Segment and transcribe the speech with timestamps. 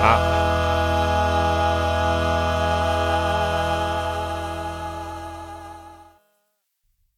[0.07, 0.21] Ah,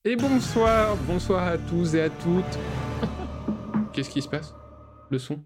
[0.06, 2.58] Et bonsoir, bonsoir à tous et à toutes.
[3.94, 4.54] Qu'est-ce qui se passe?
[5.10, 5.44] Le son?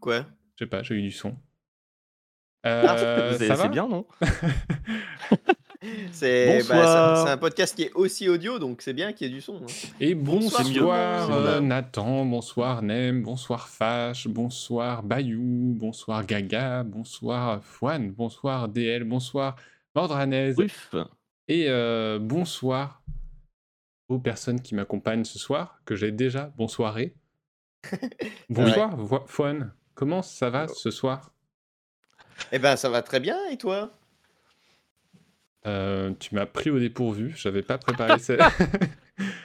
[0.00, 0.24] Quoi?
[0.56, 1.36] Je sais pas, j'ai eu du son.
[2.62, 3.56] Ah, Euh, va?
[3.64, 4.06] c'est bien, non?
[6.12, 9.40] C'est bah, un podcast qui est aussi audio, donc c'est bien qu'il y ait du
[9.40, 9.56] son.
[9.56, 9.66] hein.
[9.98, 18.68] Et Bonsoir, euh, Nathan, bonsoir Nem, bonsoir Fash, bonsoir Bayou, bonsoir Gaga, bonsoir Fouane, bonsoir
[18.68, 19.56] DL, bonsoir
[19.94, 20.94] Mordranaise Ouf.
[21.48, 23.02] et euh, bonsoir
[24.08, 27.14] aux personnes qui m'accompagnent ce soir, que j'ai déjà bonsoiré.
[28.50, 31.32] bonsoir Fouane, comment ça va ce soir?
[32.52, 33.92] Eh ben, ça va très bien, et toi?
[35.66, 38.34] Euh, Tu m'as pris au dépourvu, j'avais pas préparé ça.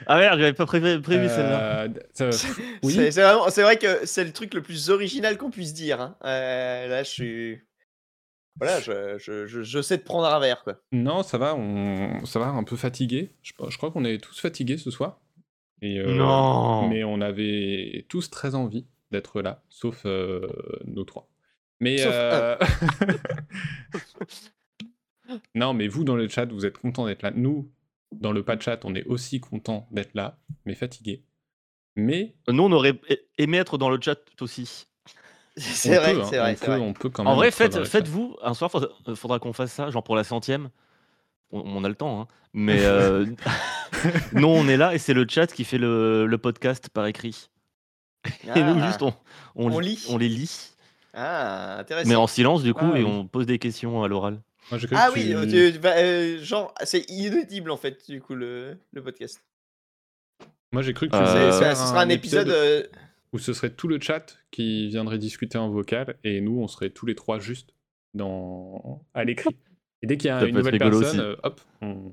[0.06, 1.82] Ah merde, j'avais pas prévu, prévu celle-là.
[1.82, 2.30] Euh, ça-
[2.82, 2.94] oui.
[3.12, 6.00] C'est vrai que c'est le truc le plus original qu'on puisse dire.
[6.00, 6.16] hein.
[6.24, 7.60] Euh, là, je suis.
[8.58, 10.80] Voilà, je, je, je, je sais te prendre un verre, quoi.
[10.92, 12.24] Non, ça va, on...
[12.24, 13.34] ça va, un peu fatigué.
[13.42, 15.20] Je, je crois qu'on est tous fatigués ce soir.
[15.82, 16.88] Et, euh, Non.
[16.88, 20.48] Mais on avait tous très envie d'être là, sauf euh,
[20.86, 21.28] nous trois.
[21.80, 22.56] Mais Sauf euh,
[25.54, 27.30] non, mais vous dans le chat, vous êtes contents d'être là.
[27.34, 27.70] Nous,
[28.12, 31.22] dans le pas de chat, on est aussi contents d'être là, mais fatigués.
[31.96, 32.98] Mais Nous, on aurait
[33.38, 34.86] aimé être dans le chat aussi.
[35.56, 36.80] C'est vrai, hein, c'est vrai, on c'est peut, vrai.
[36.80, 37.32] on peut quand même.
[37.32, 40.68] En vrai, faites, faites-vous, un soir, faudra, faudra qu'on fasse ça, genre pour la centième.
[41.50, 42.28] On, on a le temps, hein.
[42.52, 43.24] Mais euh,
[44.32, 47.48] nous, on est là et c'est le chat qui fait le, le podcast par écrit.
[48.54, 48.86] Et nous, Ah.
[48.86, 49.14] juste, on,
[49.54, 50.06] on, On lit- lit.
[50.10, 50.72] on les lit.
[51.14, 52.08] Ah, intéressant.
[52.10, 53.10] Mais en silence, du coup, Ah, et oui.
[53.10, 54.42] on pose des questions à l'oral.
[54.70, 58.20] Moi, Ah que oui, tu- euh, tu- bah, euh, genre, c'est inaudible en fait, du
[58.20, 59.44] coup, le, le podcast.
[60.72, 62.48] Moi, j'ai cru que Euh, ce sera un épisode.
[62.48, 62.82] euh,
[63.32, 66.90] où ce serait tout le chat qui viendrait discuter en vocal et nous, on serait
[66.90, 67.70] tous les trois juste
[68.14, 69.00] dans...
[69.14, 69.56] à l'écrit.
[70.02, 71.38] Et dès qu'il y a Ça une nouvelle personne, aussi.
[71.42, 72.12] hop, on...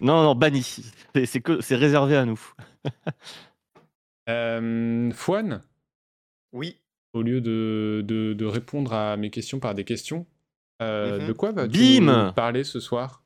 [0.00, 0.62] Non, non, banni.
[0.62, 2.40] C'est- C'est que c'est réservé à nous.
[4.28, 5.62] Euh, Fouane,
[6.52, 6.78] Oui.
[7.12, 10.26] au lieu de, de, de répondre à mes questions par des questions,
[10.82, 11.26] euh, Mhm.
[11.28, 12.00] de quoi vas-tu
[12.34, 13.22] parler ce soir?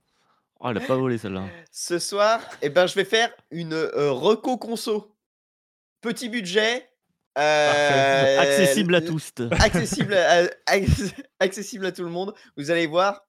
[0.61, 1.45] Oh, elle a pas volé celle-là.
[1.71, 5.15] Ce soir, eh ben, je vais faire une euh, reco conso.
[6.01, 6.89] Petit budget.
[7.39, 9.33] euh, Accessible à tous.
[9.51, 12.33] Accessible à, ac- accessible à tout le monde.
[12.57, 13.23] Vous allez voir.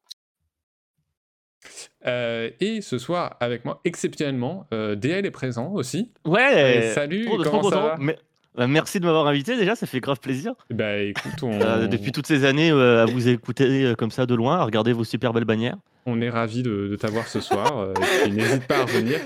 [2.06, 6.14] Euh, Et ce soir, avec moi, exceptionnellement, euh, DL est présent aussi.
[6.26, 6.78] Ouais.
[6.78, 7.88] Et salut, trop, comment trop ça content.
[7.90, 7.96] va?
[8.00, 8.18] Mais-
[8.58, 10.54] bah, merci de m'avoir invité déjà, ça fait grave plaisir.
[10.70, 14.26] Bah écoute, on, Euh, depuis toutes ces années euh, à vous écouter euh, comme ça
[14.26, 15.78] de loin, à regarder vos super belles bannières.
[16.06, 17.78] on est ravis de, de t'avoir ce soir.
[17.80, 17.94] euh,
[18.26, 19.20] et n'hésite pas à revenir.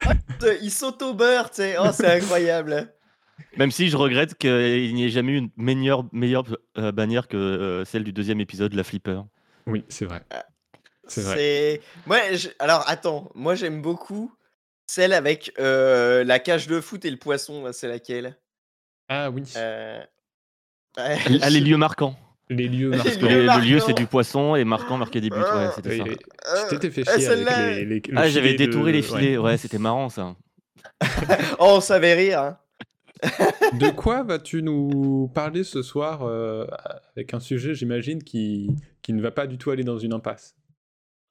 [0.62, 1.76] Il saute au beurre, tu sais.
[1.78, 2.92] Oh, c'est incroyable.
[3.56, 6.44] Même si je regrette qu'il n'y ait jamais eu une meilleure, meilleure
[6.78, 9.20] euh, bannière que euh, celle du deuxième épisode, la Flipper.
[9.66, 10.22] Oui, c'est vrai.
[11.06, 11.36] C'est vrai.
[11.36, 11.80] C'est.
[12.06, 14.32] Moi, je- alors attends, moi j'aime beaucoup
[14.86, 17.64] celle avec euh, la cage de foot et le poisson.
[17.72, 18.36] C'est laquelle?
[19.14, 19.98] Ah oui, Euh,
[20.98, 22.16] ouais, Ah, les lieux marquants.
[22.48, 23.10] les lieux Les marquants.
[23.28, 25.36] lieux Le, le lieu, c'est du poisson et marquant, marquer des buts.
[25.36, 26.04] Ouais, Ah, c'était ça.
[26.04, 26.16] Euh,
[26.70, 27.70] tu t'étais fait ah, chier avec celle-là.
[27.74, 29.36] les, les- le Ah, j'avais détouré de- les filets.
[29.36, 29.44] ouais.
[29.52, 30.34] Ouais, c'était marrant ça.
[31.02, 31.06] Oh,
[31.76, 32.40] on savait rire.
[32.40, 32.58] hein.
[33.78, 36.66] De quoi vas-tu nous parler ce soir euh,
[37.14, 38.70] avec un sujet, j'imagine, qui,
[39.02, 40.56] qui ne va pas du tout aller dans une impasse?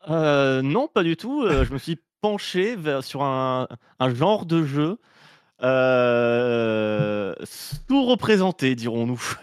[0.09, 1.44] Euh, non, pas du tout.
[1.44, 3.68] euh, je me suis penché vers, sur un,
[4.00, 4.97] un genre de jeu
[5.64, 9.22] euh, sous-représenté, dirons-nous.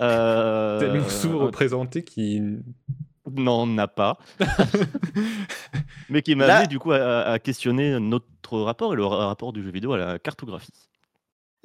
[0.00, 2.40] Euh, Tellement sous-représenté qui...
[3.30, 4.18] Non, on n'a pas.
[6.08, 9.52] Mais qui m'a amené du coup à, à questionner notre rapport et le ra- rapport
[9.52, 10.72] du jeu vidéo à la cartographie.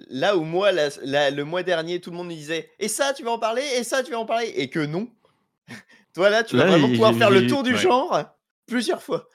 [0.10, 3.14] Là où moi, la- la- le mois dernier, tout le monde me disait Et ça,
[3.14, 3.64] tu vas en parler?
[3.80, 4.54] Et ça, tu vas en parler?
[4.56, 5.08] Et que non.
[6.14, 7.78] Toi, là, tu vas Là, vraiment pouvoir faire le tour du ouais.
[7.80, 8.24] genre
[8.68, 9.28] plusieurs fois.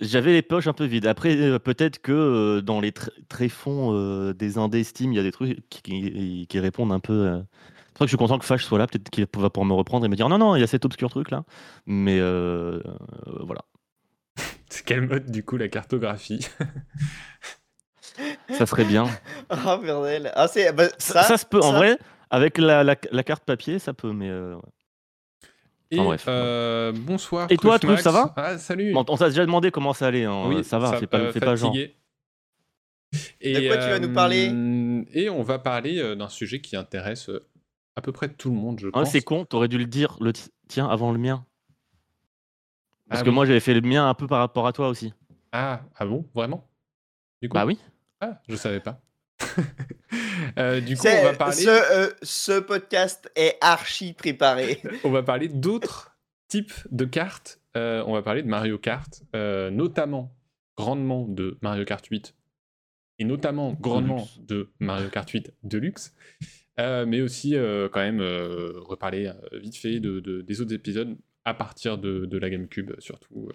[0.00, 1.06] J'avais les poches un peu vides.
[1.06, 5.18] Après, euh, peut-être que euh, dans les tr- tréfonds euh, des indés Steam, il y
[5.18, 7.12] a des trucs qui, qui- qui répondent un peu.
[7.12, 8.86] euh, C'est vrai que je suis content que Fash soit là.
[8.86, 10.84] Peut-être qu'il va pouvoir me reprendre et me dire non, non, il y a cet
[10.84, 11.44] obscur truc là.
[11.86, 12.78] Mais euh,
[13.26, 13.62] euh, voilà.
[14.70, 16.46] C'est quel mode, du coup, la cartographie?
[18.50, 19.06] Ça serait bien.
[19.50, 20.30] Ah, bordel.
[20.34, 20.72] Ah, c'est.
[20.72, 21.98] bah, Ça, ça, ça se peut, en vrai,
[22.30, 24.28] avec la, la- la carte papier, ça peut, mais.
[24.28, 24.60] euh, ouais.
[25.90, 26.24] Et Enfin, bref.
[26.28, 27.46] euh, bonsoir.
[27.50, 28.92] Et toi, Truc, ça va Ah, salut.
[28.92, 30.24] Bon, on t'a déjà demandé comment ça allait.
[30.24, 30.46] hein.
[30.48, 31.74] Oui, ça va, fais pas, euh, pas genre.
[33.40, 36.76] Et, De quoi tu vas nous parler euh, Et on va parler d'un sujet qui
[36.76, 37.30] intéresse
[37.96, 39.10] à peu près tout le monde, je Ah, pense.
[39.10, 41.44] c'est con, t'aurais dû le dire, le ti- tien, avant le mien.
[43.08, 43.34] Parce Ah que oui.
[43.34, 45.14] moi, j'avais fait le mien un peu par rapport à toi aussi.
[45.52, 46.68] Ah, ah bon, vraiment?
[47.40, 47.54] Du coup?
[47.54, 47.78] Bah oui.
[48.20, 49.00] Ah, je savais pas.
[50.58, 54.80] Euh, du coup, on va parler, ce, euh, ce podcast est archi préparé.
[55.04, 56.16] on va parler d'autres
[56.48, 57.60] types de cartes.
[57.76, 60.34] Euh, on va parler de Mario Kart, euh, notamment
[60.76, 62.34] grandement de Mario Kart 8
[63.18, 64.38] et notamment grandement Deluxe.
[64.46, 66.14] de Mario Kart 8 Deluxe,
[66.80, 70.72] euh, mais aussi euh, quand même euh, reparler euh, vite fait de, de- des autres
[70.72, 73.50] épisodes à partir de, de la GameCube surtout.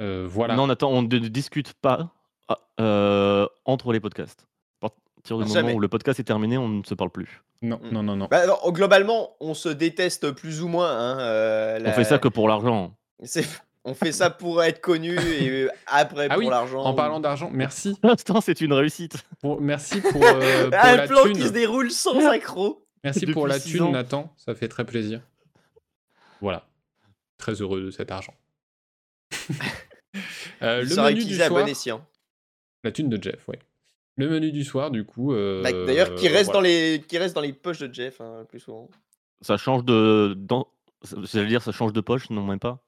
[0.00, 0.56] Euh, voilà.
[0.56, 2.14] Non, Nathan, on ne discute pas
[2.48, 4.46] ah, euh, entre les podcasts.
[4.82, 5.74] À partir du moment Jamais.
[5.74, 7.42] où le podcast est terminé, on ne se parle plus.
[7.62, 7.90] non, Mm.
[7.92, 8.28] non, non, non.
[8.30, 10.90] Bah, alors, globalement, on se déteste plus ou moins.
[10.90, 12.94] hein, euh, On fait ça que pour l'argent.
[13.24, 13.46] c'est-
[13.84, 16.82] On fait ça pour être connu et euh, après Ah pour oui, l'argent.
[16.82, 17.96] En parlant d'argent, merci.
[18.02, 19.24] L'instant, c'est une réussite.
[19.40, 21.32] Pour, merci pour, euh, pour Ah, la un plan thune.
[21.32, 22.84] qui se déroule sans accro.
[23.02, 23.90] Merci pour la thune, ans.
[23.92, 24.32] Nathan.
[24.36, 25.20] Ça fait très plaisir.
[26.42, 26.66] Voilà.
[27.38, 28.34] Très heureux de cet argent.
[30.62, 31.62] Euh, Il le menu du utilisé à soir.
[31.64, 32.04] bon escient.
[32.88, 33.56] La thune de Jeff, oui.
[34.16, 35.32] Le menu du soir, du coup.
[35.34, 36.54] euh, Bah, D'ailleurs, qui reste voilà.
[36.54, 38.88] dans les qui reste dans les poches de Jeff hein, le plus souvent.
[39.42, 40.34] Ça change de.
[40.36, 40.66] dans-
[41.32, 42.82] J'allais dire, ça change de poche, non, même pas.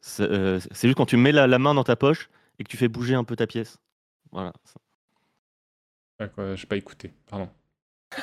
[0.00, 2.68] C'est euh, c'est juste quand tu mets la, la main dans ta poche et que
[2.68, 3.78] tu fais bouger un peu ta pièce.
[4.32, 4.52] Voilà.
[6.18, 7.48] Ah, quoi, j'ai pas écouté, pardon.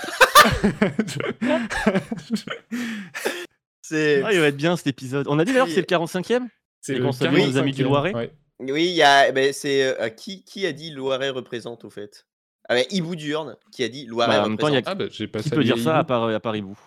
[3.81, 5.27] C'est Ah, il va être bien cet épisode.
[5.27, 6.47] On a dit d'ailleurs que c'est le 45e
[6.81, 8.15] C'est le qu'on salue nos amis du 45e, Loiret?
[8.15, 8.31] ouais.
[8.59, 12.25] Oui, il y a ben, c'est euh, qui qui a dit Loiret représente au fait?
[12.69, 14.79] Ah ben Ibou Diurne qui a dit Loiret Bah, en même temps, il y a
[14.79, 15.01] représente.
[15.01, 16.07] Ah, bah, j'ai pas Qui peut dire ça à Hibou.
[16.07, 16.77] part, à part Hibou?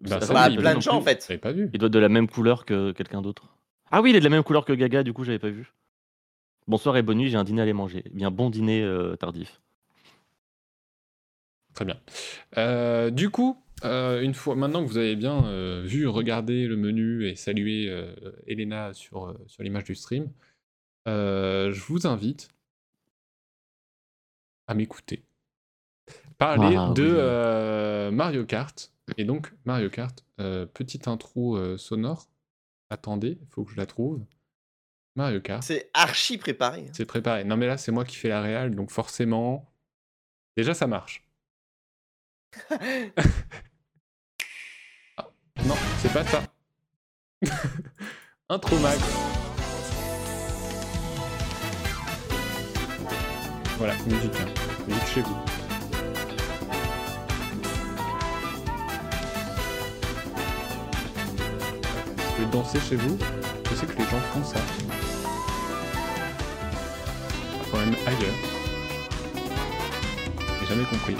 [0.00, 1.40] Bah, Ça, ça, Bah, plein de gens en fait.
[1.40, 1.70] Pas vu.
[1.72, 3.56] Il doit être de la même couleur que quelqu'un d'autre.
[3.90, 5.72] Ah oui, il est de la même couleur que Gaga, du coup, j'avais pas vu.
[6.66, 8.02] Bonsoir et bonne nuit, j'ai un dîner à aller manger.
[8.06, 9.60] Eh Bien, bon dîner euh, tardif.
[11.74, 11.96] Très bien.
[12.56, 16.76] Euh, du coup, euh, une fois maintenant que vous avez bien euh, vu, regardé le
[16.76, 18.14] menu et salué euh,
[18.46, 20.30] Elena sur, euh, sur l'image du stream,
[21.08, 22.48] euh, je vous invite
[24.66, 25.22] à m'écouter.
[26.38, 27.10] Parler Ah, de oui.
[27.14, 28.92] euh, Mario Kart.
[29.16, 32.28] Et donc, Mario Kart, euh, petite intro euh, sonore.
[32.90, 34.20] Attendez, il faut que je la trouve.
[35.14, 35.62] Mario Kart.
[35.62, 36.86] C'est archi préparé.
[36.92, 37.44] C'est préparé.
[37.44, 39.72] Non, mais là, c'est moi qui fais la réal, donc forcément.
[40.56, 41.25] Déjà, ça marche.
[45.18, 45.24] Ah,
[45.64, 46.42] non, c'est pas ça.
[48.48, 48.98] Intro max.
[53.78, 54.32] Voilà, musique.
[54.40, 54.48] hein.
[54.88, 55.36] Musique chez vous.
[62.16, 63.18] Vous pouvez danser chez vous
[63.70, 64.60] Je sais que les gens font ça.
[67.70, 68.34] Quand même ailleurs.
[70.60, 71.16] J'ai jamais compris.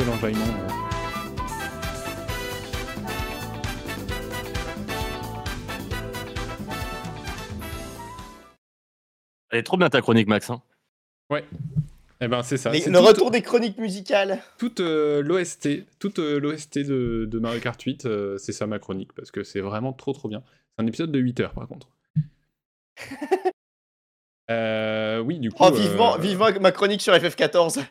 [0.00, 0.68] Euh.
[9.50, 10.50] Elle est trop bien ta chronique, Max.
[10.50, 10.62] hein.
[12.20, 12.70] Eh ben c'est ça.
[12.70, 14.38] Les- le retour des chroniques musicales.
[14.56, 18.78] toute euh, l'OST, toute euh, l'OST de, de Mario Kart 8, euh, c'est ça ma
[18.78, 20.42] chronique, parce que c'est vraiment trop trop bien.
[20.78, 21.88] C'est un épisode de 8 heures par contre.
[24.50, 25.56] Euh, oui, du coup.
[25.66, 27.82] Oh, vivement, euh, vivement ma chronique sur FF14.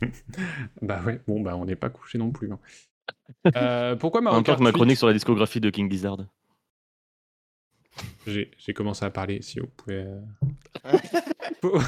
[0.82, 2.52] Bah ouais, bon, bah on n'est pas couché non plus.
[2.52, 2.58] hein.
[3.56, 4.74] Euh, pourquoi Mario Kart que ma 8?
[4.74, 6.18] chronique sur la discographie de King Gizzard.
[8.26, 10.04] J'ai j'ai commencé à parler, si vous pouvez.
[10.04, 10.98] euh.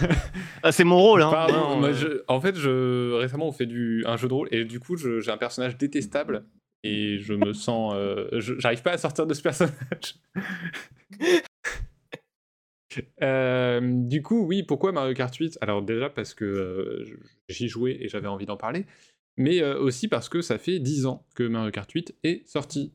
[0.62, 1.30] Ah, c'est mon rôle, hein.
[1.30, 4.32] Pardon, Non, moi, euh, je- en fait, je, récemment, on fait du, un jeu de
[4.34, 6.44] rôle et du coup, je- j'ai un personnage détestable
[6.82, 7.92] et je me sens.
[7.96, 10.16] euh, je- J'arrive pas à sortir de ce personnage.
[13.22, 17.04] Euh, du coup, oui, pourquoi Mario Kart 8 Alors, déjà parce que euh,
[17.48, 18.86] j'y jouais et j'avais envie d'en parler,
[19.36, 22.92] mais euh, aussi parce que ça fait 10 ans que Mario Kart 8 est sorti.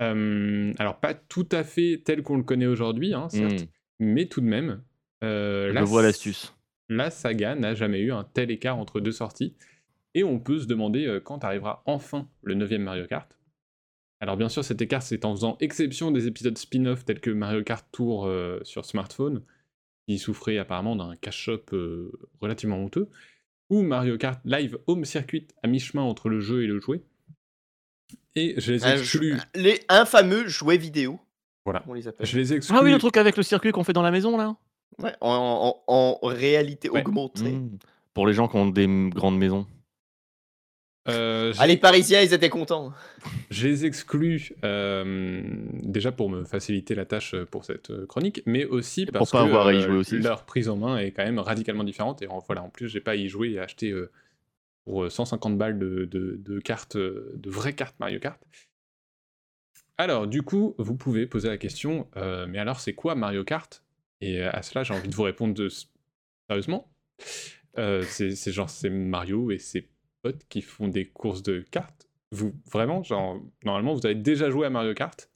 [0.00, 3.66] Alors, pas tout à fait tel qu'on le connaît aujourd'hui, hein, certes, hmm,
[3.98, 4.82] mais tout de même.
[5.22, 6.54] je la vois l'astuce.
[6.88, 9.54] la saga n'a jamais eu un tel écart entre deux sorties.
[10.14, 13.37] Et on peut se demander quand arrivera enfin le 9 Mario Kart.
[14.20, 17.62] Alors bien sûr, cet écart, c'est en faisant exception des épisodes spin-off tels que Mario
[17.62, 19.42] Kart Tour euh, sur smartphone,
[20.08, 22.10] qui souffrait apparemment d'un cash-up euh,
[22.40, 23.08] relativement honteux,
[23.70, 27.02] ou Mario Kart Live Home Circuit à mi-chemin entre le jeu et le jouet.
[28.34, 29.36] Et je les jeu- exclus.
[29.54, 31.20] Les infameux jouets vidéo.
[31.64, 31.84] Voilà.
[31.86, 32.26] On les appelle.
[32.26, 32.76] Je les ai exclus.
[32.76, 34.56] Ah oui, le truc avec le circuit qu'on fait dans la maison là
[35.00, 37.00] Ouais, en, en- en réalité Ouais.
[37.02, 37.52] augmentée.
[37.52, 37.78] Mmh.
[38.14, 39.66] Pour les gens qui ont des grandes maisons.
[41.08, 42.92] Euh, Ah, les Parisiens, ils étaient contents.
[43.50, 45.42] Je les exclus euh,
[45.82, 49.38] déjà pour me faciliter la tâche pour cette euh, chronique, mais aussi pour parce pas
[49.42, 50.18] que avoir à y jouer aussi.
[50.18, 52.20] leur prise en main est quand même radicalement différente.
[52.22, 54.10] Et en, voilà, en plus, j'ai pas à y jouer et à acheter euh,
[54.84, 58.40] pour euh, 150 balles de, de- de cartes, de vraies cartes Mario Kart.
[59.96, 63.82] Alors, du coup, vous pouvez poser la question, euh, mais alors c'est quoi Mario Kart?
[64.20, 65.68] Et à cela, j'ai envie de vous répondre de...
[66.48, 66.88] sérieusement.
[67.78, 69.88] Euh, c'est c'est genre, c'est Mario et ses
[70.32, 72.08] potes qui font des courses de cartes.
[72.32, 75.30] Vous, vraiment, genre, normalement, vous avez déjà joué à Mario Kart.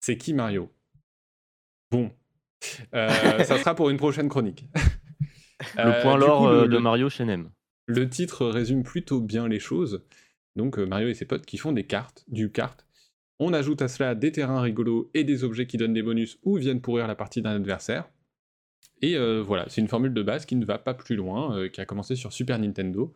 [0.00, 0.72] C'est qui Mario?
[1.90, 2.10] Bon.
[2.94, 4.64] Euh, ça sera pour une prochaine chronique.
[5.76, 7.50] Le Euh, point lore euh, de Mario chez Nem.
[7.86, 10.04] le titre résume plutôt bien les choses.
[10.54, 12.86] Donc Mario et ses potes qui font des cartes, du kart.
[13.38, 16.56] On ajoute à cela des terrains rigolos et des objets qui donnent des bonus ou
[16.56, 18.08] viennent pourrir la partie d'un adversaire.
[19.02, 21.68] Et euh, voilà, c'est une formule de base qui ne va pas plus loin, euh,
[21.68, 23.12] qui a commencé sur Super Nintendo,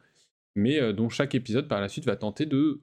[0.55, 2.81] mais euh, dont chaque épisode par la suite va tenter de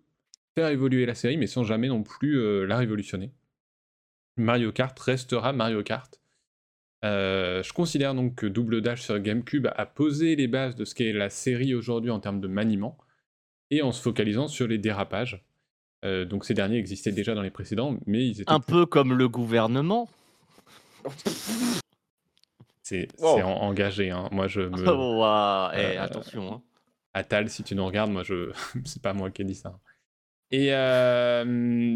[0.56, 3.32] faire évoluer la série, mais sans jamais non plus euh, la révolutionner.
[4.38, 6.20] Mario Kart restera Mario Kart.
[7.06, 10.96] Euh, je considère donc que Double Dash sur GameCube a posé les bases de ce
[10.96, 12.98] qu'est la série aujourd'hui en termes de maniement,
[13.70, 15.44] et en se focalisant sur les dérapages.
[16.06, 19.14] Euh, donc ces derniers existaient déjà dans les précédents, mais ils étaient Un peu comme
[19.14, 20.08] le gouvernement.
[22.84, 23.42] c'est Wow.
[23.42, 24.10] engagé.
[24.12, 24.30] hein.
[24.32, 24.78] Moi je me
[25.76, 26.54] eh, Euh, attention.
[26.54, 26.62] hein.
[27.18, 28.52] Atal, si tu nous regardes, moi je
[28.86, 29.80] c'est pas moi qui ai dit ça.
[30.52, 31.44] Et euh,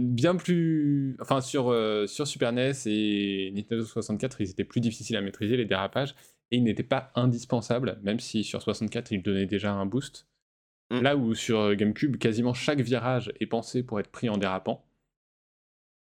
[0.03, 5.15] bien plus, enfin sur euh, sur Super NES et Nintendo 64, ils étaient plus difficiles
[5.15, 6.15] à maîtriser les dérapages
[6.51, 10.27] et ils n'étaient pas indispensables, même si sur 64 ils donnaient déjà un boost.
[10.89, 11.01] Mm.
[11.01, 14.85] Là où sur euh, GameCube, quasiment chaque virage est pensé pour être pris en dérapant.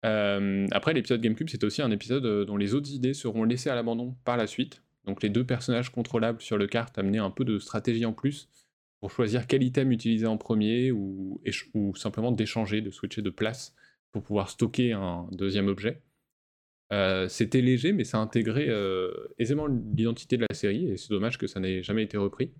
[0.03, 3.75] Euh, après, l'épisode GameCube, c'est aussi un épisode dont les autres idées seront laissées à
[3.75, 4.81] l'abandon par la suite.
[5.05, 8.49] Donc les deux personnages contrôlables sur le kart amenaient un peu de stratégie en plus
[9.01, 11.41] pour choisir quel item utiliser en premier ou,
[11.73, 13.75] ou simplement d'échanger, de switcher de place
[14.11, 16.01] pour pouvoir stocker un deuxième objet.
[16.93, 21.37] Euh, C'était léger, mais ça intégrait euh, aisément l'identité de la série et c'est dommage
[21.37, 22.51] que ça n'ait jamais été repris.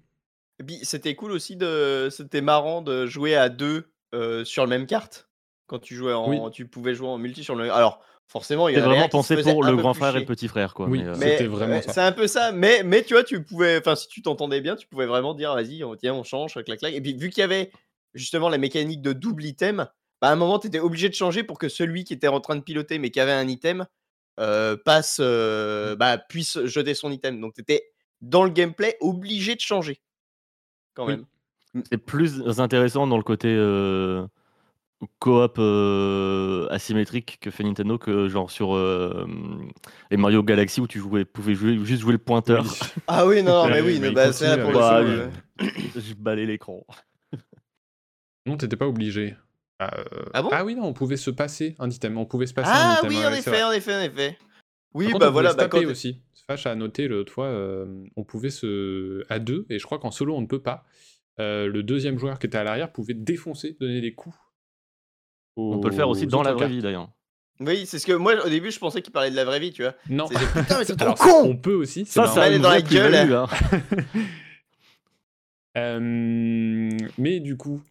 [0.83, 2.07] C'était cool aussi de.
[2.11, 5.29] C'était marrant de jouer à deux euh, sur le même carte.
[5.67, 6.29] Quand tu jouais en.
[6.29, 6.51] Oui.
[6.51, 7.71] Tu pouvais jouer en multi sur le.
[7.71, 10.73] Alors, forcément, il y un vraiment pensé pour le grand frère et le petit frère,
[10.73, 10.87] quoi.
[10.87, 11.81] Oui, mais, euh, C'était vraiment.
[11.81, 14.75] C'est un peu ça, mais, mais tu vois, tu pouvais, enfin, si tu t'entendais bien,
[14.75, 16.93] tu pouvais vraiment dire, vas-y, on, tiens, on change, clac, clac.
[16.93, 17.71] Et puis, vu qu'il y avait
[18.13, 19.85] justement la mécanique de double item,
[20.21, 22.39] bah, à un moment, tu étais obligé de changer pour que celui qui était en
[22.39, 23.85] train de piloter, mais qui avait un item,
[24.39, 27.41] euh, passe, euh, bah, puisse jeter son item.
[27.41, 27.83] Donc, tu étais
[28.21, 30.01] dans le gameplay obligé de changer.
[30.93, 31.17] Quand Oui.
[31.73, 31.83] même.
[31.89, 34.25] C'est plus intéressant dans le côté euh,
[35.19, 39.25] coop euh, asymétrique que fait Nintendo que genre sur euh,
[40.11, 42.63] les Mario Galaxy où tu jouais, pouvais jouer, juste jouer le pointeur.
[42.63, 42.87] Oui.
[43.07, 45.29] Ah oui, non, mais oui, mais bah, c'est pour le coup, ça, euh,
[45.95, 46.85] Je balais l'écran.
[48.45, 49.35] Non, t'étais pas obligé.
[49.81, 49.87] Euh,
[50.33, 50.49] Ah bon?
[50.65, 52.17] oui, non, on pouvait se passer un item.
[52.17, 53.09] On pouvait se passer un Ah item.
[53.09, 53.63] oui, en c'est effet, vrai.
[53.63, 54.37] en effet, en effet.
[54.93, 55.91] Oui, contre, bah on voilà, se bah, taper quand...
[55.91, 56.21] aussi.
[56.47, 60.11] Fâche à noter l'autre fois, euh, on pouvait se à deux, et je crois qu'en
[60.11, 60.83] solo on ne peut pas.
[61.39, 64.35] Euh, le deuxième joueur qui était à l'arrière pouvait défoncer, donner des coups.
[65.57, 67.09] On peut le faire aussi dans la vraie vie d'ailleurs.
[67.59, 69.71] Oui, c'est ce que moi, au début, je pensais qu'il parlait de la vraie vie,
[69.71, 69.93] tu vois.
[70.09, 70.27] Non.
[70.29, 72.05] Putain, mais c'est trop Alors, con On peut aussi.
[72.05, 73.33] c'est Ça, ça a Aller une dans la gueule.
[73.33, 73.47] hein.
[75.77, 77.81] Euh, mais du coup,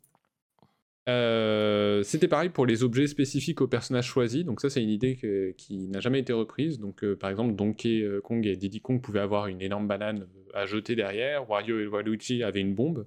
[1.09, 4.45] euh, c'était pareil pour les objets spécifiques aux personnages choisis.
[4.45, 6.79] Donc ça, c'est une idée que- qui n'a jamais été reprise.
[6.79, 10.67] Donc euh, par exemple, Donkey Kong et Diddy Kong pouvaient avoir une énorme banane à
[10.67, 11.49] jeter derrière.
[11.49, 13.07] Wario et Waluigi avaient une bombe.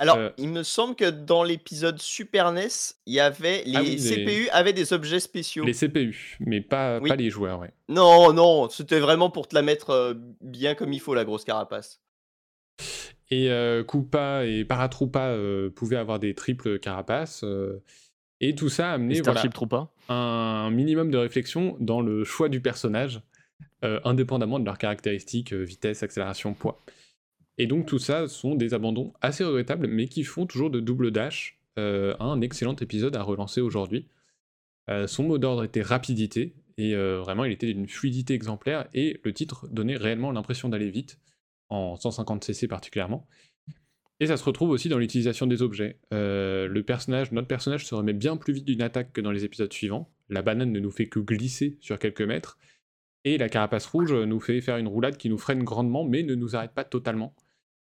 [0.00, 2.68] Alors, Euh, il me semble que dans l'épisode Super NES,
[3.06, 5.64] il y avait les Ah oui, les- CPU avaient des objets spéciaux.
[5.64, 7.08] Les CPU, mais pas, Oui.
[7.08, 7.70] pas les joueurs, ouais.
[7.88, 11.44] Non, non, c'était vraiment pour te la mettre euh, bien comme il faut, la grosse
[11.44, 12.00] carapace.
[13.30, 17.42] Et euh, Koopa et Paratroopa euh, pouvaient avoir des triples carapaces.
[17.44, 17.82] euh,
[18.40, 19.42] et tout ça a amené voilà,
[20.08, 23.20] un minimum de réflexion dans le choix du personnage,
[23.84, 26.78] euh, indépendamment de leurs caractéristiques, euh, vitesse, accélération, poids.
[27.58, 31.10] Et donc tout ça sont des abandons assez regrettables, mais qui font toujours de double
[31.10, 34.06] dash euh, un excellent épisode à relancer aujourd'hui.
[34.90, 39.20] Euh, son mot d'ordre était rapidité, et euh, vraiment il était d'une fluidité exemplaire, et
[39.24, 41.18] le titre donnait réellement l'impression d'aller vite,
[41.70, 43.26] en 150cc particulièrement.
[44.20, 45.98] Et ça se retrouve aussi dans l'utilisation des objets.
[46.12, 49.72] Le personnage, notre personnage se remet bien plus vite d'une attaque que dans les épisodes
[49.72, 50.08] suivants.
[50.28, 52.56] La banane ne nous fait que glisser sur quelques mètres.
[53.24, 56.36] Et la carapace rouge nous fait faire une roulade qui nous freine grandement, mais ne
[56.36, 57.34] nous arrête pas totalement.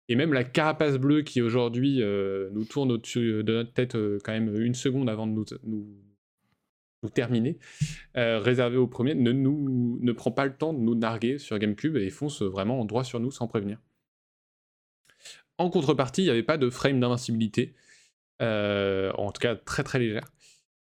[0.08, 4.18] Et même la carapace bleue qui aujourd'hui euh, nous tourne au-dessus de notre tête euh,
[4.24, 7.58] quand même une seconde avant de nous, nous, terminer,
[8.14, 11.96] réservée au premier, ne, nous, ne prend pas le temps de nous narguer sur GameCube
[11.96, 13.78] et fonce vraiment droit sur nous sans prévenir.
[15.58, 17.74] En contrepartie, il n'y avait pas de frame d'invincibilité,
[18.40, 20.30] euh, en tout cas très très légère.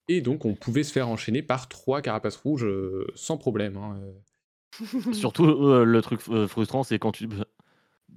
[0.08, 3.78] Et donc on pouvait se faire enchaîner par trois carapaces rouges euh, sans problème.
[3.78, 5.12] Hein, euh.
[5.14, 7.26] Surtout le truc frustrant, c'est quand tu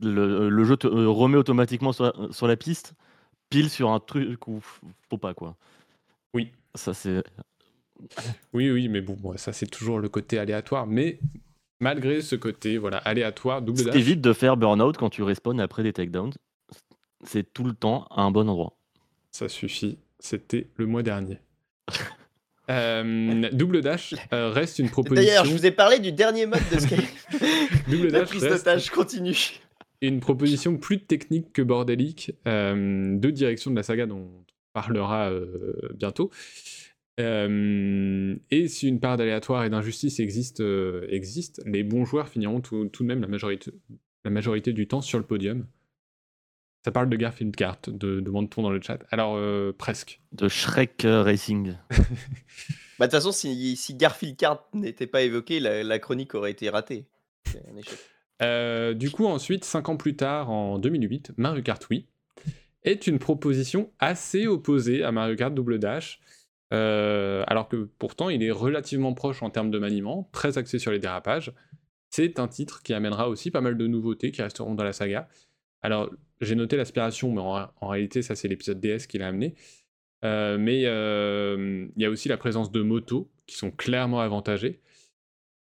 [0.01, 2.93] le, jeu te remet automatiquement sur la, piste,
[3.49, 5.55] pile sur un truc où faut pas quoi.
[6.33, 6.51] Oui.
[6.75, 7.23] Ça c'est.
[8.53, 11.19] Oui oui, mais bon, ça c'est toujours le côté aléatoire, mais
[11.81, 13.93] malgré ce côté voilà aléatoire, double dash.
[13.93, 16.31] T'évites de faire burn-out quand tu respawns après des takedowns
[17.23, 18.77] c'est tout le temps à un bon endroit.
[19.31, 21.39] Ça suffit, c'était le mois dernier.
[22.71, 25.25] Euh, double dash euh, reste une proposition.
[25.25, 26.99] D'ailleurs, je vous ai parlé du dernier mode de Skype.
[27.87, 29.59] double dash prise de continue.
[30.01, 35.31] Une proposition plus technique que bordélique euh, de direction de la saga dont on parlera
[35.93, 36.31] bientôt.
[37.17, 40.63] et si une part d'aléatoire et d'injustice existe,
[41.09, 43.71] existe, les bons joueurs finiront tout, tout, de même la majorité,
[44.23, 45.65] la majorité du temps sur le podium.
[46.85, 48.99] Ça parle de Garfield Kart, de, demande-t-on dans le chat.
[49.11, 50.21] Alors, euh, presque.
[50.31, 51.75] De Shrek euh, Racing.
[52.97, 57.05] bah, de toute façon, si, Garfield Kart n'était pas évoqué, la, chronique aurait été ratée.
[58.41, 62.05] Euh, du coup, ensuite, 5 ans plus tard, en 2008, Mario Kart Wii
[62.84, 66.19] est une proposition assez opposée à Mario Kart Double Dash.
[66.72, 71.00] alors que pourtant, il est relativement proche en termes de maniement, très axé sur les
[71.00, 71.53] dérapages.
[72.10, 75.27] C'est un titre qui amènera aussi pas mal de nouveautés qui resteront dans la saga.
[75.81, 76.10] Alors,
[76.41, 79.55] j'ai noté l'aspiration, mais en, réalité, ça, c'est l'épisode DS qui l'a amené.
[80.25, 84.81] Euh, mais euh, il y a aussi la présence de motos qui sont clairement avantagées.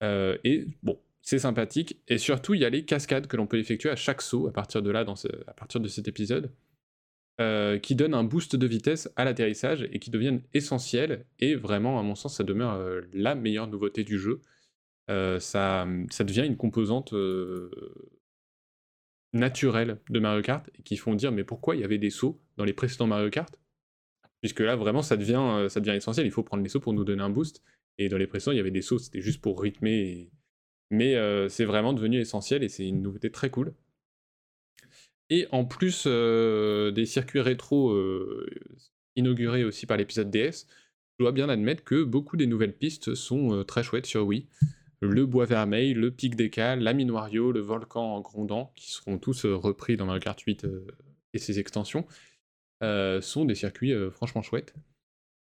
[0.03, 2.01] Euh, et bon, c'est sympathique.
[2.09, 4.53] Et surtout, il y a les cascades que l'on peut effectuer à chaque saut à
[4.53, 5.15] partir de là, dans
[5.47, 6.51] à partir de cet épisode,
[7.83, 11.27] qui donnent un boost de vitesse à l'atterrissage et qui deviennent essentiels.
[11.39, 14.41] Et vraiment, à mon sens, ça demeure la meilleure nouveauté du jeu.
[15.09, 17.13] ça, ça devient une composante
[19.37, 22.41] naturels de Mario Kart et qui font dire mais pourquoi il y avait des sauts
[22.57, 23.61] dans les précédents Mario Kart?
[24.41, 26.93] Puisque là vraiment ça devient, euh, ça devient essentiel, il faut prendre les sauts pour
[26.93, 27.63] nous donner un boost.
[27.99, 30.31] Et dans les précédents il y avait des sauts, c'était juste pour rythmer.
[30.91, 31.17] Mais
[31.49, 33.75] c'est vraiment devenu essentiel et c'est une nouveauté très cool.
[35.31, 37.97] Et en plus des circuits rétro
[39.17, 40.67] inaugurés aussi par l'épisode DS,
[41.19, 44.47] je dois bien admettre que beaucoup des nouvelles pistes sont très chouettes sur Wii
[45.01, 49.45] le bois vermeil, le pic d'écale, la mine Wario, le volcan grondant, qui seront tous
[49.45, 50.87] repris dans Mario Kart 8 euh,
[51.33, 52.07] et ses extensions,
[52.81, 54.75] sont des circuits franchement chouettes.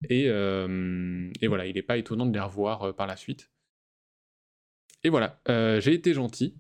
[0.09, 3.51] Et, voilà, il n'est pas étonnant de les revoir par la suite.
[5.05, 6.55] Et voilà, j'ai été gentil.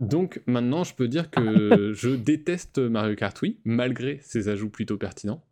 [0.00, 4.98] Donc maintenant, je peux dire que je déteste Mario Kart Wii, malgré ses ajouts plutôt
[4.98, 5.44] pertinents.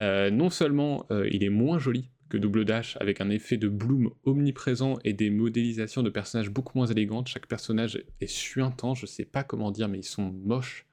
[0.00, 4.98] non seulement il est moins joli que Double Dash, avec un effet de bloom omniprésent
[5.04, 7.28] et des modélisations de personnages beaucoup moins élégantes.
[7.28, 10.86] Chaque personnage est suintant, je sais pas comment dire, mais ils sont moches.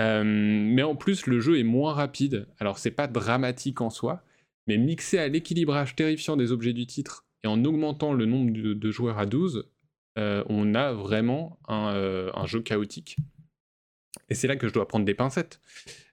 [0.00, 2.46] Euh, mais en plus, le jeu est moins rapide.
[2.58, 4.22] Alors, c'est pas dramatique en soi,
[4.68, 8.90] mais mixé à l'équilibrage terrifiant des objets du titre et en augmentant le nombre de,
[8.90, 9.68] joueurs à 12,
[10.18, 13.16] euh, on a vraiment un, euh, un jeu chaotique.
[14.28, 15.60] Et c'est là que je dois prendre des pincettes.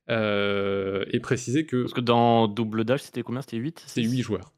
[0.10, 1.84] Euh, et préciser que.
[1.84, 3.42] Parce que dans Double Dash, c'était combien?
[3.42, 4.52] C'était 8 C'est 8 joueurs.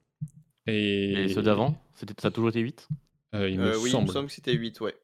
[0.68, 1.76] Et, ceux d'avant?
[1.96, 2.88] Ça a toujours été 8
[3.34, 4.06] euh, il, me euh, oui, semble.
[4.06, 4.96] il me semble que c'était 8, ouais.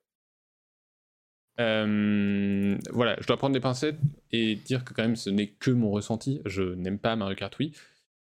[1.57, 3.97] voilà, je dois prendre des pincettes
[4.31, 6.41] et dire que quand même ce n'est que mon ressenti.
[6.45, 7.73] Je n'aime pas Mario Kart Wii.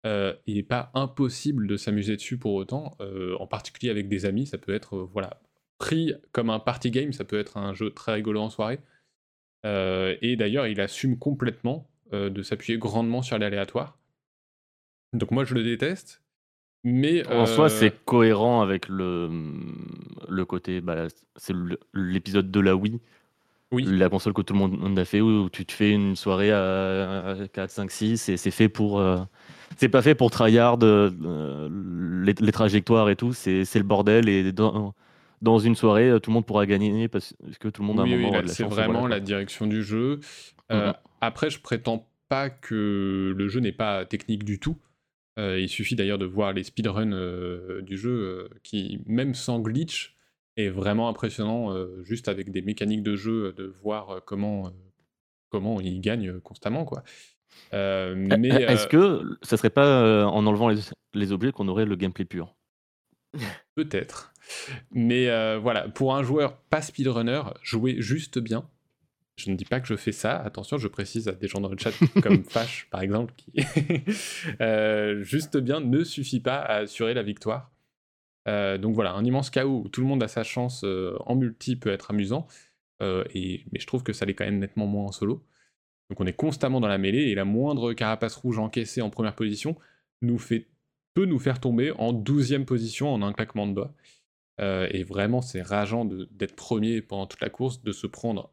[0.04, 2.98] Il n'est pas impossible de s'amuser dessus pour autant,
[3.40, 4.46] en particulier avec des amis.
[4.48, 5.42] Ça peut être voilà
[5.78, 8.80] pris comme un party game, ça peut être un jeu très rigolo en soirée.
[9.64, 13.98] et d'ailleurs, il assume complètement euh, de s'appuyer grandement sur l'aléatoire.
[15.14, 16.22] Donc moi je le déteste.
[16.84, 19.30] Mais en soi, c'est euh, cohérent avec le,
[20.28, 20.82] le côté.
[20.82, 21.54] Bah, c'est
[21.94, 23.00] l'épisode de la Wii.
[23.72, 23.86] Oui.
[23.86, 27.38] La console que tout le monde a fait, où tu te fais une soirée à
[27.54, 29.00] 4, 5, 6, et c'est fait pour.
[29.00, 29.20] Euh,
[29.78, 34.30] c'est pas fait pour tryhard les, les, trajectoires et tout, c'est le bordel.
[34.30, 34.94] Et dans,
[35.42, 38.06] dans une soirée, tout le monde pourra gagner parce que tout le monde a un
[38.06, 38.32] moment.
[38.32, 40.20] Oui, c'est vraiment la direction du jeu.
[40.72, 44.78] Euh, après, je prétends pas que le jeu n'est pas technique du tout.
[45.40, 50.16] Euh, il suffit d'ailleurs de voir les speedruns euh, du jeu qui, même sans glitch,
[50.58, 54.72] est vraiment impressionnant, juste avec des mécaniques de jeu, de voir comment
[55.50, 57.04] comment il gagne constamment, quoi.
[57.74, 60.80] Euh, mais est-ce que ça serait pas en enlevant les,
[61.14, 62.56] les objets qu'on aurait le gameplay pur?
[63.76, 64.34] Peut-être.
[64.92, 68.66] Mais voilà, pour un joueur pas speedrunner, jouer juste bien,
[69.42, 71.70] je ne dis pas que je fais ça, attention, je précise à des gens dans
[71.70, 73.52] le chat comme Fash par exemple, qui
[74.62, 77.72] euh, juste bien ne suffit pas à assurer la victoire.
[78.48, 81.36] Euh, donc voilà, un immense chaos où tout le monde a sa chance euh, en
[81.36, 82.48] multi peut être amusant,
[83.34, 85.44] et, mais je trouve que ça l'est quand même nettement moins en solo.
[86.12, 89.34] Donc on est constamment dans la mêlée et la moindre carapace rouge encaissée en première
[89.34, 89.78] position
[90.22, 90.68] nous fait,
[91.14, 93.94] peut nous faire tomber en douzième position en un claquement de doigts.
[94.60, 98.52] et vraiment, c'est rageant d'être premier pendant toute la course, de se prendre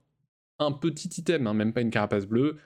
[0.60, 2.56] un petit item, hein, même pas une carapace bleue,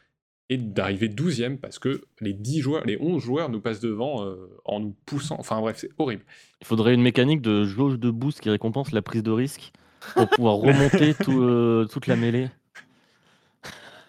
[0.49, 4.37] et d'arriver 12ème parce que les 10 joueurs, les 11 joueurs nous passent devant euh,
[4.65, 5.37] en nous poussant.
[5.39, 6.25] Enfin bref, c'est horrible.
[6.61, 9.73] Il faudrait une mécanique de jauge de boost qui récompense la prise de risque
[10.15, 12.49] pour pouvoir remonter euh, toute la mêlée.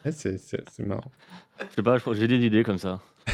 [0.12, 1.12] c'est marrant.
[1.60, 3.02] Je sais pas, j'ai des idées comme ça.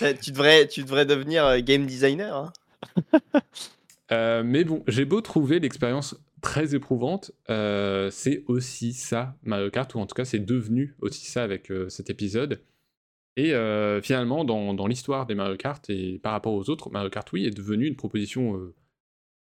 [0.00, 2.52] Eh, tu, devrais, tu devrais devenir euh, game designer.
[4.10, 4.42] Hein.
[4.42, 9.98] mais bon, j'ai beau trouver l'expérience très éprouvante, euh, c'est aussi ça Mario Kart, ou
[9.98, 12.62] en tout cas c'est devenu aussi ça avec euh, cet épisode.
[13.36, 17.32] Et euh, finalement, dans, l'histoire des Mario Kart et par rapport aux autres, Mario Kart
[17.32, 18.72] oui est devenu une proposition,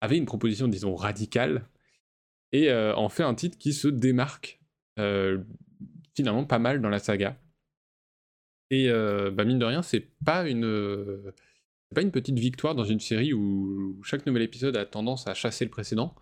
[0.00, 1.68] avait une proposition disons radicale,
[2.52, 4.60] et en fait un titre qui se démarque
[6.16, 7.38] finalement pas mal dans la saga.
[8.70, 11.32] Et bah, mine de rien, c'est pas une
[11.94, 15.64] pas une petite victoire dans une série où chaque nouvel épisode a tendance à chasser
[15.64, 16.14] le précédent.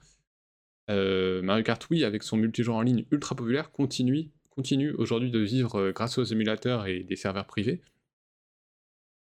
[0.91, 5.39] Euh, Mario Kart Wii, avec son multijoueur en ligne ultra populaire, continue, continue aujourd'hui de
[5.39, 7.81] vivre euh, grâce aux émulateurs et des serveurs privés.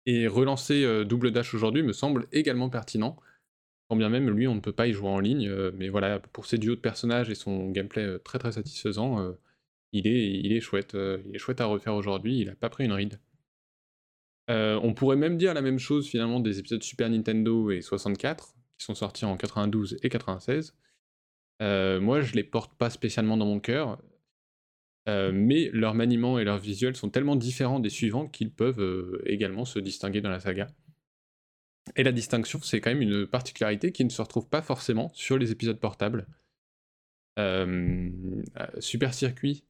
[0.08, 3.18] Et relancer euh, Double Dash aujourd'hui me semble également pertinent,
[3.88, 6.48] quand bien même lui on ne peut pas y jouer en ligne, mais voilà, pour
[6.48, 9.36] ses duos de personnages et son gameplay très très satisfaisant,
[9.98, 12.86] il, est, il est chouette, il est chouette à refaire aujourd'hui, il a pas pris
[12.86, 13.20] une ride.
[14.50, 18.86] on pourrait même dire la même chose finalement des épisodes Super Nintendo et 64, qui
[18.86, 20.74] sont sortis en 92 et 96,
[21.62, 24.02] euh, moi, je les porte pas spécialement dans mon cœur,
[25.08, 29.22] euh, mais leur maniement et leur visuel sont tellement différents des suivants qu'ils peuvent euh,
[29.26, 30.68] également se distinguer dans la saga.
[31.96, 35.38] Et la distinction, c'est quand même une particularité qui ne se retrouve pas forcément sur
[35.38, 36.28] les épisodes portables.
[38.80, 39.66] Super Circuit,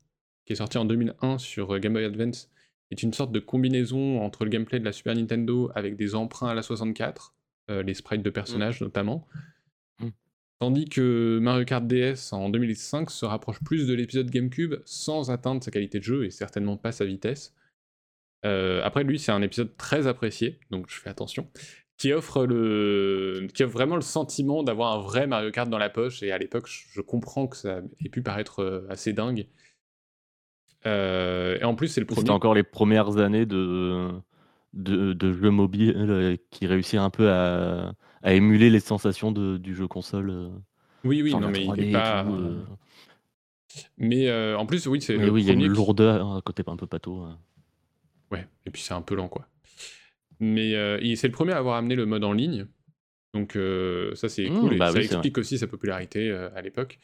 [0.46, 2.50] qui est sorti en 2001 sur Game Boy Advance,
[2.92, 6.50] est une sorte de combinaison entre le gameplay de la Super Nintendo avec des emprunts
[6.50, 7.34] à la 64,
[7.70, 8.34] les sprites de mmh.
[8.34, 9.28] personnages notamment,
[10.60, 15.62] Tandis que Mario Kart DS en 2005 se rapproche plus de l'épisode GameCube sans atteindre
[15.62, 17.54] sa qualité de jeu et certainement pas sa vitesse.
[18.46, 21.50] Euh, après, lui, c'est un épisode très apprécié, donc je fais attention,
[21.98, 23.48] qui offre, le...
[23.54, 26.38] qui offre vraiment le sentiment d'avoir un vrai Mario Kart dans la poche, et à
[26.38, 29.48] l'époque, je comprends que ça ait pu paraître euh, assez dingue.
[30.86, 32.22] Euh, et en plus, c'est le premier.
[32.22, 34.10] C'était encore les premières années de,
[34.74, 37.94] de, de jeux mobiles qui réussissent un peu à
[38.26, 40.32] à émuler les sensations de, du jeu console.
[40.32, 40.50] Euh,
[41.04, 42.26] oui, oui, non, mais il est pas.
[42.26, 42.60] Euh.
[44.00, 45.16] Mais euh, en plus, oui, c'est.
[45.30, 47.28] oui, il y a une lourdeur, un côté un peu pato.
[48.32, 49.48] Ouais, et puis c'est un peu lent, quoi.
[50.40, 50.72] Mais
[51.16, 52.66] c'est le premier à avoir amené le mode en ligne.
[53.36, 53.58] Donc
[54.16, 54.74] ça, c'est mmh, cool.
[54.74, 56.98] et bah ça explique aussi sa popularité à l'époque.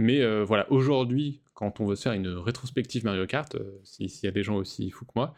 [0.00, 4.30] Mais voilà, aujourd'hui, quand on veut se faire une rétrospective Mario Kart, s'il y a
[4.30, 5.34] des gens aussi fous que moi,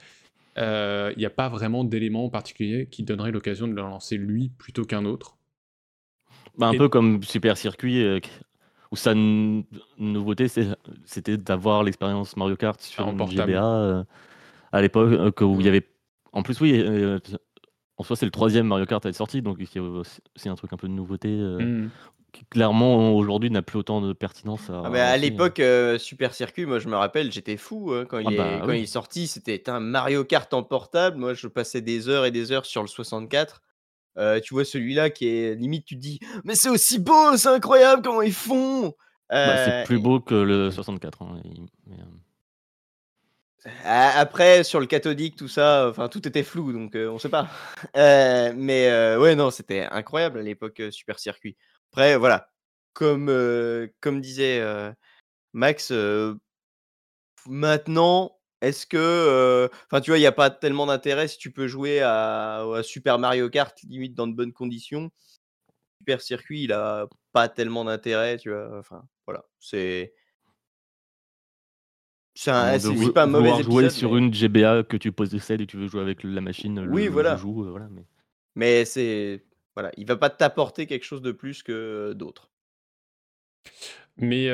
[0.57, 4.51] il euh, n'y a pas vraiment d'élément particulier qui donnerait l'occasion de le lancer lui
[4.51, 5.37] plutôt qu'un autre.
[6.59, 8.21] Bah, un peu comme Super Circuit, euh,
[8.91, 10.49] où sa nouveauté
[11.07, 14.05] c'était d'avoir l'expérience Mario Kart sur un GBA euh,
[14.73, 15.89] à l'époque, où il y avait.
[16.35, 16.83] En plus, oui,
[17.97, 19.59] en soi, c'est le troisième Mario Kart à être sorti, donc
[20.37, 21.29] c'est un truc un peu de nouveauté.
[21.29, 21.91] Mmh
[22.33, 24.71] qui clairement aujourd'hui n'a plus autant de pertinence.
[24.71, 28.19] À, ah, à l'époque, euh, Super Circuit, moi je me rappelle, j'étais fou hein, quand,
[28.19, 29.27] il, ah est, bah quand il est sorti.
[29.27, 31.19] C'était un Mario Kart en portable.
[31.19, 33.63] Moi je passais des heures et des heures sur le 64.
[34.19, 37.49] Euh, tu vois celui-là qui est limite, tu te dis, mais c'est aussi beau, c'est
[37.49, 38.95] incroyable comment ils font.
[39.31, 41.23] Bah, c'est euh, plus beau que le 64.
[41.23, 41.41] Hein,
[43.85, 47.49] après, sur le cathodique, tout ça, enfin tout était flou, donc on sait pas.
[47.95, 51.57] mais ouais, non, c'était incroyable à l'époque Super Circuit.
[51.93, 52.51] Après, voilà,
[52.95, 53.31] comme,
[54.01, 54.65] comme disait
[55.53, 55.93] Max,
[57.47, 59.69] maintenant, est-ce que.
[59.87, 63.19] Enfin, tu vois, il n'y a pas tellement d'intérêt si tu peux jouer à, Super
[63.19, 65.11] Mario Kart, limite dans de bonnes conditions.
[65.99, 68.79] Super Circuit, il a pas tellement d'intérêt, tu vois.
[68.79, 70.15] Enfin, voilà, c'est.
[72.35, 76.25] C'est pas mauvais jouer sur une GBA que tu possèdes et tu veux jouer avec
[76.25, 77.37] la machine, oui, voilà.
[77.37, 78.07] joue, voilà, mais,
[78.55, 82.51] mais c'est voilà, il va pas t'apporter quelque chose de plus que d'autres.
[84.17, 84.49] Mais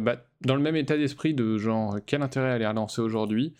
[0.00, 3.54] bah, dans le même état d'esprit de genre, quel intérêt à les relancer aujourd'hui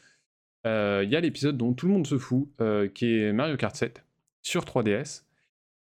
[0.64, 2.48] Il y a l'épisode dont tout le monde se fout,
[2.94, 4.05] qui est Mario Kart 7
[4.42, 5.22] sur 3DS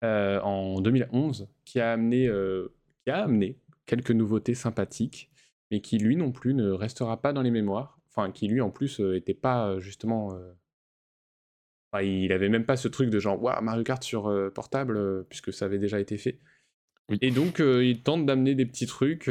[0.03, 2.29] en 2011, qui a amené,
[3.05, 5.31] qui a amené quelques nouveautés sympathiques,
[5.71, 7.99] mais qui lui non plus ne restera pas dans les mémoires.
[8.09, 10.37] Enfin, qui lui en plus n'était pas justement
[12.03, 15.65] il avait même pas ce truc de genre Waouh, Mario Kart sur portable, puisque ça
[15.65, 16.39] avait déjà été fait.
[17.21, 19.29] Et donc, il tente d'amener des petits trucs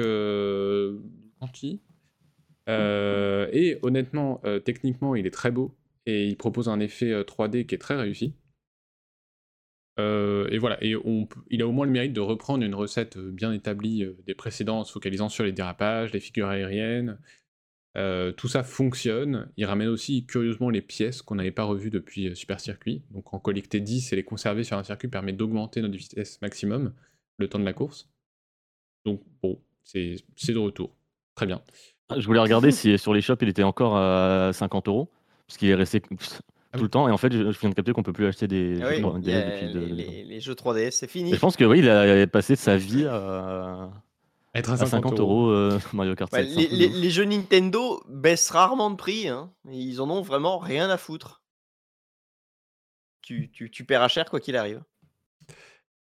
[1.41, 1.81] gentils.
[2.67, 5.75] et honnêtement, techniquement, il est très beau.
[6.05, 8.33] Et il propose un effet 3D qui est très réussi.
[9.97, 10.95] et voilà, et
[11.49, 14.91] il a au moins le mérite de reprendre une recette bien établie des précédents, se
[14.91, 17.19] focalisant sur les dérapages, les figures aériennes,
[17.97, 19.49] euh, tout ça fonctionne.
[19.57, 23.01] Il ramène aussi curieusement les pièces qu'on n'avait pas revues depuis euh, Super Circuit.
[23.11, 26.93] Donc en collecter 10 et les conserver sur un circuit permet d'augmenter notre vitesse maximum
[27.37, 28.09] le temps de la course.
[29.05, 30.95] Donc bon, c'est de retour.
[31.35, 31.61] Très bien.
[32.09, 35.09] Ah, je voulais regarder si sur les shops il était encore à 50 euros.
[35.47, 36.01] Parce qu'il est resté
[36.71, 37.07] ah tout le temps.
[37.07, 40.53] Et en fait, je, viens de capter qu'on peut plus acheter des, ah les, jeux
[40.53, 41.33] 3DS, c'est fini.
[41.33, 43.89] je pense que oui, il a passé sa vie à
[44.55, 49.27] être à 50, euros, euh, Mario Kart les, jeux Nintendo baissent rarement de prix.
[49.27, 49.53] Hein.
[49.69, 51.43] Ils en ont vraiment rien à foutre.
[53.21, 54.81] Tu, tu, tu paieras cher quoi qu'il arrive.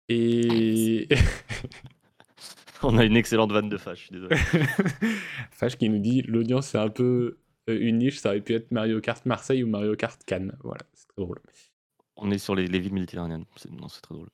[0.08, 1.08] Et.
[2.82, 4.36] On a une excellente vanne de Fash, désolé.
[5.50, 8.70] Fash qui nous dit l'audience c'est un peu euh, une niche, ça aurait pu être
[8.70, 10.56] Mario Kart Marseille ou Mario Kart Cannes.
[10.62, 11.40] Voilà, c'est très drôle.
[12.16, 14.28] On est sur les, les villes méditerranéennes, non, c'est très drôle.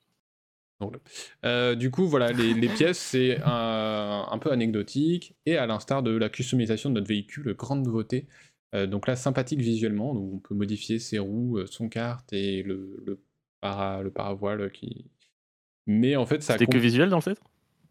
[1.43, 6.29] Euh, du coup, voilà, les, pièces, c'est un, peu anecdotique, et à l'instar de la
[6.29, 8.27] customisation de notre véhicule, grande nouveauté.
[8.73, 12.61] Euh, donc là, sympathique visuellement, donc on peut modifier ses roues, euh, son kart et
[12.63, 13.21] le, le,
[13.61, 15.05] para, le paravoile qui...
[15.87, 16.53] Mais en fait, ça...
[16.53, 17.39] C'était que visuel dans le fait?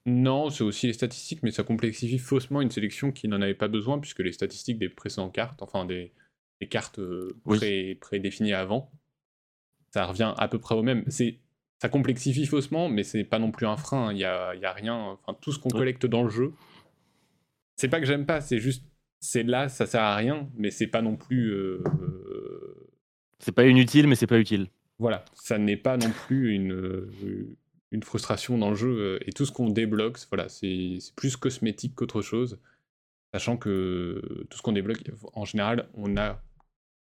[0.04, 3.68] Non, c'est aussi les statistiques, mais ça complexifie faussement une sélection qui n'en avait pas
[3.68, 6.12] besoin, puisque les statistiques des précédentes cartes, enfin des,
[6.68, 7.00] cartes
[8.00, 8.90] prédéfinies avant,
[9.92, 11.04] ça revient à peu près au même.
[11.08, 11.38] C'est
[11.84, 14.10] ça complexifie faussement, mais c'est pas non plus un frein.
[14.10, 14.94] Il y a, y a, rien.
[14.94, 16.54] Enfin, tout ce qu'on collecte dans le jeu,
[17.76, 18.86] c'est pas que j'aime pas, c'est juste,
[19.20, 21.50] c'est là, ça sert à rien, mais c'est pas non plus.
[21.50, 21.84] Euh,
[23.38, 24.68] c'est pas inutile, mais c'est pas utile.
[24.98, 27.06] Voilà, ça n'est pas non plus une,
[27.90, 29.18] une frustration dans le jeu.
[29.26, 32.58] Et tout ce qu'on débloque, voilà, c'est plus cosmétique qu'autre chose.
[33.34, 35.02] Sachant que tout ce qu'on débloque,
[35.34, 36.42] en général, on, a,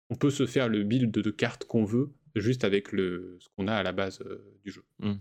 [0.10, 3.68] on peut se faire le build de cartes qu'on veut juste avec le, ce qu'on
[3.68, 4.84] a à la base euh, du jeu.
[5.00, 5.14] Mmh.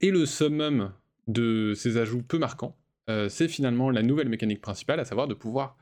[0.00, 0.92] Et le summum
[1.26, 2.76] de ces ajouts peu marquants,
[3.08, 5.76] euh, c'est finalement la nouvelle mécanique principale, à savoir de pouvoir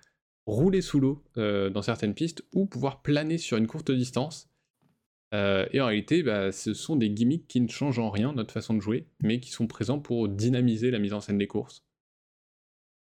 [0.47, 4.49] rouler sous l'eau euh, dans certaines pistes ou pouvoir planer sur une courte distance.
[5.33, 8.73] et en réalité, bah, ce sont des gimmicks qui ne changent en rien notre façon
[8.73, 11.85] de jouer, mais qui sont présents pour dynamiser la mise en scène des courses.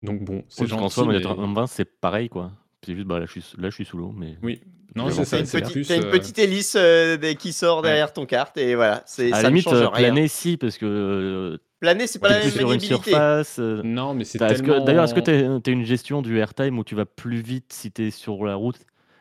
[0.02, 1.00] Donc bon, c'est gentil.
[1.06, 1.66] mais...
[1.66, 2.52] c'est pareil, quoi.
[2.84, 4.36] C'est juste, bah, là, je suis, là, je suis sous l'eau, mais...
[4.42, 4.60] Oui,
[4.94, 5.42] non, c'est ça.
[5.42, 9.02] T'as une, euh, petite hélice euh, qui sort derrière ton carte et voilà.
[9.06, 11.60] C'est, à la limite, euh, planer, si, parce que.
[11.80, 13.58] planer, c'est pas la même sur une surface.
[13.58, 14.84] non, mais c'est tellement...
[14.84, 17.92] D'ailleurs, est-ce que tu as une gestion du airtime où tu vas plus vite si
[17.92, 18.78] tu es sur la route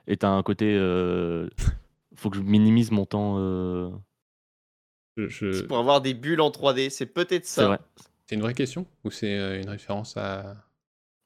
[0.07, 0.75] et tu as un côté.
[2.15, 3.37] faut que je minimise mon temps.
[5.17, 5.63] Je...
[5.63, 7.79] pour avoir des bulles en 3D, c'est peut-être ça.
[8.27, 10.55] C'est une vraie question ou c'est une référence à.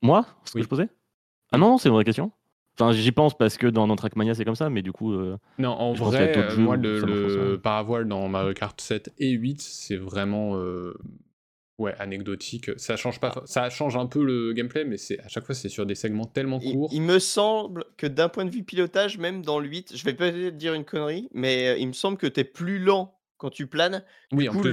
[0.02, 0.90] Moi Ce que je posais?
[1.52, 2.32] Ah non, c'est une vraie question.
[2.80, 5.14] Enfin, j'y pense parce que dans, Trackmania c'est comme ça, mais du coup.
[5.14, 9.98] Euh, non, en vrai, euh, moi, le, paravoile dans Mario Kart 7 et 8, c'est
[9.98, 10.56] vraiment.
[10.56, 10.94] Euh,
[11.78, 12.72] ouais, anecdotique.
[12.78, 13.42] Ça change pas, ah.
[13.46, 16.26] ça change un peu le gameplay, mais c'est à chaque fois c'est sur des segments
[16.26, 16.90] tellement courts.
[16.92, 20.14] Il, me semble que d'un point de vue pilotage, même dans le 8, je vais
[20.14, 23.68] peut-être dire une connerie, mais il me semble que tu es plus lent quand tu
[23.68, 24.04] planes.
[24.32, 24.72] Oui, en plus,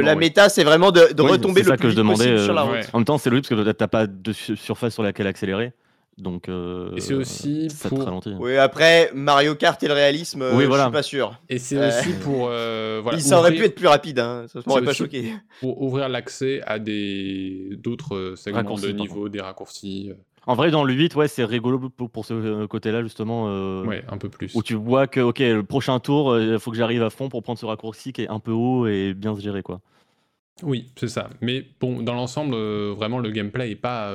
[0.00, 2.88] la méta, c'est vraiment de, retomber le plus que je demandais, sur la route.
[2.92, 5.72] En même temps, c'est logique parce que t'as pas de surface sur laquelle accélérer.
[6.18, 8.04] Donc, euh, et c'est aussi ça pour...
[8.04, 8.34] ralentit.
[8.38, 10.84] Oui, après Mario Kart et le réalisme, oui, voilà.
[10.84, 11.40] je suis pas sûr.
[11.48, 14.44] Et c'est aussi pour euh, voilà, Il aurait pu être plus rapide, hein.
[14.48, 15.32] ça m'aurait pas choqué.
[15.60, 20.10] Pour ouvrir l'accès à des d'autres segments de niveau, des raccourcis.
[20.10, 20.14] Euh.
[20.46, 23.46] En vrai, dans le 8, ouais, c'est rigolo pour, pour ce côté-là, justement.
[23.48, 24.54] Euh, ouais, un peu plus.
[24.54, 27.42] Où tu vois que, ok, le prochain tour, il faut que j'arrive à fond pour
[27.42, 29.80] prendre ce raccourci qui est un peu haut et bien se gérer, quoi.
[30.62, 31.30] Oui, c'est ça.
[31.40, 32.54] Mais bon, dans l'ensemble,
[32.90, 34.12] vraiment, le gameplay est pas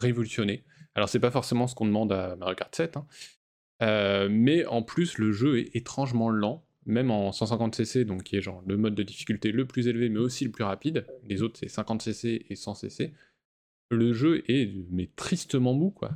[0.00, 0.62] révolutionné.
[0.96, 3.06] Alors c'est pas forcément ce qu'on demande à Mario Kart 7, hein.
[3.82, 8.40] euh, mais en plus le jeu est étrangement lent, même en 150cc, donc qui est
[8.40, 11.06] genre le mode de difficulté le plus élevé, mais aussi le plus rapide.
[11.24, 13.12] Les autres c'est 50cc et 100cc.
[13.90, 16.12] Le jeu est mais tristement mou quoi.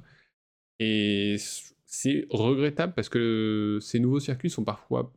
[0.79, 1.37] Et
[1.85, 5.13] c'est regrettable parce que ces nouveaux circuits sont parfois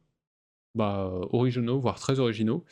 [0.76, 2.66] bah, originaux, voire très originaux.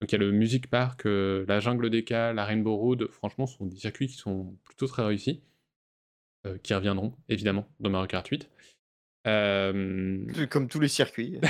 [0.00, 3.66] Donc il y a le Music Park, la Jungle des la Rainbow Road, franchement, sont
[3.66, 5.42] des circuits qui sont plutôt très réussis,
[6.62, 8.48] qui reviendront évidemment dans Mario Kart 8.
[9.24, 11.40] Comme tous les circuits.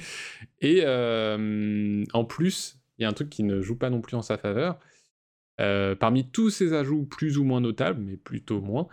[0.60, 4.22] et en plus, il y a un truc qui ne joue pas non plus en
[4.22, 4.78] sa faveur.
[5.56, 8.86] parmi tous ces ajouts plus ou moins notables, mais plutôt moins,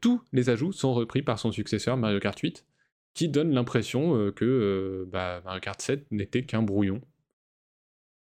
[0.00, 2.66] tous les ajouts sont repris par son successeur Mario Kart 8,
[3.14, 7.00] qui donne l'impression que bah, Mario Kart 7 n'était qu'un brouillon.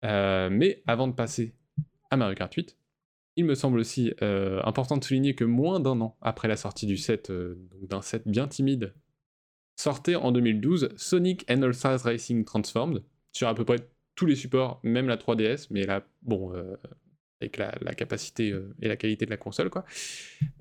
[0.04, 1.54] mais avant de passer
[2.10, 2.77] à Mario Kart 8,
[3.38, 6.98] il me semble aussi important de souligner que moins d'un an après la sortie du
[6.98, 7.32] set,
[7.82, 8.94] d'un set bien timide
[9.78, 13.78] sortait en 2012 Sonic and All-Stars Racing Transformed sur à peu près
[14.16, 16.76] tous les supports, même la 3DS, mais là, bon, euh,
[17.40, 19.86] avec la, capacité euh, et la qualité de la console, quoi.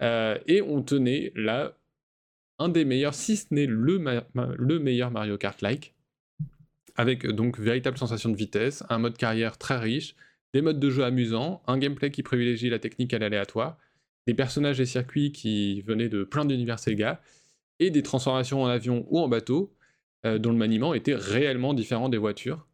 [0.03, 1.77] Euh, et on tenait là
[2.59, 5.95] un des meilleurs, si ce n'est le meilleur Mario Kart-like,
[6.97, 10.15] avec donc véritable sensation de vitesse, un mode carrière très riche,
[10.57, 13.77] des modes de jeu amusants, un gameplay qui privilégie la technique à l'aléatoire,
[14.27, 17.21] des personnages et circuits qui venaient de plein d'univers Sega,
[17.79, 19.75] et des transformations en avion ou en bateau,
[20.25, 22.67] euh, dont le maniement était réellement différent des voitures.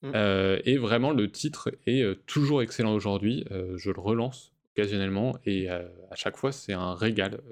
[0.00, 0.12] Mmh.
[0.14, 3.44] Euh, et vraiment, le titre est euh, toujours excellent aujourd'hui.
[3.50, 7.42] je le relance occasionnellement et à chaque fois, c'est un régal.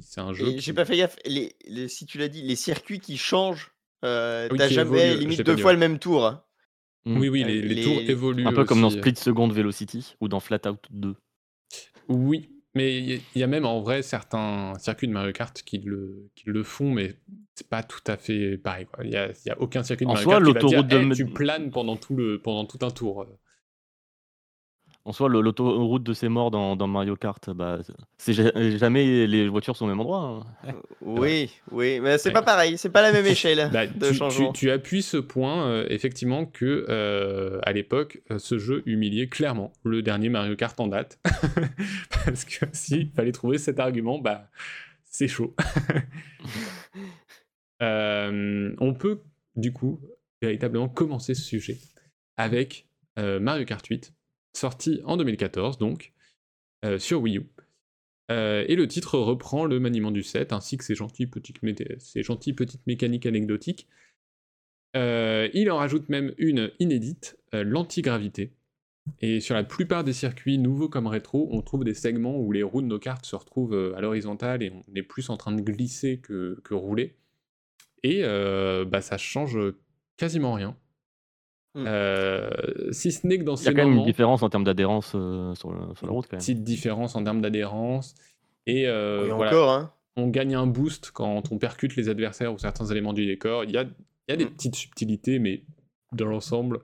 [0.00, 0.54] c'est un jeu.
[0.56, 1.18] J'ai pas fait gaffe.
[1.26, 1.54] Les,
[1.88, 5.98] si tu l'as dit, les circuits qui changent, t'as jamais limite deux fois le même
[5.98, 6.45] tour.
[7.06, 7.18] Mmh.
[7.18, 8.46] Oui, oui, les, tours évoluent.
[8.46, 11.14] Un peu comme dans Split Second Velocity ou dans Flatout 2.
[12.08, 16.28] Oui, mais il y, a même en vrai certains circuits de Mario Kart qui le,
[16.34, 17.14] qui le font, mais
[17.54, 18.86] c'est pas tout à fait pareil.
[19.04, 21.14] Il n'y a, y a, aucun circuit de Mario Kart qui va dire, de...
[21.14, 23.24] tu planes pendant tout, le, pendant tout un tour.
[25.06, 27.78] En soi, l'autoroute de ses morts dans, dans Mario Kart, bah,
[28.18, 28.32] c'est
[28.76, 30.18] jamais les voitures sont au même endroit.
[30.18, 30.68] Hein.
[30.68, 34.14] Euh, oui, oui, mais c'est pas pareil, c'est pas la même échelle bah, de tu,
[34.14, 34.52] changement.
[34.52, 40.02] Tu, appuies ce point, euh, effectivement, que euh, à l'époque, ce jeu humiliait clairement le
[40.02, 41.20] dernier Mario Kart en date.
[42.24, 44.48] Parce que s'il fallait trouver cet argument, bah,
[45.04, 45.54] c'est chaud.
[47.80, 49.20] on peut,
[49.54, 50.00] du coup,
[50.42, 51.78] véritablement commencer ce sujet
[52.36, 54.15] avec Mario Kart 8
[54.56, 56.12] sorti en 2014 donc,
[56.84, 57.46] euh, sur Wii U.
[58.30, 61.60] Euh, et le titre reprend le maniement du set ainsi que ses gentilles petites,
[62.00, 63.86] ses petites mécaniques anecdotiques.
[64.96, 68.52] Euh, il en rajoute même une inédite, l'antigravité.
[69.20, 72.64] Et sur la plupart des circuits nouveaux comme rétro, on trouve des segments où les
[72.64, 75.60] roues de nos cartes se retrouvent à l'horizontale et on est plus en train de
[75.60, 77.14] glisser que, que rouler.
[78.02, 79.58] Et bah, ça change
[80.16, 80.76] quasiment rien.
[81.76, 81.84] Mmh.
[81.86, 82.48] Euh,
[82.90, 84.64] si ce n'est que dans ces Il y a quand même une différence en termes
[84.64, 86.24] d'adhérence euh, sur, la route.
[86.26, 86.40] Quand même.
[86.40, 88.14] Petite différence en termes d'adhérence.
[88.66, 89.92] Et, euh, encore, hein.
[90.16, 93.64] on gagne un boost quand on percute les adversaires ou certains éléments du décor.
[93.64, 94.50] Il y a, il y a des mmh.
[94.52, 95.64] petites subtilités, mais
[96.12, 96.80] dans l'ensemble,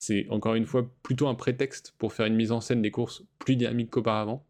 [0.00, 3.22] c'est encore une fois plutôt un prétexte pour faire une mise en scène des courses
[3.38, 4.44] plus dynamiques qu'auparavant.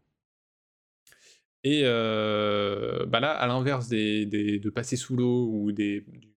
[1.63, 6.31] Et bah là, à l'inverse des, de passer sous l'eau ou des, du,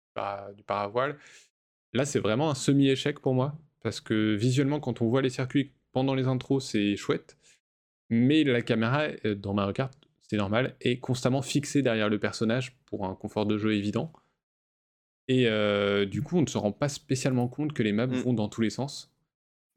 [0.57, 1.17] du paravoile,
[1.97, 5.73] Là, c'est vraiment un semi-échec pour moi, parce que visuellement, quand on voit les circuits
[5.93, 7.39] pendant les intros, c'est chouette,
[8.11, 12.77] mais la caméra, euh, dans Mario Kart, c'est normal, est constamment fixée derrière le personnage
[12.85, 14.13] pour un confort de jeu évident.
[15.29, 18.17] Et euh, du coup, on ne se rend pas spécialement compte que les maps mmh.
[18.17, 19.11] vont dans tous les sens.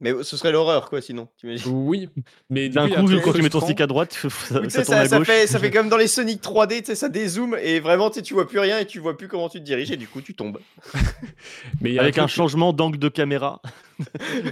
[0.00, 1.28] Mais ce serait l'horreur, quoi, sinon.
[1.66, 2.08] Oui,
[2.48, 4.12] mais d'un coup, quand tu mets ton stick à droite,
[4.48, 7.10] ça, ça, ça, ça, fait, ça fait comme dans les Sonic 3D, tu sais, ça
[7.10, 9.90] dézoome et vraiment, tu vois plus rien et tu vois plus comment tu te diriges
[9.90, 10.58] et du coup, tu tombes.
[11.82, 13.60] mais Avec un, changement d'angle de caméra.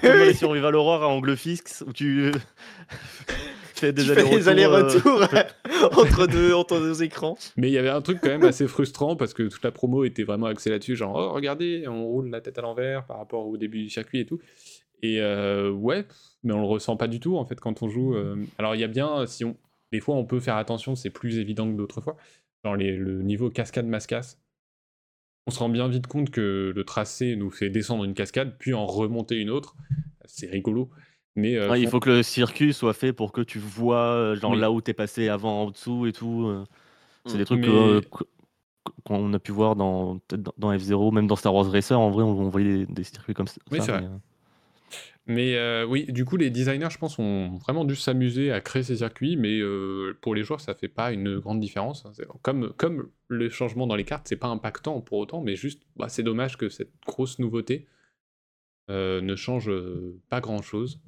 [0.02, 2.30] comme les Survival Horror à angle fixe, où tu
[3.74, 7.38] fais des allers-retours euh, entre, deux, entre deux écrans.
[7.56, 10.04] Mais il y avait un truc quand même assez frustrant parce que toute la promo
[10.04, 13.46] était vraiment axée là-dessus, genre, oh, regardez, on roule la tête à l'envers par rapport
[13.46, 14.40] au début du circuit et tout.
[15.02, 16.06] Et euh, ouais,
[16.42, 18.14] mais on le ressent pas du tout en fait quand on joue.
[18.14, 18.36] Euh.
[18.58, 19.56] Alors il y a bien, si on,
[19.92, 22.16] des fois on peut faire attention, c'est plus évident que d'autres fois.
[22.64, 24.40] Genre le niveau cascade mascasse,
[25.46, 28.74] on se rend bien vite compte que le tracé nous fait descendre une cascade puis
[28.74, 29.76] en remonter une autre.
[30.24, 30.90] C'est rigolo.
[31.36, 34.72] Mais euh, il faut que le circuit soit fait pour que tu vois genre là
[34.72, 36.52] où t'es passé avant en dessous et tout.
[37.26, 37.64] C'est des trucs
[39.04, 40.18] qu'on a pu voir dans,
[40.56, 43.60] dans F0, même dans Star Wars Racer, en vrai, on, voyait des, circuits comme ça.
[43.70, 44.02] Oui, c'est vrai.
[44.02, 44.08] Mais
[45.28, 48.96] euh, oui, du coup, les designers, je pense, ont vraiment dû s'amuser à créer ces
[48.96, 52.06] circuits, mais euh, pour les joueurs, ça fait pas une grande différence.
[52.06, 52.12] Hein.
[52.42, 56.08] Comme, comme le changement dans les cartes, c'est pas impactant pour autant, mais juste, bah,
[56.08, 57.86] c'est dommage que cette grosse nouveauté
[58.90, 59.70] euh, ne change
[60.30, 60.98] pas grand-chose.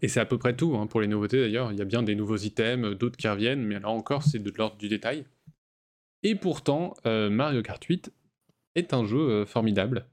[0.00, 1.72] Et c'est à peu près tout hein, pour les nouveautés d'ailleurs.
[1.72, 4.52] Il y a bien des nouveaux items, d'autres qui reviennent, mais là encore, c'est de
[4.56, 5.26] l'ordre du détail.
[6.22, 8.12] Et pourtant, Mario Kart 8
[8.76, 10.06] est un jeu formidable.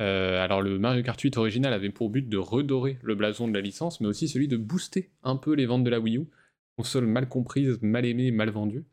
[0.00, 3.54] Euh, alors le Mario Kart 8 original avait pour but de redorer le blason de
[3.54, 6.26] la licence, mais aussi celui de booster un peu les ventes de la Wii U,
[6.76, 8.84] console mal comprise, mal aimée, mal vendue.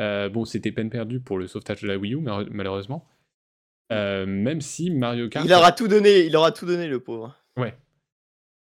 [0.00, 3.06] Euh, bon, c'était peine perdue pour le sauvetage de la Wii U, malheureusement.
[3.92, 5.44] Euh, même si Mario Kart.
[5.44, 7.36] Il aura tout donné, il aura tout donné, le pauvre.
[7.56, 7.74] Ouais.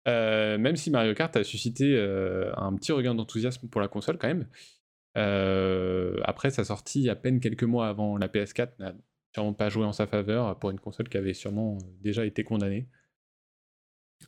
[0.07, 1.99] même si Mario Kart a suscité
[2.57, 4.47] un petit regain d'enthousiasme pour la console, quand même.
[6.25, 8.95] après sa sortie à peine quelques mois avant la PS4, n'a
[9.35, 12.89] sûrement pas joué en sa faveur pour une console qui avait sûrement déjà été condamnée.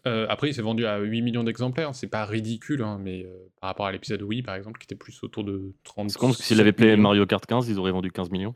[0.05, 3.26] après, il s'est vendu à 8 millions d'exemplaires, c'est pas ridicule, hein, mais
[3.61, 6.26] par rapport à l'épisode Wii par exemple, qui était plus autour de 30 C'est con
[6.26, 8.55] parce que s'il avait payé Mario Kart 15, ils auraient vendu 15 millions.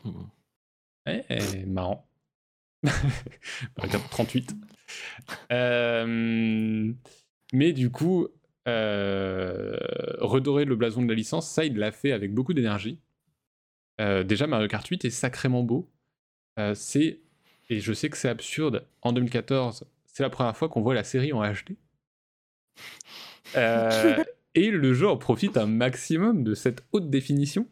[1.07, 2.09] Eh, marrant.
[2.82, 4.55] Mario Kart 38.
[7.53, 8.28] mais du coup,
[8.66, 13.01] redorer le blason de la licence, ça, il l'a fait avec beaucoup d'énergie.
[13.99, 15.90] déjà, Mario Kart 8 est sacrément beau.
[16.74, 17.20] C'est,
[17.70, 21.05] et je sais que c'est absurde, en 2014, c'est la première fois qu'on voit la
[21.05, 21.76] série en HD.
[24.55, 27.68] et le jeu en profite un maximum de cette haute définition.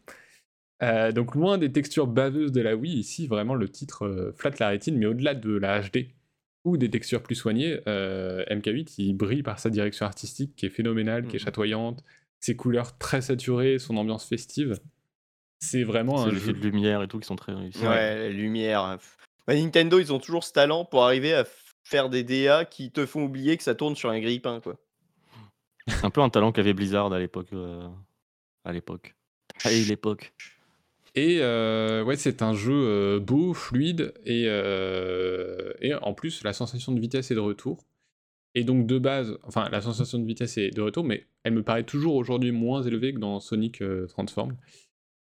[0.81, 4.97] donc loin des textures baveuses de la Wii, ici vraiment le titre flatte la rétine,
[4.97, 6.09] mais au-delà de la HD,
[6.65, 10.69] ou des textures plus soignées, euh, MK8 il brille par sa direction artistique qui est
[10.69, 11.45] phénoménale, qui est mmh.
[11.45, 12.03] chatoyante,
[12.39, 14.79] ses couleurs très saturées, son ambiance festive.
[15.63, 17.85] C'est vraiment un jeu de lumière et tout qui sont très réussis.
[17.85, 18.97] Ouais, les lumières.
[19.47, 21.45] Bah, Nintendo, ils ont toujours ce talent pour arriver à
[21.83, 24.77] faire des DA qui te font oublier que ça tourne sur un grille-pain, quoi.
[26.03, 27.53] un peu un talent qu'avait Blizzard à l'époque.
[27.53, 27.87] Euh,
[28.65, 29.15] à l'époque.
[29.63, 30.33] À l'époque.
[31.15, 36.53] Et euh, ouais, c'est un jeu euh, beau, fluide, et, euh, et en plus, la
[36.53, 37.85] sensation de vitesse est de retour.
[38.55, 41.63] Et donc, de base, enfin, la sensation de vitesse est de retour, mais elle me
[41.63, 44.55] paraît toujours aujourd'hui moins élevée que dans Sonic Transform.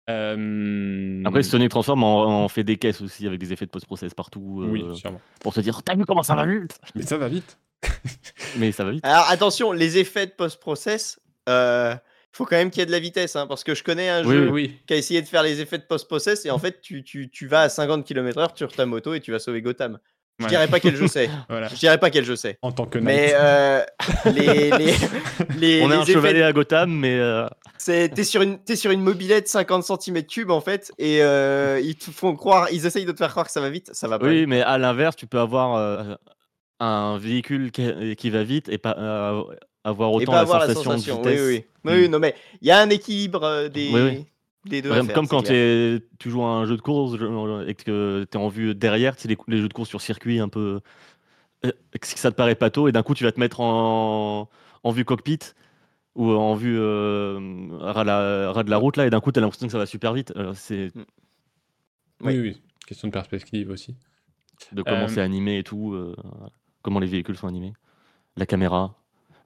[0.09, 4.64] Après, Sonic Transform en, fait des caisses aussi, avec des effets de post-process partout.
[4.68, 5.20] oui, sûrement.
[5.40, 6.78] Pour se dire, t'as vu comment ça va vite?
[6.94, 7.59] Mais ça va vite
[8.57, 9.04] Mais ça va vite.
[9.04, 11.20] Alors, attention, les effets de post-process
[12.36, 14.22] faut quand même qu'il y ait de la vitesse, hein, parce que je connais un
[14.22, 14.52] jeu
[14.86, 17.46] qui a essayé de faire les effets de post-process et en fait, tu, tu, tu
[17.46, 19.98] vas à 50 km/h sur ta moto et tu vas sauver Gotham.
[20.39, 21.30] Je dirais pas quel jeu c'est.
[21.49, 21.68] voilà.
[21.68, 22.59] Je dirais pas quel jeu c'est.
[22.62, 23.82] En tant que Mais euh,
[24.26, 24.95] les, les,
[25.57, 27.18] les, On est un chevalier à Gotham, mais.
[27.18, 27.47] Euh...
[27.84, 32.11] T'es sur, une, es sur une mobilette 50 cm3 en fait, et euh, ils te
[32.11, 34.26] font croire, ils essayent de te faire croire que ça va vite, ça va pas.
[34.26, 36.14] Oui, mais à l'inverse, tu peux avoir euh,
[36.80, 38.97] un véhicule qui, qui, va vite et pas
[39.87, 41.41] avoir autant la, sensation de vitesse.
[41.41, 41.93] Oui, oui.
[41.93, 42.11] oui, hmm.
[42.11, 44.26] non, mais il y a un équilibre euh, des,
[44.68, 44.90] des deux.
[45.12, 47.14] comme quand tu joues à un jeu de course
[47.66, 50.38] et que tu es en vue derrière, c'est les, les, jeux de course sur circuit
[50.38, 50.80] un peu.
[51.64, 54.48] Euh, ça te paraît pas tôt et d'un coup tu vas te mettre en,
[54.82, 55.38] en vue cockpit
[56.14, 59.42] ou en vue euh, ras, la, de la route là et d'un coup tu as
[59.42, 60.32] l'impression que ça va super vite.
[60.54, 60.94] c'est...
[60.94, 61.04] Hmm.
[62.22, 63.94] Oui, oui, question de perspective aussi.
[64.72, 65.94] De comment c'est animé et tout,
[66.82, 67.74] comment les véhicules sont animés,
[68.36, 68.96] la caméra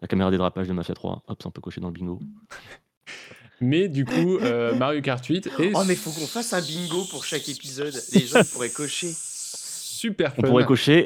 [0.00, 1.24] la caméra dédrapage de Mafia 3.
[1.26, 2.20] Hop, ça on peut cocher dans le bingo.
[3.60, 7.04] Mais du coup, euh, Mario Kart 8 et Oh, mais faut qu'on fasse un bingo
[7.10, 7.94] pour chaque épisode.
[8.14, 9.10] Les gens pourraient cocher.
[9.12, 10.42] Super fun.
[10.44, 11.04] On pourrait cocher.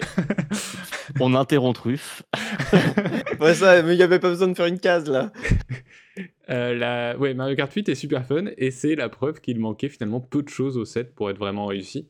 [1.21, 2.23] on interrompt truffe.
[3.41, 5.33] ouais, ça, mais il n'y avait pas besoin de faire une case là.
[6.49, 7.19] Euh, la...
[7.19, 10.43] Ouais, Mario Kart 8 est super fun et c'est la preuve qu'il manquait finalement peu
[10.43, 12.09] de choses au set pour être vraiment réussi.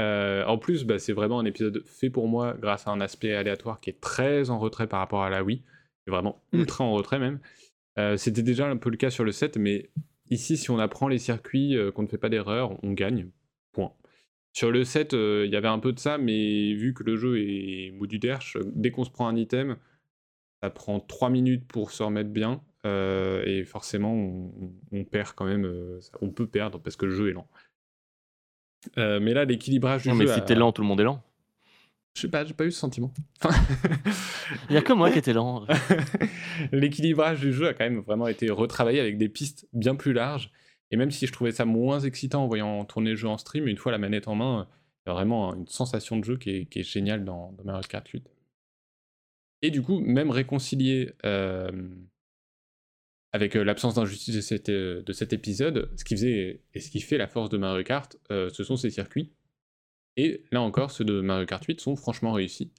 [0.00, 3.34] Euh, en plus, bah, c'est vraiment un épisode fait pour moi grâce à un aspect
[3.34, 5.62] aléatoire qui est très en retrait par rapport à la Wii
[6.06, 6.58] vraiment mmh.
[6.58, 7.38] ultra en retrait même.
[7.98, 9.90] Euh, c'était déjà un peu le cas sur le 7, mais
[10.30, 13.28] ici, si on apprend les circuits, euh, qu'on ne fait pas d'erreur, on gagne.
[13.72, 13.92] Point.
[14.52, 17.16] Sur le 7, euh, il y avait un peu de ça, mais vu que le
[17.16, 19.76] jeu est modulaire, dès qu'on se prend un item,
[20.62, 24.14] ça prend 3 minutes pour se remettre bien, et forcément,
[24.90, 25.70] on, perd quand même,
[26.22, 27.48] on peut perdre parce que le jeu est lent.
[28.96, 30.26] mais là, l'équilibrage du non, jeu.
[30.26, 31.22] Mais si t'es lent, tout le monde est lent.
[32.14, 33.12] Je sais pas, j'ai pas eu ce sentiment.
[34.68, 35.66] Il y a que moi qui étais lent.
[36.72, 40.50] L'équilibrage du jeu a quand même vraiment été retravaillé avec des pistes bien plus larges.
[40.90, 43.68] Et même si je trouvais ça moins excitant en voyant tourner le jeu en stream,
[43.68, 44.68] une fois la manette en main,
[45.06, 48.28] il y a vraiment une sensation de jeu qui est, géniale dans, Mario Kart 8.
[49.62, 51.70] Et du coup, même réconcilié euh,
[53.32, 56.90] avec euh, l'absence d'injustice de, cet, euh, de cet épisode, ce qui faisait et ce
[56.90, 59.30] qui fait la force de Mario Kart, ce sont ces circuits
[60.16, 62.72] et là encore, ceux de Mario Kart 8 sont franchement réussis.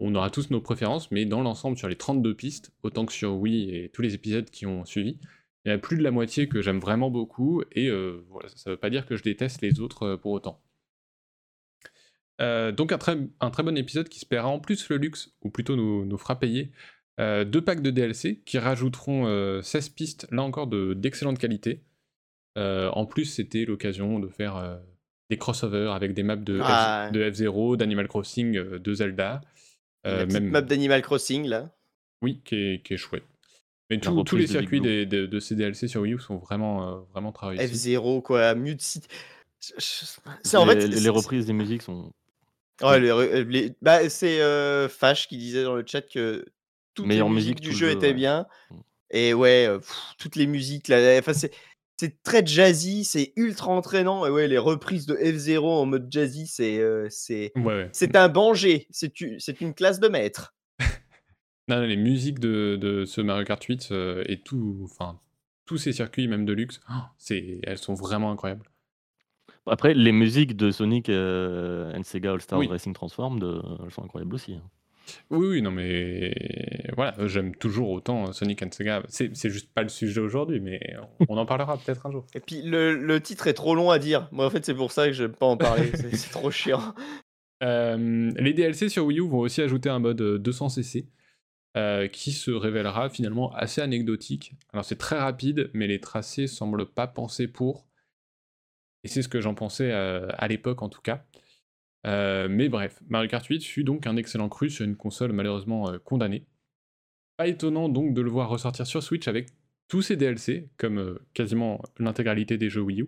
[0.00, 3.36] On aura tous nos préférences, mais dans l'ensemble, sur les 32 pistes, autant que sur
[3.36, 5.18] Wii et tous les épisodes qui ont suivi,
[5.64, 8.70] il y a plus de la moitié que j'aime vraiment beaucoup, et euh, voilà, ça
[8.70, 10.60] ne veut pas dire que je déteste les autres euh, pour autant.
[12.40, 15.76] Euh, donc un très, bon épisode qui se paiera en plus le luxe, ou plutôt
[15.76, 16.72] nous, nous fera payer,
[17.18, 21.84] deux packs de DLC qui rajouteront 16 pistes, là encore d'excellente qualité.
[22.56, 24.80] en plus, c'était l'occasion de faire
[25.32, 27.10] des crossovers avec des maps de, F- Ah.
[27.12, 29.40] de F0, d'Animal Crossing, euh, de Zelda.
[30.06, 31.70] euh, La même, map d'Animal Crossing, là.
[32.22, 33.24] oui, qui est, qui est chouette.
[33.90, 36.88] Mais tous- tous les circuits des- de, de ces DLC sur Wii U sont vraiment,
[36.88, 37.94] euh, vraiment très réussis.
[37.96, 38.54] F0, quoi.
[38.54, 39.06] Mute City.
[39.78, 40.88] Je- en les, fait.
[40.88, 42.12] les- reprises des musiques sont
[42.82, 46.44] Ouais, les re- les- bah, c'est euh, Fash qui disait dans le chat que
[46.94, 48.14] toutes Meilleure les musiques musique, du jeu jeu, étaient ouais.
[48.14, 48.46] bien.
[48.70, 48.76] Mm.
[49.14, 51.52] Et ouais, pff, toutes les musiques là, enfin c'est
[52.02, 54.26] c'est très jazzy, c'est ultra entraînant.
[54.26, 57.88] Et ouais, les reprises de F0 en mode jazzy, c'est euh, c'est Ouais, ouais.
[57.92, 58.86] c'est un banger.
[58.90, 60.54] C'est une classe de maître.
[61.68, 65.20] Non, non, les musiques de, de ce Mario Kart 8 euh, et tout, enfin,
[65.64, 68.66] tous ces circuits, même de luxe, oh, c'est, elles sont vraiment incroyables.
[69.66, 72.66] Après, les musiques de Sonic euh, and Sega All Stars Oui.
[72.66, 74.54] Racing Transformed euh, elles sont incroyables aussi.
[74.54, 74.62] hein.
[75.30, 76.34] Oui, oui, non, mais
[76.94, 79.02] voilà, j'aime toujours autant euh, Sonic and Sega.
[79.08, 80.80] C'est, juste pas le sujet aujourd'hui, mais
[81.28, 82.26] on, en parlera peut-être un jour.
[82.34, 84.28] Et puis le, le titre est trop long à dire.
[84.32, 85.90] Moi en fait c'est pour ça que j'aime pas en parler.
[86.12, 86.94] c'est trop chiant.
[87.62, 91.06] Euh, les DLC sur Wii U vont aussi ajouter un mode euh, 200cc
[91.74, 94.52] euh, qui se révélera finalement assez anecdotique.
[94.74, 97.86] Alors c'est très rapide, mais les tracés semblent pas pensés pour.
[99.04, 101.24] Et c'est ce que j'en pensais euh, à l'époque en tout cas.
[102.06, 105.90] Euh, mais bref, Mario Kart 8 fut donc un excellent cru sur une console malheureusement
[105.90, 106.46] euh, condamnée.
[107.36, 109.48] Pas étonnant donc de le voir ressortir sur Switch avec
[109.88, 113.06] tous ses DLC, comme euh, quasiment l'intégralité des jeux Wii U,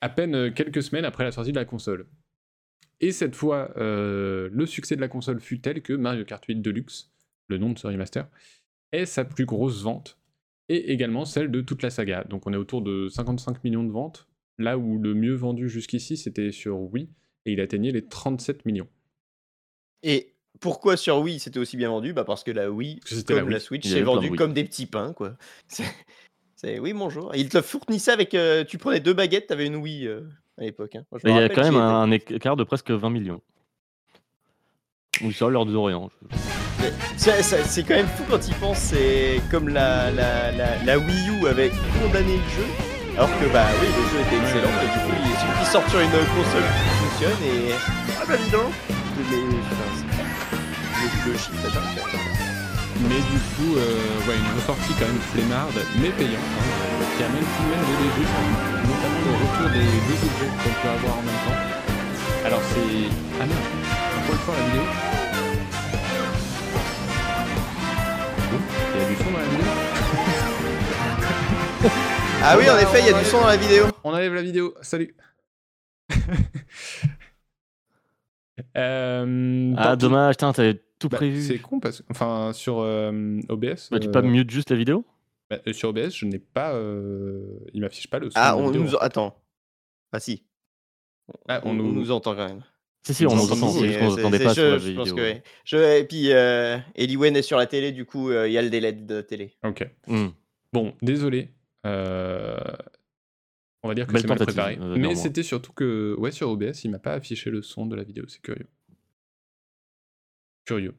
[0.00, 2.06] à peine quelques semaines après la sortie de la console.
[3.00, 7.12] Et cette fois, le succès de la console fut tel que Mario Kart 8 Deluxe,
[7.48, 8.28] le nom de ce remaster,
[8.92, 10.18] est sa plus grosse vente,
[10.68, 12.24] et également celle de toute la saga.
[12.24, 16.16] Donc on est autour de 55 millions de ventes, là où le mieux vendu jusqu'ici
[16.16, 17.08] c'était sur Wii,
[17.48, 18.88] et il atteignait les 37 millions.
[20.02, 22.12] Et pourquoi sur Wii c'était aussi bien vendu?
[22.12, 23.60] Bah parce que la Wii, comme la.
[23.60, 25.32] Switch, c'est de vendu comme des petits pains quoi.
[26.60, 27.30] C'est oui bonjour.
[27.36, 30.22] Ils te fournissaient avec, euh, tu prenais deux baguettes, t'avais une Wii euh,
[30.58, 30.96] à l'époque.
[30.96, 31.04] hein.
[31.22, 33.40] Il y a quand même un, écart de presque 20 millions.
[35.22, 36.10] Oui, ça, l'heure de Orient.
[37.16, 41.46] C'est quand même fou quand il pense, c'est comme la, la, la, la Wii U
[41.46, 41.70] avait
[42.02, 42.66] condamné le jeu,
[43.16, 45.88] alors que bah oui, le jeu était excellent, et du coup il suffit qu'il sorte
[45.90, 47.74] sur une console fonctionne et...
[48.20, 48.72] Ah bah dis donc
[49.18, 50.06] Mais, enfin, c'est-.
[53.08, 56.66] Mais du coup, euh, ouais, une ressortie quand même flemmarde, mais payante, hein,
[57.16, 58.26] qui amène tout de même de léger,
[58.86, 61.60] notamment le retour des deux objets qu'on peut avoir en même temps.
[62.44, 63.10] Alors c'est...
[63.40, 63.66] Ah merde,
[64.16, 64.84] on peut le faire la vidéo
[68.94, 69.64] il y a du son dans la vidéo
[72.42, 73.84] Ah oui, en effet, il y a du son dans la vidéo.
[74.04, 75.14] On enlève la vidéo, salut
[78.76, 81.42] Euh, Ah, dommage, putain, t'avais tout Bah, prévu.
[81.42, 84.70] c'est con parce que, enfin, sur euh, OBS, Bah, tu euh, peux pas mute juste
[84.70, 85.04] la vidéo?
[85.48, 87.40] bah, sur OBS, je n'ai pas, euh,
[87.72, 88.36] il m'affiche pas le son.
[88.40, 88.88] Ah, on vidéo, nous...
[88.96, 89.04] en fait.
[89.04, 89.42] Attends.
[90.12, 90.44] Ah si,
[91.48, 92.64] Ah, on, on nous- on nous entend quand même.
[93.06, 95.42] Si, si, on nous entend, si, n'entendait pas je, sur la je pense que ouais.
[95.64, 98.62] Je, et puis, euh, Eliwen est sur la télé, du coup, euh, il y a
[98.62, 99.54] le délai de télé.
[99.64, 99.88] Ok.
[100.08, 100.28] Hmm.
[100.72, 101.50] Bon, désolé.
[101.86, 102.56] euh,
[103.82, 104.76] On va dire que c'est mal préparé.
[104.80, 107.94] euh, Mais c'était surtout que, ouais, sur OBS, il m'a pas affiché le son de
[107.96, 108.24] la vidéo.
[108.28, 108.66] C'est curieux.
[110.64, 110.94] Curieux.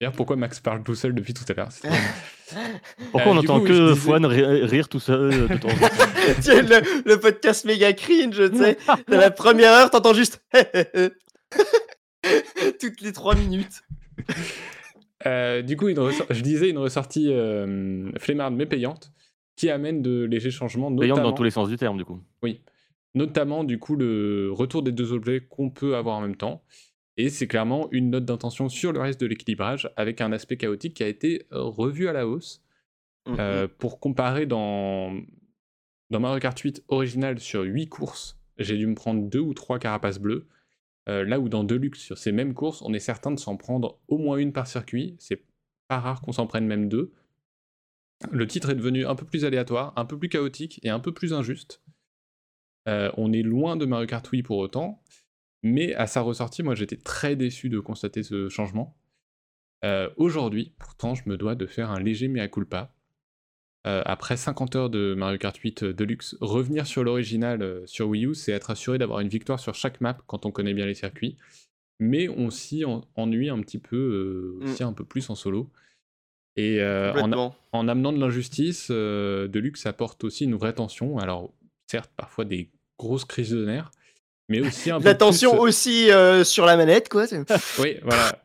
[0.00, 1.68] D'ailleurs, pourquoi Max parle tout seul depuis tout à l'heure?
[3.12, 5.56] Pourquoi Euh, on du entend coup, que disais- Fouane ri- rire tout seul euh, de
[5.58, 5.76] temps en
[6.62, 8.76] le, le podcast méga cringe, tu sais.
[9.06, 10.42] Dans la première heure, t'entends juste
[12.80, 13.82] toutes les trois minutes.
[15.26, 15.98] Euh, du coup, une
[16.30, 19.12] je disais une ressortie euh, flemmarde mais payante
[19.60, 22.18] qui amène de légers changements, Payante notamment, dans tous les sens du terme, du coup.
[23.14, 26.64] notamment du coup le retour des deux objets qu'on peut avoir en même temps.
[27.18, 30.94] Et c'est clairement une note d'intention sur le reste de l'équilibrage avec un aspect chaotique
[30.94, 32.62] qui a été euh, revu à la hausse.
[33.28, 35.12] Euh, pour comparer dans,
[36.08, 39.78] dans Mario Kart 8 original sur 8 courses, j'ai dû me prendre 2 ou 3
[39.78, 40.48] carapaces bleues.
[41.10, 44.00] Euh, là où dans Deluxe, sur ces mêmes courses, on est certain de s'en prendre
[44.08, 45.16] au moins une par circuit.
[45.18, 45.44] C'est
[45.86, 47.12] pas rare qu'on s'en prenne même deux.
[48.30, 51.12] Le titre est devenu un peu plus aléatoire, un peu plus chaotique et un peu
[51.12, 51.82] plus injuste.
[52.88, 55.02] Euh, on est loin de Mario Kart Wii pour autant,
[55.62, 58.96] mais à sa ressortie, moi j'étais très déçu de constater ce changement.
[59.84, 62.94] Euh, Aujourd'hui, pourtant, je me dois de faire un léger mea culpa.
[63.86, 68.34] Euh, après 50 heures de Mario Kart 8 Deluxe, revenir sur l'original sur Wii U,
[68.34, 71.38] c'est être assuré d'avoir une victoire sur chaque map quand on connaît bien les circuits.
[71.98, 73.96] Mais on s'y en- ennuie un petit peu,
[74.60, 75.70] euh, aussi un peu plus en solo.
[76.56, 77.12] Et euh,
[77.72, 81.18] en, amenant de l'injustice, euh, Deluxe apporte aussi une vraie tension.
[81.18, 81.52] Alors,
[81.86, 83.90] certes, parfois des grosses crises de nerfs,
[84.48, 85.60] mais aussi un peu La tension plus...
[85.60, 87.26] aussi euh, sur la manette, quoi.
[87.78, 88.42] Oui, voilà.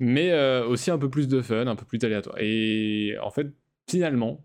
[0.00, 2.36] Mais euh, aussi un peu plus de fun, un peu plus aléatoire.
[2.40, 3.46] Et en fait,
[3.88, 4.44] finalement,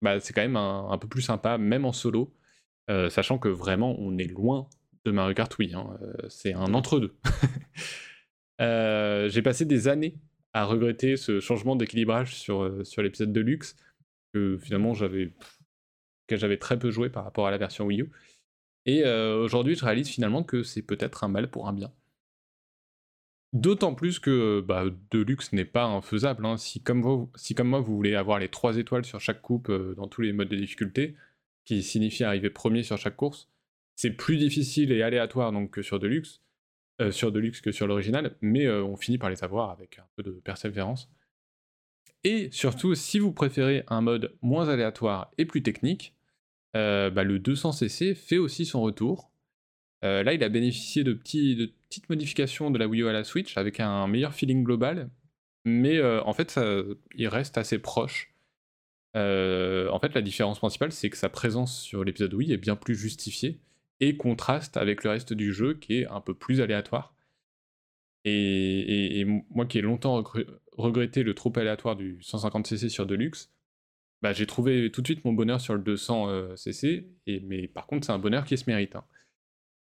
[0.00, 2.32] bah, c'est quand même un, un peu plus sympa, même en solo.
[2.88, 4.68] sachant que vraiment, on est loin
[5.04, 5.74] de Mario Kart Wii.
[5.74, 7.14] Hein, c'est un entre-deux.
[8.60, 10.14] J'ai passé des années
[10.52, 13.76] à regretter ce changement d'équilibrage sur, sur l'épisode de luxe,
[14.32, 15.32] que finalement j'avais
[16.26, 18.10] que j'avais très peu joué par rapport à la version Wii U.
[18.86, 21.92] Et aujourd'hui, je réalise finalement que c'est peut-être un mal pour un bien.
[23.52, 26.46] D'autant plus que bah, Deluxe n'est pas infaisable.
[26.46, 26.56] Hein.
[26.56, 30.06] Si, comme si comme moi, vous voulez avoir les 3 étoiles sur chaque coupe dans
[30.06, 31.16] tous les modes de difficulté,
[31.64, 33.48] qui signifie arriver premier sur chaque course,
[33.96, 36.40] c'est plus difficile et aléatoire donc, que sur Deluxe,
[37.10, 40.32] sur Deluxe que sur l'original, mais on finit par les avoir avec un peu de
[40.32, 41.10] persévérance.
[42.24, 46.14] Et surtout, si vous préférez un mode moins aléatoire et plus technique,
[46.74, 49.30] bah, le 200cc fait aussi son retour.
[50.02, 53.80] là, il a bénéficié de, petites modifications de la Wii U à la Switch avec
[53.80, 55.10] un meilleur feeling global,
[55.64, 56.60] mais en fait,
[57.14, 58.34] il reste assez proche.
[59.14, 62.94] en fait, la différence principale, c'est que sa présence sur l'épisode Wii est bien plus
[62.94, 63.60] justifiée
[64.00, 67.14] et contraste avec le reste du jeu qui est un peu plus aléatoire.
[68.24, 70.22] Et, moi qui ai longtemps
[70.72, 73.50] regretté le trop aléatoire du 150cc sur Deluxe,
[74.22, 78.06] bah, j'ai trouvé tout de suite mon bonheur sur le 200cc, et, mais par contre
[78.06, 78.96] c'est un bonheur qui se mérite.
[78.96, 79.04] Hein.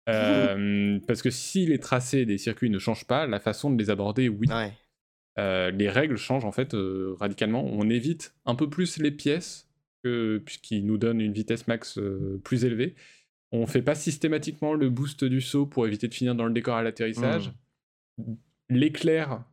[1.06, 4.28] parce que si les tracés des circuits ne changent pas, la façon de les aborder,
[4.28, 4.48] oui.
[5.36, 6.74] les règles changent en fait
[7.18, 7.64] radicalement.
[7.64, 9.70] On évite un peu plus les pièces,
[10.02, 11.98] puisqu'ils nous donnent une vitesse max
[12.44, 12.96] plus élevée.
[13.52, 16.76] On fait pas systématiquement le boost du saut pour éviter de finir dans le décor
[16.76, 17.52] à l'atterrissage.
[18.18, 18.34] Mmh.
[18.68, 19.44] L'éclair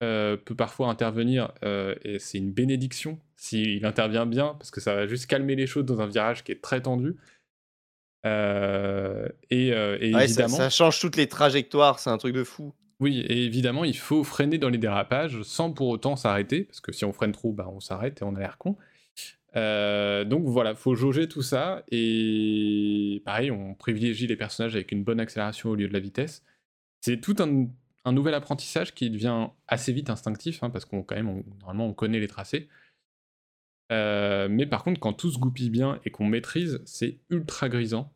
[0.00, 5.26] peut parfois intervenir et c'est une bénédiction s'il intervient bien parce que ça va juste
[5.26, 7.16] calmer les choses dans un virage qui est très tendu.
[8.24, 8.28] et,
[9.50, 12.74] évidemment, ça, change toutes les trajectoires, c'est un truc de fou.
[13.00, 16.92] Oui, et évidemment, il faut freiner dans les dérapages sans pour autant s'arrêter, parce que
[16.92, 18.76] si on freine trop, bah, on s'arrête et on a l'air con.
[19.54, 25.20] Donc voilà, faut jauger tout ça, et pareil, on privilégie les personnages avec une bonne
[25.20, 26.44] accélération au lieu de la vitesse.
[27.00, 31.42] C'est tout un nouvel apprentissage qui devient assez vite instinctif, hein, parce qu'on quand même,
[31.60, 32.68] normalement, on connaît les tracés.
[33.90, 38.12] Euh, mais par contre, quand tout se goupille bien et qu'on maîtrise, c'est ultra grisant.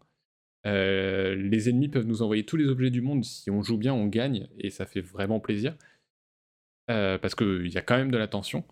[0.67, 3.25] Euh, les ennemis peuvent nous envoyer tous les objets du monde.
[3.25, 5.77] Si on joue bien, on gagne et ça fait vraiment plaisir.
[6.91, 8.65] Euh, parce qu'il y a quand même de l'attention.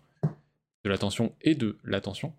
[0.83, 2.33] De l'attention et de l'attention.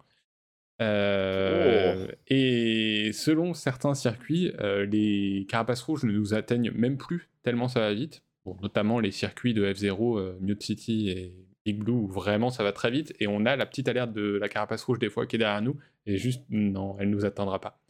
[0.83, 2.13] Oh.
[2.29, 7.93] Et selon certains circuits, les carapaces rouges ne nous atteignent même plus, tellement ça va
[7.93, 8.23] vite
[8.63, 12.73] notamment les circuits de F0, euh, Mute City et Big Blue, où vraiment ça va
[12.73, 15.37] très vite, et on a la petite alerte de la carapace rouge des fois qui
[15.37, 17.81] est derrière nous, et juste, non, elle nous atteindra pas.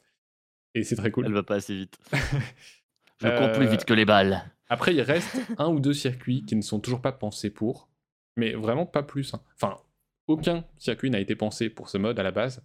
[0.74, 1.26] Et c'est très cool.
[1.26, 1.98] Elle va pas assez vite.
[3.20, 4.42] Je cours plus vite que les balles.
[4.68, 7.88] Après, il reste un ou deux circuits qui ne sont toujours pas pensés pour,
[8.36, 9.32] mais vraiment pas plus.
[9.34, 9.40] Hein.
[9.54, 9.78] Enfin,
[10.26, 12.64] aucun circuit n'a été pensé pour ce mode à la base,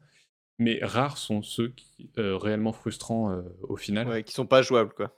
[0.60, 4.08] mais rares sont ceux qui euh, réellement frustrants euh, au final.
[4.08, 5.16] Ouais, qui sont pas jouables, quoi.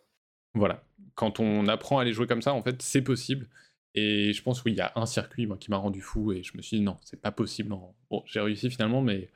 [0.54, 0.84] Voilà.
[1.16, 3.48] Quand on apprend à les jouer comme ça, en fait, c'est possible.
[3.96, 6.44] Et je pense, oui, il y a un circuit moi, qui m'a rendu fou et
[6.44, 7.70] je me suis dit non, c'est pas possible.
[8.10, 9.30] Bon, j'ai réussi finalement, mais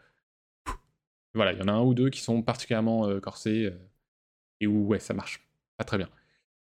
[1.33, 3.73] voilà, il y en a un ou deux qui sont particulièrement euh, corsés
[4.59, 5.45] et où, ouais, ça marche
[5.77, 6.09] pas très bien.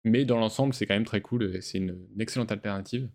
[0.04, 3.08] Mais dans l'ensemble, c'est quand même très cool et c'est une, excellente alternative.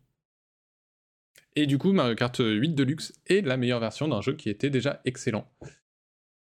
[1.55, 4.69] Et du coup, Mario Kart 8 Deluxe est la meilleure version d'un jeu qui était
[4.69, 5.49] déjà excellent.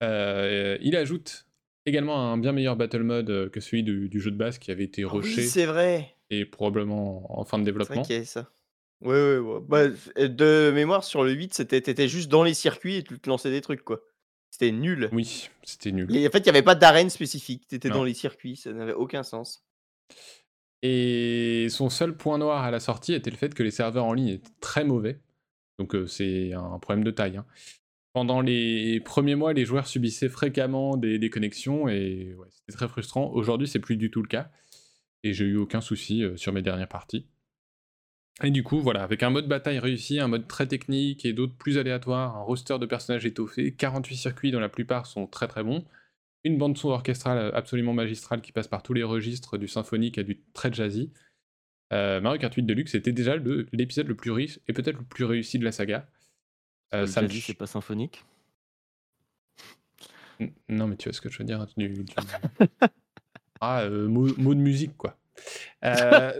[0.04, 1.46] Euh, il ajoute
[1.86, 4.84] également un bien meilleur battle mode euh, que celui du, jeu de base qui avait
[4.84, 5.44] été ah rushé.
[5.44, 6.16] c'est vrai.
[6.30, 8.04] Et probablement en fin de développement.
[8.04, 8.50] C'est ça.
[9.02, 9.60] Ouais, ouais, ouais.
[9.68, 9.88] Bah,
[10.18, 13.50] de mémoire, sur le 8, c'était t'étais juste dans les circuits et tu te lançais
[13.50, 14.02] des trucs, quoi.
[14.52, 15.10] C'était nul.
[15.14, 16.14] Oui, c'était nul.
[16.16, 17.68] Et en fait, il n'y avait pas d'arène spécifique.
[17.68, 19.64] T'étais dans les circuits, ça n'avait aucun sens.
[20.82, 24.14] Et son seul point noir à la sortie était le fait que les serveurs en
[24.14, 25.20] ligne étaient très mauvais.
[25.78, 27.38] Donc euh, c'est un problème de taille.
[27.38, 27.46] Hein.
[28.20, 33.32] Pendant les premiers mois, les joueurs subissaient fréquemment des déconnexions et c'était très frustrant.
[33.32, 34.52] Aujourd'hui, c'est plus du tout le cas.
[35.24, 37.28] Et j'ai eu aucun souci euh, sur mes dernières parties.
[38.44, 41.56] Et du coup, voilà, avec un mode bataille réussi, un mode très technique et d'autres
[41.56, 45.64] plus aléatoires, un roster de personnages étoffé, 48 circuits dont la plupart sont très très
[45.64, 45.86] bons,
[46.44, 50.24] une bande son orchestrale absolument magistrale qui passe par tous les registres du symphonique à
[50.24, 51.14] du très jazzy.
[51.94, 53.38] Euh, Mario Kart 8 Deluxe était déjà
[53.72, 56.10] l'épisode le plus riche et peut-être le plus réussi de la saga.
[56.94, 58.24] Euh, ça dit, c'est pas symphonique
[60.70, 61.66] Non, mais tu vois ce que je veux dire.
[63.62, 65.18] ah, euh, mot, de musique, quoi.
[65.86, 66.34] Euh,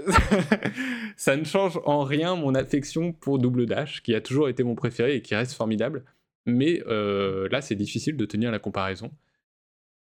[1.18, 4.76] ça ne change en rien mon affection pour Double Dash, qui a toujours été mon
[4.76, 6.04] préféré et qui reste formidable.
[6.46, 9.12] Mais là, c'est difficile de tenir la comparaison.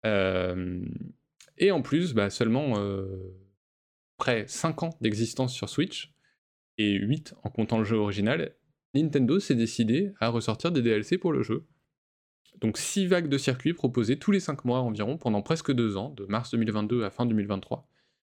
[0.05, 2.75] et en plus, bah, seulement
[4.17, 6.13] près 5 ans d'existence sur Switch,
[6.77, 8.53] et 8 en comptant le jeu original,
[8.93, 11.65] Nintendo s'est décidé à ressortir des DLC pour le jeu.
[12.59, 16.09] donc 6 vagues de circuits proposées tous les 5 mois environ pendant presque 2 ans,
[16.09, 17.87] de mars 2022 à fin 2023,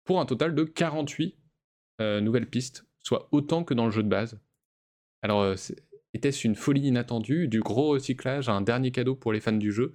[0.03, 1.35] pour un total de 48
[2.01, 4.39] euh, nouvelles pistes, soit autant que dans le jeu de base.
[5.21, 5.55] Alors, euh,
[6.13, 9.93] était-ce une folie inattendue, du gros recyclage, un dernier cadeau pour les fans du jeu,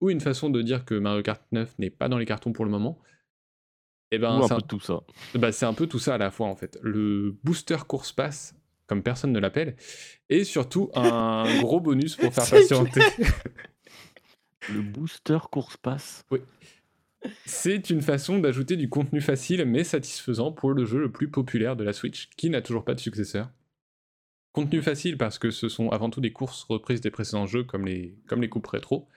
[0.00, 2.64] ou une façon de dire que Mario Kart 9 n'est pas dans les cartons pour
[2.64, 2.98] le moment?
[4.12, 5.00] Eh ben, c'est un, peu tout ça.
[5.34, 6.78] Bah, c'est un peu tout ça à la fois en fait.
[6.82, 8.54] Le booster course pass,
[8.86, 9.76] comme personne ne l'appelle,
[10.28, 13.00] et surtout un gros bonus pour faire patienter.
[14.72, 16.24] Le booster course pass.
[16.30, 16.40] Oui.
[17.44, 21.76] C'est une façon d'ajouter du contenu facile mais satisfaisant pour le jeu le plus populaire
[21.76, 23.50] de la Switch, qui n'a toujours pas de successeur.
[24.52, 27.86] Contenu facile parce que ce sont avant tout des courses reprises des précédents jeux comme
[27.86, 29.08] les, comme les coupes rétro,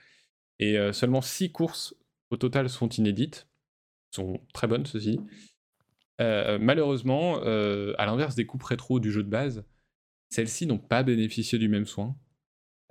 [0.58, 1.94] et euh, seulement 6 courses
[2.30, 3.48] au total sont inédites,
[4.10, 5.20] sont très bonnes ceci.
[6.20, 9.64] Euh, malheureusement, euh, à l'inverse des coupes rétro du jeu de base,
[10.30, 12.16] celles-ci n'ont pas bénéficié du même soin.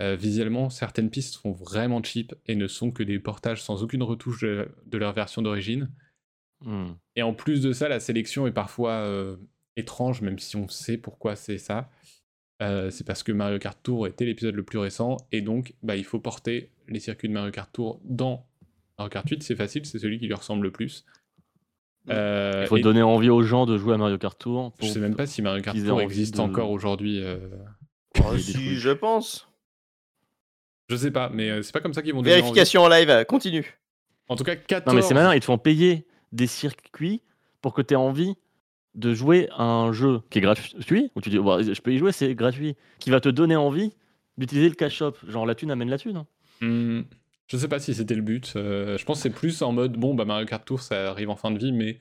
[0.02, 4.42] visuellement, certaines pistes sont vraiment cheap et ne sont que des portages sans aucune retouche
[4.42, 5.92] de, leur version d'origine.
[6.62, 6.92] Hmm.
[7.18, 9.06] Et en plus de ça, la sélection est parfois
[9.76, 11.90] étrange, même si on sait pourquoi c'est ça.
[12.62, 16.06] c'est parce que Mario Kart Tour était l'épisode le plus récent, et donc bah, il
[16.06, 18.48] faut porter les circuits de Mario Kart Tour dans
[18.98, 21.06] Mario Kart 8, c'est facile, c'est celui qui lui ressemble le plus.
[22.10, 24.74] Euh, il faut donner envie aux gens de jouer à Mario Kart Tour.
[24.82, 27.22] Je sais même pas si Mario Kart Tour existe encore aujourd'hui.
[27.22, 27.38] Euh...
[28.26, 29.48] Oh, si, je pense.
[30.90, 33.80] Je sais pas, mais euh, c'est pas comme ça qu'ils vont Vérification en live, continue.
[34.28, 34.92] En tout cas, 14.
[34.92, 37.22] Non, mais c'est malin, ils te font payer des circuits
[37.62, 38.36] pour que tu aies envie
[38.96, 42.12] de jouer à un jeu qui est gratuit, où tu dis, je peux y jouer,
[42.12, 43.94] c'est gratuit, qui va te donner envie
[44.38, 45.14] d'utiliser le cash shop.
[45.28, 46.18] Genre, la thune amène la thune.
[46.18, 46.28] Hein.
[46.62, 47.02] Hmm.
[47.50, 48.54] Je sais pas si c'était le but.
[48.56, 51.30] Euh, je pense que c'est plus en mode bon, bah Mario Kart Tour ça arrive
[51.30, 52.00] en fin de vie, mais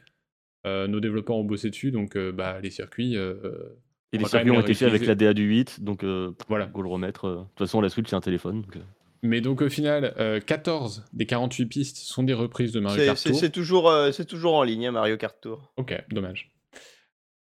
[0.66, 3.14] euh, nos développeurs ont bossé dessus, donc euh, bah les circuits.
[3.14, 6.04] et les circuits ont été faits avec la DA du 8, donc
[6.48, 6.66] voilà.
[6.66, 7.30] Go le remettre.
[7.30, 8.64] De toute façon, la Switch c'est un téléphone.
[9.22, 10.14] mais donc au final,
[10.46, 13.36] 14 des 48 pistes sont des reprises de Mario Kart Tour.
[13.36, 15.72] C'est toujours, c'est toujours en ligne, hein, Mario Kart Tour.
[15.78, 16.52] Ok, dommage.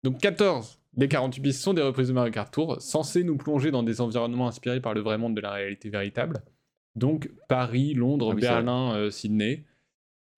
[0.03, 3.69] Donc 14 des 48 pistes sont des reprises de Mario Kart Tour, censées nous plonger
[3.69, 6.41] dans des environnements inspirés par le vrai monde de la réalité véritable.
[6.97, 9.63] Donc Paris, Londres, ah Berlin, euh, Sydney.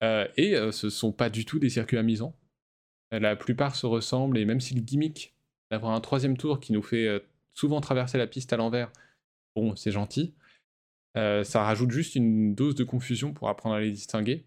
[0.02, 2.36] Euh, et euh, ce sont pas du tout des circuits amusants.
[3.12, 5.34] La plupart se ressemblent, et même si le gimmick
[5.70, 7.20] d'avoir un troisième tour qui nous fait
[7.54, 8.92] souvent traverser la piste à l'envers,
[9.56, 10.32] bon, c'est gentil.
[11.16, 14.46] ça rajoute juste une dose de confusion pour apprendre à les distinguer.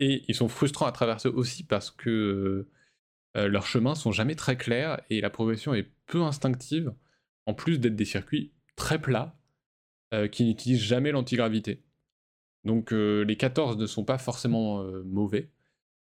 [0.00, 2.68] Et ils sont frustrants à traverser aussi parce que
[3.34, 6.92] leurs chemins sont jamais très clairs et la progression est peu instinctive,
[7.46, 9.34] en plus d'être des circuits très plats
[10.30, 11.82] qui n'utilisent jamais l'antigravité.
[12.64, 15.50] Donc euh, les 14 ne sont pas forcément euh, mauvais.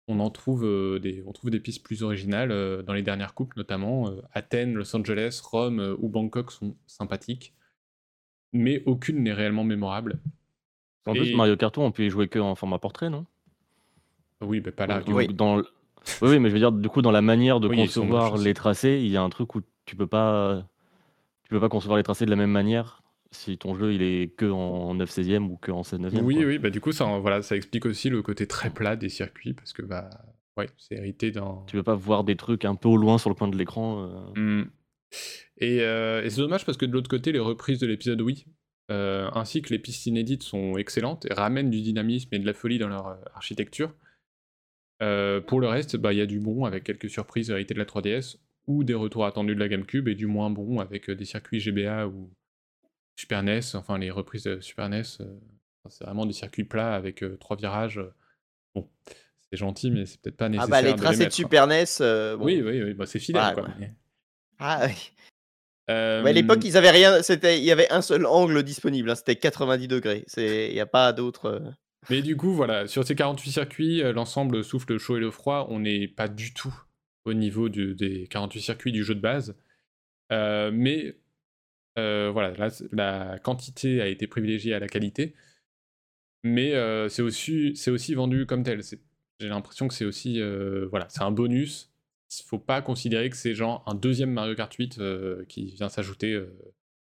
[0.08, 0.62] On en trouve,
[1.00, 2.50] des, on trouve des pistes plus originales
[2.84, 4.08] dans les dernières coupes notamment.
[4.32, 7.54] Athènes, Los Angeles, Rome ou Bangkok sont sympathiques.
[8.52, 10.20] Mais aucune n'est réellement mémorable.
[11.06, 13.26] En plus, Mario Kart on peut y jouer que en format portrait, non?
[14.40, 15.02] Oui, mais pas là.
[15.08, 15.26] Oui.
[15.26, 15.60] Dans
[16.22, 19.10] oui, mais je veux dire, du coup, dans la manière de concevoir les tracés, il
[19.10, 20.64] y a un truc où tu peux pas,
[21.42, 24.34] tu peux pas concevoir les tracés de la même manière si ton jeu il est
[24.36, 26.20] que en 9 16e ou que en 16 9e.
[26.20, 29.08] Oui, oui, bah du coup ça, voilà, ça explique aussi le côté très plat des
[29.08, 30.10] circuits parce que bah
[30.56, 31.62] ouais, c'est hérité d'un.
[31.66, 34.02] Tu veux pas voir des trucs un peu au loin sur le coin de l'écran.
[34.36, 34.40] Euh.
[34.40, 34.70] Mmh.
[35.62, 38.46] Euh, et, c'est dommage parce que de l'autre côté, les reprises de l'épisode oui,
[38.90, 42.54] euh, ainsi que les pistes inédites sont excellentes et ramènent du dynamisme et de la
[42.54, 43.94] folie dans leur architecture.
[44.98, 47.84] pour le reste, bah, il y a du bon avec quelques surprises héritées de la
[47.84, 51.60] 3DS ou des retours attendus de la GameCube et du moins bon avec des circuits
[51.60, 52.30] GBA ou,
[53.16, 55.24] Super NES, enfin les reprises de Super NES, euh,
[55.88, 57.98] c'est vraiment des circuits plats avec euh, trois virages.
[57.98, 58.14] Euh,
[58.74, 58.88] bon,
[59.50, 60.74] c'est gentil, mais c'est peut-être pas nécessaire.
[60.74, 61.84] Ah bah les tracés de, Super NES.
[62.38, 63.54] Oui, oui, oui, bah, c'est fidèle.
[63.54, 63.68] quoi,
[64.58, 65.12] Ah oui.
[65.88, 67.22] à l'époque, ils avaient rien.
[67.22, 69.10] C'était, il y avait un seul angle disponible.
[69.10, 70.24] Hein, c'était 90 degrés.
[70.26, 71.62] C'est, il n'y a pas d'autre.
[72.10, 75.68] Mais du coup, voilà, sur ces 48 circuits, l'ensemble souffle le chaud et le froid.
[75.70, 76.74] On n'est pas du tout
[77.24, 79.56] au niveau des 48 circuits du jeu de base.
[80.30, 81.16] mais
[81.98, 82.52] euh, voilà,
[82.92, 85.34] la quantité a été privilégiée à la qualité,
[86.42, 88.82] mais euh, c'est aussi, aussi vendu comme tel.
[89.40, 91.90] J'ai l'impression que c'est aussi, euh, voilà, c'est un bonus.
[92.38, 95.00] Il faut pas considérer que c'est genre un deuxième Mario Kart 8
[95.48, 96.38] qui vient s'ajouter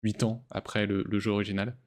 [0.04, 1.78] 8 ans après le, jeu original.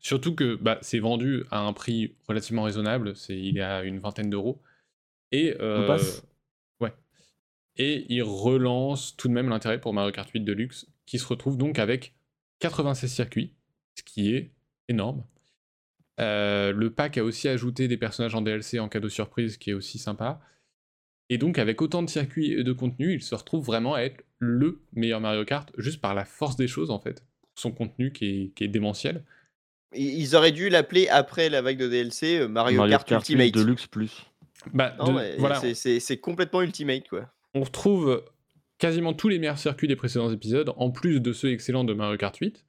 [0.00, 4.30] Surtout que bah, c'est vendu à un prix relativement raisonnable, il est à une vingtaine
[4.30, 4.62] d'euros.
[5.32, 5.54] Et,
[6.80, 6.92] ouais.
[7.76, 11.56] et il relance tout de même l'intérêt pour Mario Kart 8 Deluxe qui se retrouve
[11.56, 12.14] donc avec
[12.60, 13.54] 96 circuits,
[13.96, 14.50] ce qui est
[14.88, 15.24] énorme.
[16.20, 19.70] Euh, le pack a aussi ajouté des personnages en DLC en cadeau surprise, ce qui
[19.70, 20.40] est aussi sympa.
[21.28, 24.24] Et donc avec autant de circuits et de contenu, il se retrouve vraiment à être
[24.38, 27.24] le meilleur Mario Kart, juste par la force des choses en fait.
[27.54, 29.24] son contenu qui est, qui est démentiel.
[29.94, 33.32] Ils auraient dû l'appeler après la vague de DLC euh, Mario, Mario Kart, Kart 8
[33.34, 33.54] Ultimate.
[33.54, 34.26] Deluxe plus.
[34.74, 37.30] Bah, Non, de- mais voilà, c'est complètement Ultimate quoi.
[37.54, 38.24] on retrouve
[38.78, 42.16] quasiment tous les meilleurs circuits des précédents épisodes, en plus de ceux excellents de Mario
[42.16, 42.66] Kart 8.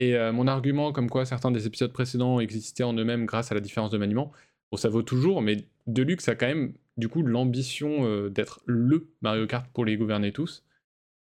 [0.00, 3.54] Et euh, mon argument comme quoi certains des épisodes précédents existaient en eux-mêmes grâce à
[3.54, 4.32] la différence de maniement,
[4.70, 9.08] bon ça vaut toujours, mais Deluxe a quand même du coup l'ambition euh, d'être LE
[9.22, 10.64] Mario Kart pour les gouverner tous.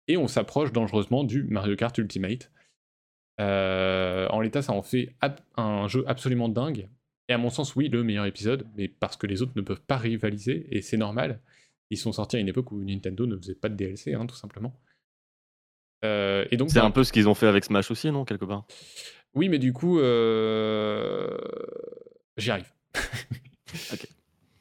[0.07, 2.51] Et on s'approche dangereusement du Mario Kart Ultimate.
[3.39, 5.13] Euh, en l'état, ça en fait
[5.57, 6.89] un jeu absolument dingue.
[7.29, 9.81] Et à mon sens, oui, le meilleur épisode, mais parce que les autres ne peuvent
[9.81, 11.41] pas rivaliser, et c'est normal.
[11.89, 14.35] Ils sont sortis à une époque où Nintendo ne faisait pas de DLC, hein, tout
[14.35, 14.73] simplement.
[16.05, 18.25] Euh, et donc, C'est bah, un peu ce qu'ils ont fait avec Smash aussi, non,
[18.25, 18.65] quelque part?
[19.33, 21.37] Oui, mais du coup, euh,
[22.37, 22.71] j'y arrive.
[23.91, 24.07] Ok.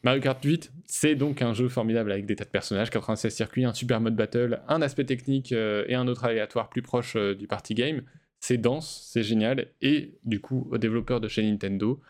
[0.03, 3.65] Mario Kart 8, c'est donc un jeu formidable avec des tas de personnages, 96 circuits,
[3.65, 7.47] un super mode battle, un aspect technique euh, et un autre aléatoire plus proche du
[7.47, 8.03] party game.
[8.41, 12.01] C'est dense, c'est génial, et du coup, aux développeurs de chez Nintendo,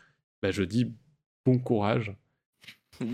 [0.43, 0.95] bah, je dis
[1.45, 2.14] bon courage,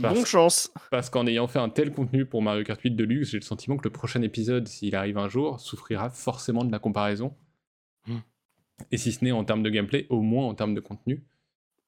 [0.01, 0.73] Parce- Bonne chance.
[0.91, 3.77] parce qu'en ayant fait un tel contenu pour Mario Kart 8 Deluxe, j'ai le sentiment
[3.77, 7.35] que le prochain épisode, s'il arrive un jour, souffrira forcément de la comparaison.
[8.07, 8.19] Hmm.
[8.91, 11.23] Et si ce n'est en termes de gameplay, au moins en termes de contenu.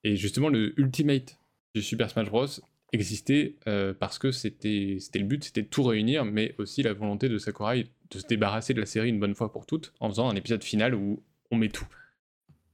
[0.05, 1.39] Et justement, le Ultimate
[1.75, 2.47] du Super Smash Bros.
[2.93, 6.93] existait euh, parce que c'était c'était le but, c'était de tout réunir, mais aussi la
[6.93, 10.09] volonté de Sakurai de se débarrasser de la série une bonne fois pour toutes, en
[10.09, 11.87] faisant un épisode final où on met tout.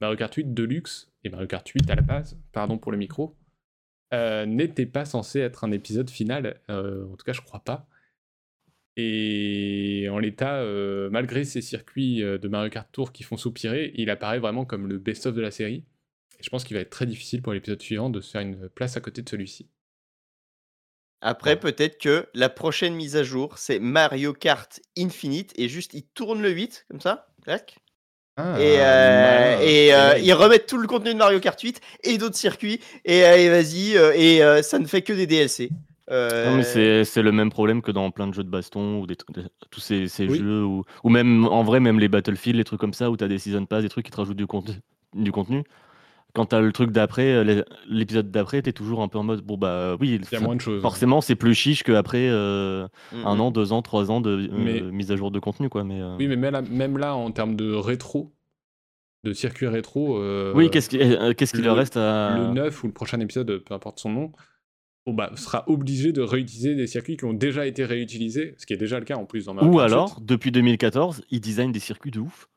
[0.01, 3.35] Mario Kart 8 Deluxe, et Mario Kart 8 à la base, pardon pour le micro,
[4.13, 7.87] euh, n'était pas censé être un épisode final, euh, en tout cas je crois pas.
[8.97, 14.09] Et en l'état, euh, malgré ces circuits de Mario Kart Tour qui font soupirer, il
[14.09, 15.85] apparaît vraiment comme le best-of de la série.
[16.39, 18.67] Et je pense qu'il va être très difficile pour l'épisode suivant de se faire une
[18.69, 19.69] place à côté de celui-ci.
[21.21, 26.07] Après, peut-être que la prochaine mise à jour, c'est Mario Kart Infinite et juste ils
[26.07, 27.27] tournent le 8 comme ça.
[27.43, 27.77] Clac.
[28.37, 32.17] Ah, et euh, et, euh, ils remettent tout le contenu de Mario Kart 8 et
[32.17, 32.79] d'autres circuits.
[33.05, 35.69] Et, euh, et vas-y, euh, et euh, ça ne fait que des DLC.
[36.09, 36.63] Euh, Non, mais
[37.05, 39.43] c'est le même problème que dans plein de jeux de baston ou des trucs, des-
[39.69, 40.37] tous ces, ces Oui.
[40.39, 43.23] jeux ou, ou même en vrai même les Battlefield, les trucs comme ça où tu
[43.23, 44.75] as des season pass, des trucs qui te rajoutent du contenu.
[45.13, 45.63] Du contenu.
[46.33, 49.23] Quand tu as le truc d'après, euh, l'épisode d'après, tu es toujours un peu en
[49.23, 50.81] mode bon bah oui, Il y a moins de choses.
[50.81, 53.41] forcément c'est plus chiche qu'après euh, Mm, un mm.
[53.41, 55.83] an, deux ans, trois ans de euh, Mais- mise à jour de contenu quoi.
[55.83, 58.31] Mais euh, Oui, mais même là, même là, en termes de rétro,
[59.23, 60.97] de circuit rétro, euh, oui, qu'est-ce qui,
[61.35, 64.09] qu'est-ce qu'il le- leur reste à le 9 ou le prochain épisode, peu importe son
[64.11, 64.31] nom,
[65.05, 68.73] bon, bah, sera obligé de réutiliser des circuits qui ont déjà été réutilisés, ce qui
[68.73, 71.41] est déjà le cas en plus dans Mario Ou Kart 8, alors, depuis 2014, ils
[71.41, 72.47] designent des circuits de ouf.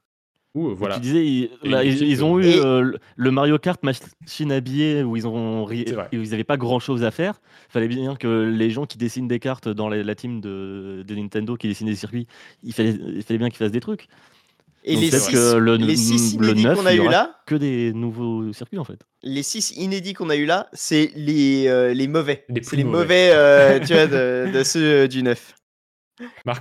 [0.55, 0.98] Où, euh, Voilà.
[1.00, 1.84] disais, ils, là,
[2.24, 5.64] ont eu Et- euh, le- Mario Kart machine à billets où ils ont
[6.30, 7.40] n'avaient pas grand chose à faire.
[7.68, 11.14] Fallait bien que les gens qui dessinent des cartes dans la, la team de, de
[11.14, 12.26] Nintendo qui dessinent des circuits,
[12.62, 14.07] il fallait, il fallait bien qu'ils fassent des trucs.
[14.86, 17.09] Et Donc les six, que le- les six le inédits 9, qu'on a il eu
[17.09, 18.98] là, Que des nouveaux circuits en fait.
[19.22, 22.44] les six inédits qu'on a eu là, c'est les, euh, les mauvais.
[22.50, 22.98] Les les mauvais.
[22.98, 25.55] mauvais, euh, tu vois, de, de ceux du 9.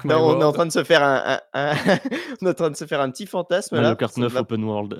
[0.05, 1.75] On est en train de se faire un, un- un-
[2.41, 3.95] on est en train de se faire un petit fantasme Mario là.
[3.95, 4.99] Kart ça 9 va- Open World.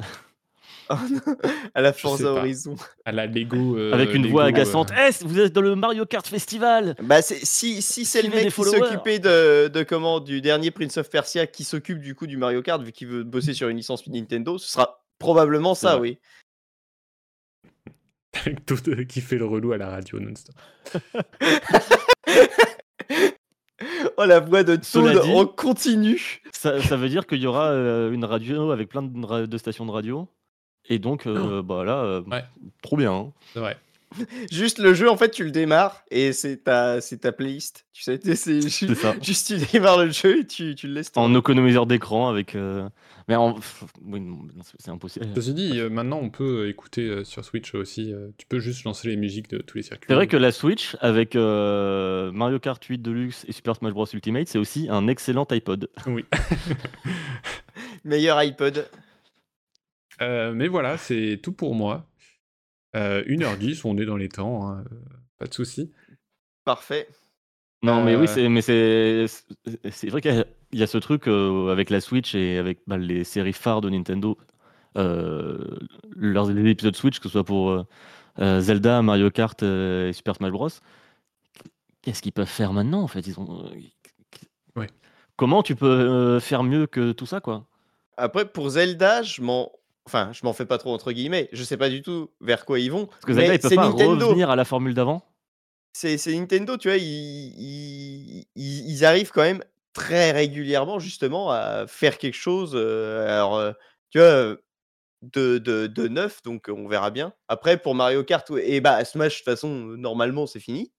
[1.74, 2.34] à la Forza.
[2.34, 2.76] Horizon.
[3.06, 3.78] à la Lego.
[3.78, 4.91] euh, Avec une Lego, voix euh, agaçante.
[4.97, 8.64] Eh, vous êtes dans le Mario Kart Festival Bah, si, si c'est le mec qui
[8.64, 12.62] s'occupait de, de comment du dernier Prince of Persia qui s'occupe du coup du Mario
[12.62, 16.01] Kart vu qu'il veut bosser sur une licence Nintendo, ce sera probablement ça, vrai.
[16.01, 16.18] oui.
[18.45, 20.54] avec tout euh, qui fait le relou à la radio non-stop.
[24.18, 26.42] Oh la voix de Cela Toad dit- en continu.
[26.52, 29.92] ça, ça veut dire qu'il y aura euh, une radio avec plein de, stations de
[29.92, 30.28] radio.
[30.90, 32.44] Et donc, euh, bah là, euh, Ouais.
[32.82, 33.14] trop bien.
[33.14, 33.32] hein.
[33.54, 33.78] C'est vrai.
[34.51, 37.86] Juste le jeu, en fait, tu le démarres et c'est ta, c'est ta playlist.
[37.93, 38.61] Tu sais, c'est
[38.95, 39.16] ça.
[39.22, 42.55] juste tu démarres le jeu et tu, tu le laisses En économiseur d'écran avec.
[42.55, 42.88] euh,
[43.28, 43.55] Mais en...
[44.03, 44.22] oui,
[44.64, 45.28] c'est- c'est impossible.
[45.36, 48.11] Ceci dit, euh, maintenant on peut écouter euh, sur Switch aussi.
[48.14, 50.07] euh, tu peux juste lancer les musiques de tous les circuits.
[50.09, 54.07] C'est vrai que la Switch avec euh, Mario Kart 8 Deluxe et Super Smash Bros
[54.14, 55.89] Ultimate, c'est aussi un excellent iPod.
[56.07, 56.26] Oui.
[58.03, 58.88] Meilleur iPod.
[60.22, 62.05] Euh, mais voilà, c'est tout pour moi.
[62.96, 64.96] Euh, 1h10, on est dans les temps, hein, euh,
[65.39, 65.91] pas de souci.
[66.64, 67.08] Parfait.
[67.82, 70.98] Non, mais Euh, oui, c'est mais c'est vrai qu'il y a- il y a ce
[70.98, 74.38] truc euh, avec la Switch et avec bah, les séries phares de Nintendo,
[74.98, 75.78] euh,
[76.16, 77.84] leurs les épisodes Switch, que ce soit pour euh,
[78.39, 80.70] euh, Zelda, Mario Kart euh, et Super Smash Bros.
[82.02, 83.26] Qu'est-ce qu'ils peuvent faire maintenant en fait?
[83.28, 83.66] Ils ont.
[83.66, 83.70] euh,
[84.76, 84.89] Ouais.
[85.36, 87.66] Comment tu peux euh, faire mieux que tout ça quoi?
[88.18, 89.72] Après, pour Zelda, je m'en.
[90.06, 91.49] Enfin, je m'en fais pas trop entre guillemets.
[91.54, 93.06] Je sais pas du tout vers quoi ils vont.
[93.08, 94.28] Parce que Zelda, ils peuvent pas Nintendo.
[94.28, 95.24] revenir à la formule d'avant.
[95.95, 96.97] C'est Nintendo, tu vois.
[96.97, 102.72] Ils, ils, ils- ils arrivent quand même très régulièrement, justement, à faire quelque chose.
[102.76, 103.72] euh, alors, euh,
[104.10, 104.56] tu vois,
[105.22, 107.34] de de de neuf, donc on verra bien.
[107.47, 110.91] Après pour Mario Kart, et bah, Smash de toute façon, heu, normalement c'est fini.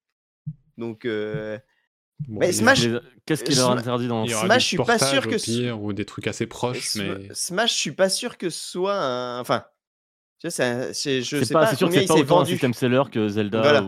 [0.78, 1.04] Donc
[2.28, 2.80] Bon, mais Smash
[3.26, 6.04] Qu'est-ce qui leur interdit dans Smash, je suis pas sûr que ce pire ou des
[6.04, 9.64] trucs assez proches, mais Smash, je suis pas sûr que ce soit un enfin,
[10.38, 12.14] tu vois, c'est un c'est je C'est sais pas, pas c'est sûr que c'est pas
[12.14, 13.82] autant un système seller que Zelda Voilà.
[13.82, 13.86] ou,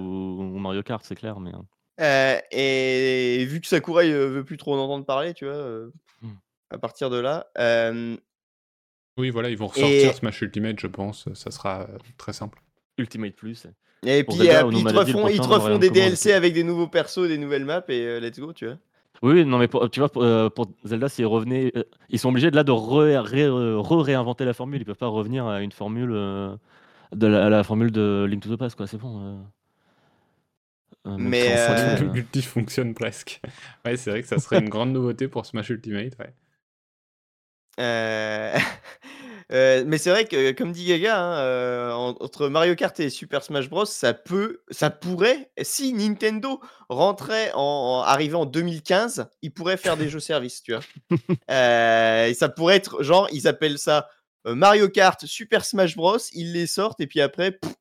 [0.54, 1.40] ou Mario Kart, c'est clair.
[1.40, 1.52] Mais.
[1.98, 5.92] Heu et vu que Sakurai, heu, veut plus trop en entendre parler, tu vois, heu,
[6.22, 6.30] Mmh.
[6.70, 7.46] à partir de là,
[9.18, 12.60] oui, voilà, ils vont ressortir et Smash Ultimate, je pense, ça sera euh, très simple.
[12.98, 13.66] Ultimate Plus.
[14.06, 17.28] Et Pour puis, Zelda, ils te refont ils te des DLC avec des nouveaux persos,
[17.28, 18.76] des nouvelles maps et heu, let's go, tu vois?
[19.22, 22.28] Oui, non, mais pour, tu vois, pour, euh, pour Zelda, s'ils revenaient, euh, ils sont
[22.28, 24.80] obligés de là de re- ré- euh, re-réinventer la formule.
[24.82, 26.54] Ils peuvent pas revenir à une formule euh,
[27.12, 28.86] de la, à la formule de Link to the Past, quoi.
[28.86, 29.20] C'est bon.
[29.22, 29.36] euh.
[31.06, 33.40] Euh, Mais, euh, euh, Multi fonctionne presque.
[33.84, 36.34] Ouais, c'est vrai que ça serait une grande nouveauté pour Smash Ultimate, ouais.
[39.52, 43.42] Heu, mais c'est vrai que comme dit Gaga, hein, en entre Mario Kart et Super
[43.44, 49.52] Smash Bros, ça peut ça pourrait si Nintendo rentrait en en arrivait en 2015, ils
[49.52, 50.82] pourraient faire des jeux services, tu vois?
[52.28, 54.08] Et ça pourrait être genre, ils appellent ça,
[54.44, 57.72] Mario Kart, Super Smash Bros, ils les sortent et puis après, pff,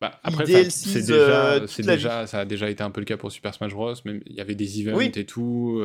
[0.00, 3.54] Bah, après, c'est euh, déjà, ça a déjà été un peu le cas pour Super
[3.54, 3.94] Smash Bros.
[4.04, 5.12] Même il y avait des events Oui.
[5.14, 5.82] et tout.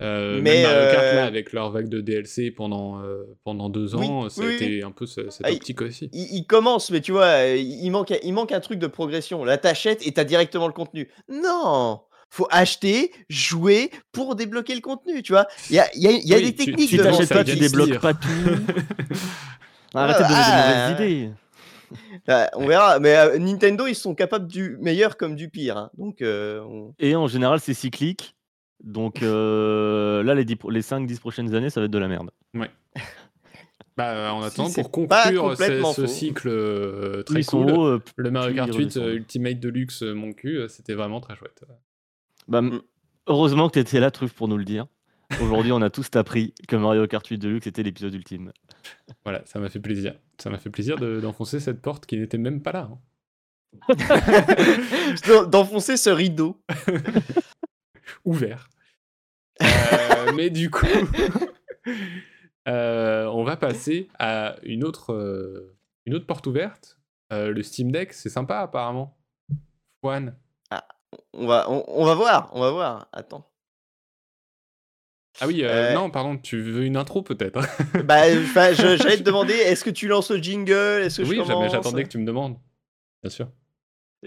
[0.00, 3.68] Euh, Mais, même Mario Kart là, euh, avec leur vague de DLC pendant euh, pendant
[3.68, 4.54] deux Oui, ans, ça oui, a oui.
[4.56, 6.10] été un peu ce- cette Ah, il- optique aussi.
[6.12, 9.44] ils ils commencent, mais tu vois, il manque il manque un truc de progression.
[9.44, 11.08] Là, t'achètes et t'as directement le contenu.
[11.28, 12.00] Non!
[12.30, 15.46] Faut acheter, jouer pour débloquer le contenu, tu vois?
[15.70, 16.96] Il y a il y a il y a Oui, des tu- techniques tu si
[16.96, 18.28] devant t'achètes ça pas, qui tu débloques pas tout.
[19.94, 21.30] Arrêtez de donner Ah, des mauvaises idées.
[22.26, 26.16] Ah, on verra, mais Nintendo, ils sont capables du meilleur comme du pire, hein, donc
[26.22, 28.34] on Et en général, c'est cyclique.
[28.82, 32.08] Donc euh, là, les, 10 pro- les 5-10 prochaines années, ça va être de la
[32.08, 32.30] merde.
[33.96, 37.98] Bah, euh, en Si, attendant, c'est pour conclure ce, cycle euh, très ils cool, euh,
[38.16, 39.04] le Mario Kart ils 8 redescendent.
[39.06, 41.62] euh, Ultimate Deluxe euh, mon cul, euh, c'était vraiment très chouette.
[42.48, 42.80] Bah, Mm.
[43.28, 44.86] Heureusement que tu étais là, Truffe, pour nous le dire.
[45.40, 48.50] Aujourd'hui, on a tous appris que Mario Kart 8 Deluxe était l'épisode ultime.
[49.22, 50.14] Voilà, ça m'a fait plaisir.
[50.38, 52.90] Ça m'a fait plaisir de- d'enfoncer cette porte qui n'était même pas là.
[52.92, 52.98] hein.
[55.28, 56.60] d'en d'enfoncer ce rideau.
[58.24, 58.68] ouvert.
[59.62, 60.86] Euh, mais du coup,
[62.68, 65.76] euh, on va passer à une autre, euh,
[66.06, 66.98] une autre porte ouverte.
[67.32, 69.16] Euh, le Steam Deck, c'est sympa apparemment.
[70.02, 70.36] Juan.
[71.32, 73.08] On va on on va voir, on va voir.
[73.12, 73.48] Attends.
[75.40, 77.60] Ah oui, euh, Euh, non, pardon, tu veux une intro peut-être?
[78.04, 78.22] Bah,
[78.74, 81.02] j'allais te demander, est-ce que tu lances le jingle?
[81.02, 82.56] Est-ce que je Oui, j'attendais que tu me demandes.
[83.22, 83.48] Bien sûr.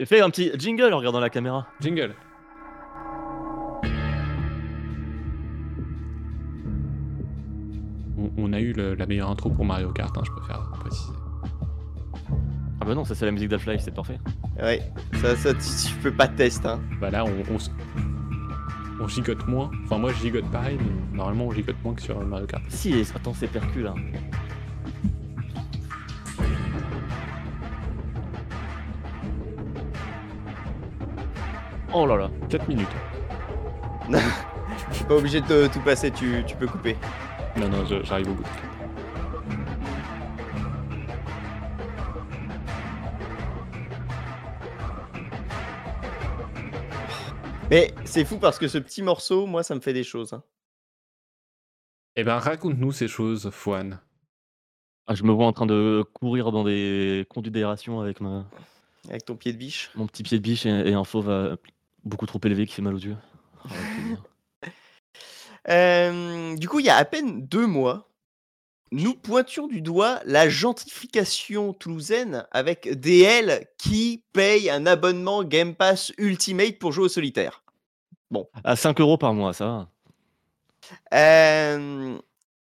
[0.05, 1.67] Fais un petit jingle en regardant la caméra.
[1.79, 2.13] Jingle.
[8.37, 11.11] On, a eu le- la meilleure intro pour Mario Kart, hein, je préfère préciser.
[12.79, 14.19] Ah bah non, ça c'est la musique d'Half-Life, c'est parfait.
[14.61, 14.81] Ouais,
[15.15, 16.79] ça ça tu tu peux pas tester, hein.
[17.01, 19.71] Bah là, on, on, on gigote moins.
[19.85, 22.63] Enfin, moi, je gigote pareil, mais normalement, on gigote moins que sur Mario Kart.
[22.69, 23.93] Si, attends, c'est percu là.
[31.93, 32.29] Oh là là.
[32.49, 32.87] 4 minutes.
[35.07, 36.95] Pas obligé de tout passer, tu tu peux couper.
[37.57, 38.43] Non, non, j'arrive au bout.
[47.71, 50.43] Mais c'est fou parce que ce petit morceau, moi, ça me fait des choses, hein.
[52.15, 53.99] Eh ben, raconte-nous ces choses, Fouane.
[55.07, 58.45] Ah, je me vois en train de courir dans des conduits d'aération avec ma...
[59.09, 59.89] Avec ton pied de biche.
[59.95, 61.55] mon petit pied de biche et, et un fauve euh,
[62.03, 63.17] beaucoup trop élevé qui fait mal aux yeux.
[65.67, 68.09] Du coup, il y a à peine 2 mois,
[68.91, 76.13] nous pointions du doigt la gentrification toulousaine avec DL qui paye un abonnement Game Pass
[76.17, 77.63] Ultimate pour jouer au solitaire.
[78.63, 79.89] à 5 euros par mois, ça va.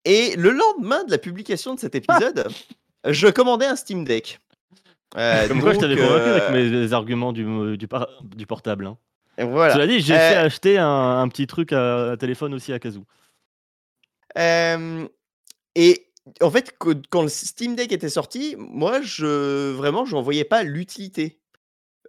[0.05, 2.47] Et le lendemain de la publication de cet épisode,
[3.05, 4.39] je commandais un Steam Deck.
[5.17, 8.87] Heu, Comme quoi, je t'avais convaincu avec mes arguments du, du, par- du portable.
[8.87, 8.97] Hein.
[9.45, 9.73] Voilà.
[9.73, 12.79] Cela dit, j'ai Euh, fait acheter un, un petit truc à, à téléphone aussi à
[12.79, 13.05] Kazoo.
[14.35, 15.07] Hem
[15.75, 16.07] et
[16.41, 16.75] en fait,
[17.09, 21.39] quand le Steam Deck était sorti, moi, je vraiment, j'en voyais pas l'utilité.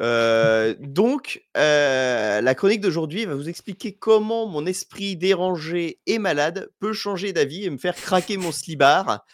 [0.01, 6.93] Heu, donc la chronique d'aujourd'hui va vous expliquer comment mon esprit dérangé et malade peut
[6.93, 9.25] changer d'avis et me faire craquer mon slibard,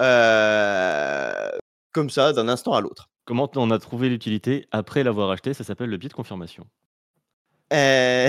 [0.00, 1.58] heu,
[1.92, 3.08] comme ça, d'un instant à l'autre.
[3.24, 5.54] Comment on a trouvé l'utilité après l'avoir acheté?
[5.54, 6.66] Ça s'appelle le biais de confirmation.
[7.72, 8.28] Heu,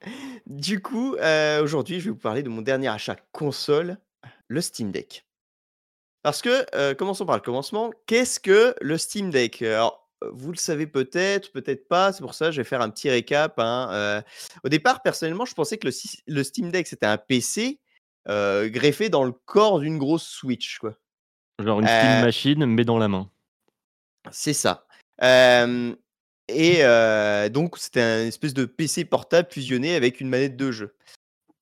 [0.46, 3.98] du coup, heu, aujourd'hui, je vais vous parler de mon dernier achat console,
[4.48, 5.26] le Steam Deck.
[6.22, 7.90] Parce que, heu, commençons par le commencement.
[8.06, 9.62] Qu'est-ce que le Steam Deck?
[9.62, 13.08] Alors, vous le savez peut-être, peut-être pas, c'est pour ça je vais faire un petit
[13.08, 14.22] récap, hein,
[14.64, 15.88] au départ, personnellement, je pensais que
[16.26, 17.80] le Steam Deck, c'était un PC,
[18.26, 20.94] greffé dans le corps d'une grosse Switch, quoi.
[21.58, 23.30] Genre une Steam Machine, mais dans la main.
[24.30, 24.86] C'est ça.
[25.18, 25.96] Hem
[26.50, 30.94] et heu, donc c'était un espèce de PC portable fusionné avec une manette de jeu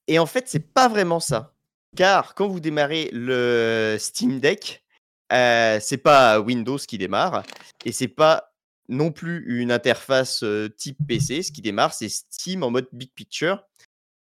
[0.09, 1.55] et en fait, c'est pas vraiment ça.
[1.97, 4.85] Car quand vous démarrez le Steam Deck,
[5.33, 7.45] heu, c'est pas Windows qui démarre
[7.85, 8.55] et c'est pas
[8.89, 11.43] non plus une interface, heu, type PC.
[11.43, 13.65] Ce qui démarre, c'est Steam en mode big picture.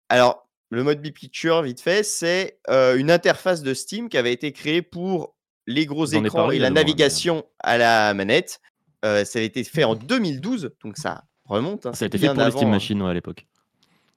[0.08, 4.32] Alors, le mode big picture, vite fait, c'est, heu, une interface de Steam qui avait
[4.32, 5.34] été créée pour
[5.66, 8.60] les gros écrans et la navigation à la manette.
[9.04, 12.32] Heu, ça a été fait en 2012, donc ça remonte, hein, Ça a été fait
[12.32, 12.72] pour les Steam hein.
[12.72, 13.46] Machines, ouais, à l'époque.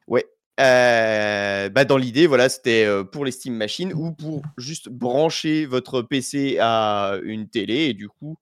[0.08, 0.26] Ouais,
[0.60, 5.66] heu, bah, dans l'idée, voilà, c'était, heu, pour les Steam Machines ou pour juste brancher
[5.66, 8.38] votre PC à une télé et du coup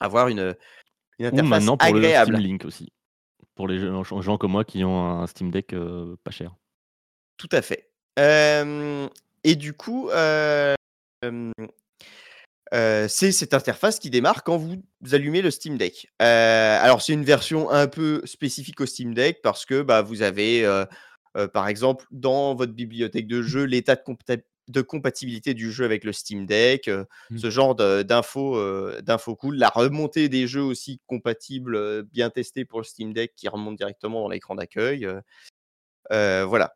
[0.00, 0.56] avoir une,
[1.20, 2.36] une Ou interface maintenant pour le Steam agréable.
[2.38, 2.92] Link aussi.
[3.54, 5.74] Pour les gens comme moi qui ont un Steam Deck,
[6.24, 6.56] pas cher.
[7.36, 7.90] Tout à fait.
[8.16, 10.10] Et du coup,
[12.74, 16.08] heu, c'est cette interface qui démarre quand vous allumez le Steam Deck.
[16.20, 20.22] Heu, alors c'est une version un peu spécifique au Steam Deck parce que, bah, vous
[20.22, 20.86] avez, heu,
[21.52, 23.96] par exemple, dans votre bibliothèque de jeux, l'état
[24.68, 26.88] de compatibilité du jeu avec le Steam Deck,
[27.30, 27.38] Mmh.
[27.38, 28.56] ce genre d'infos,
[29.38, 29.56] cool.
[29.56, 34.22] La remontée des jeux aussi compatibles, bien testés pour le Steam Deck qui remontent directement
[34.22, 35.08] dans l'écran d'accueil,
[36.10, 36.74] voilà.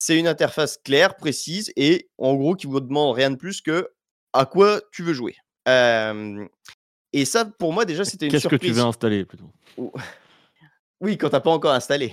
[0.00, 3.88] C'est une interface claire, précise et en gros qui vous demande rien de plus que
[4.32, 5.36] à quoi tu veux jouer.
[7.12, 9.50] Et ça pour moi déjà c'était une Qu'est-ce que tu veux installer plutôt?
[9.76, 9.92] Ou
[11.00, 12.12] oui, quand tu as pas encore installé.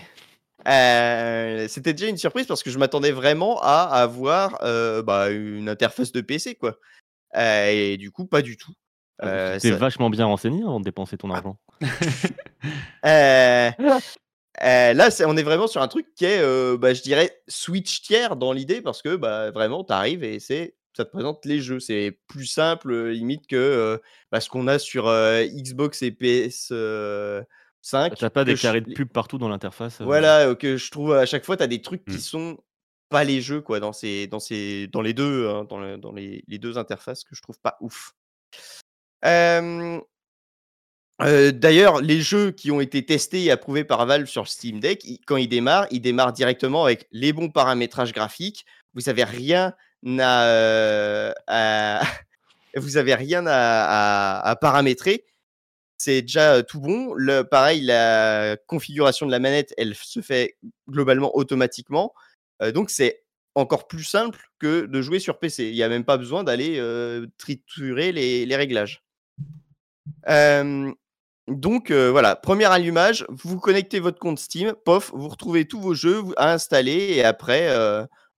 [0.66, 4.58] C'était déjà une surprise parce que je m'attendais vraiment à avoir,
[5.04, 6.78] bah, une interface de PC quoi.
[7.38, 8.74] Et du coup pas du tout.
[9.22, 11.38] Ah, t'es ça vachement bien renseigné avant de dépenser ton Ah.
[11.38, 11.58] argent.
[14.62, 18.36] Là, c'est on est vraiment sur un truc qui est, bah, je dirais Switch tiers
[18.36, 21.80] dans l'idée parce que, bah, vraiment tu arrives et c'est ça te présente les jeux.
[21.80, 26.12] C'est plus simple, heu, limite que, heu, bah, ce qu'on a sur, heu, Xbox et
[26.12, 27.46] PS, Tu
[27.82, 30.92] 5 as pas que des je carrés de pub partout dans l'interface, voilà, que je
[30.92, 32.22] trouve à chaque fois tu as des trucs qui Mmh.
[32.22, 32.58] sont
[33.10, 36.12] pas les jeux quoi dans ces dans ces dans les 2, hein, dans le dans
[36.12, 38.14] les les 2 interfaces que je trouve pas ouf.
[41.20, 45.38] D'ailleurs, les jeux qui ont été testés et approuvés par Valve sur Steam Deck, quand
[45.38, 48.66] ils démarrent, ils démarrent directement avec les bons paramétrages graphiques.
[48.94, 49.74] Vous avez rien
[50.06, 52.02] heu, à
[52.76, 55.26] vous avez rien à paramétrer.
[55.98, 57.14] C'est déjà, heu, tout bon.
[57.16, 60.58] Le pareil, la configuration de la manette, elle se fait
[60.90, 62.14] globalement automatiquement.
[62.62, 63.24] Heu, donc c'est
[63.56, 65.70] encore plus simple que de jouer sur PC.
[65.70, 66.82] Il y a même pas besoin d'aller,
[67.38, 69.04] triturer les réglages.
[71.48, 76.24] Donc voilà, 1er allumage, vous connectez votre compte Steam, pof, vous retrouvez tous vos jeux
[76.38, 77.70] à installer et après,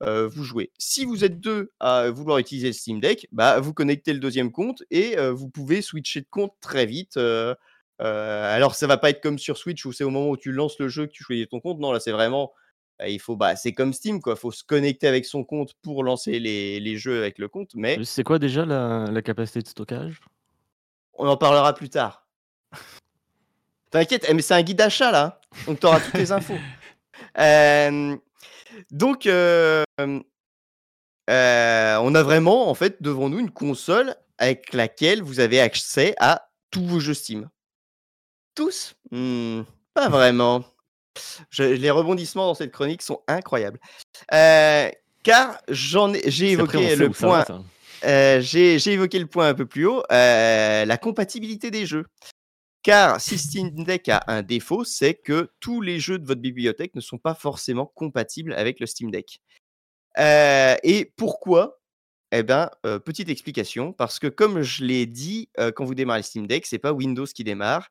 [0.03, 0.71] heu, vous jouez.
[0.77, 4.51] Si vous êtes 2 à vouloir utiliser le Steam Deck, bah, vous connectez le 2e
[4.51, 7.17] compte et heu, vous pouvez switcher de compte très vite,
[7.99, 10.77] alors ça va pas être comme sur Switch où c'est au moment où tu lances
[10.79, 11.79] le jeu que tu choisis ton compte.
[11.79, 12.51] Non, là, c'est vraiment,
[12.99, 16.03] bah, il faut bah, c'est comme Steam quoi, faut se connecter avec son compte pour
[16.03, 19.67] lancer les les jeux avec le compte, mais C'est quoi déjà la la capacité de
[19.67, 20.21] stockage?
[21.19, 22.27] on en parlera plus tard.
[23.89, 26.59] T'inquiète, eh mais c'est un guide d'achat là, hein, donc tu auras toutes les infos.
[27.35, 28.19] Hem,
[28.91, 30.21] donc on
[31.27, 36.85] a vraiment en fait devant nous une console avec laquelle vous avez accès à tous
[36.85, 37.49] vos jeux Steam.
[38.55, 38.95] Tous?
[39.11, 39.61] Mmh,
[39.93, 40.63] pas vraiment.
[41.49, 43.79] Je les rebondissements dans cette chronique sont incroyables.
[44.29, 47.45] Car j'en ai j'ai évoqué le va point,
[48.03, 52.05] j'ai j'ai évoqué le point un peu plus haut, la compatibilité des jeux.
[52.87, 56.95] Car si Steam Deck a un défaut, c'est que tous les jeux de votre bibliothèque
[56.95, 59.41] ne sont pas forcément compatibles avec le Steam Deck.
[60.17, 61.81] Heu et pourquoi?
[62.31, 66.23] Et ben, heu, petite explication, parce que comme je l'ai dit, heu, quand vous démarrez
[66.23, 67.89] Steam Deck, c'est pas Windows qui démarre,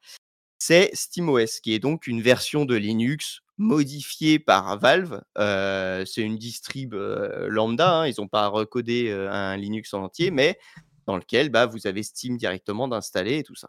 [0.59, 5.21] c'est SteamOS qui est donc une version de Linux modifiée par Valve.
[5.37, 10.59] C'est une distrib, lambda, hein, ils ont pas recodé, un Linux en entier, mais
[11.07, 13.69] dans lequel, bah, vous avez Steam directement d'installer et tout ça.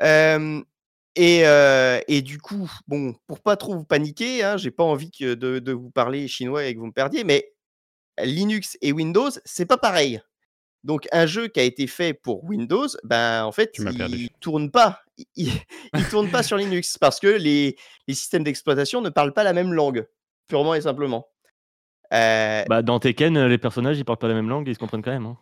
[0.00, 1.42] Et
[2.22, 5.72] du coup, bon, pour pas trop vous paniquer, hein, j'ai pas envie que de de
[5.72, 7.52] vous parler chinois et que vous me perdiez, mais
[8.22, 10.20] Linux et Windows, c'est pas pareil.
[10.84, 14.70] Donc un jeu qui a été fait pour Windows, ben, en fait, Tu il tourne
[14.70, 15.02] pas.
[15.36, 15.52] Il
[16.10, 17.76] tourne pas sur Linux parce que les
[18.08, 20.06] les systèmes d'exploitation ne parlent pas la même langue,
[20.48, 21.28] purement et simplement.
[22.10, 25.12] Bah, dans Tekken, les personnages ils parlent pas la même langue ils se comprennent quand
[25.12, 25.38] même, hein.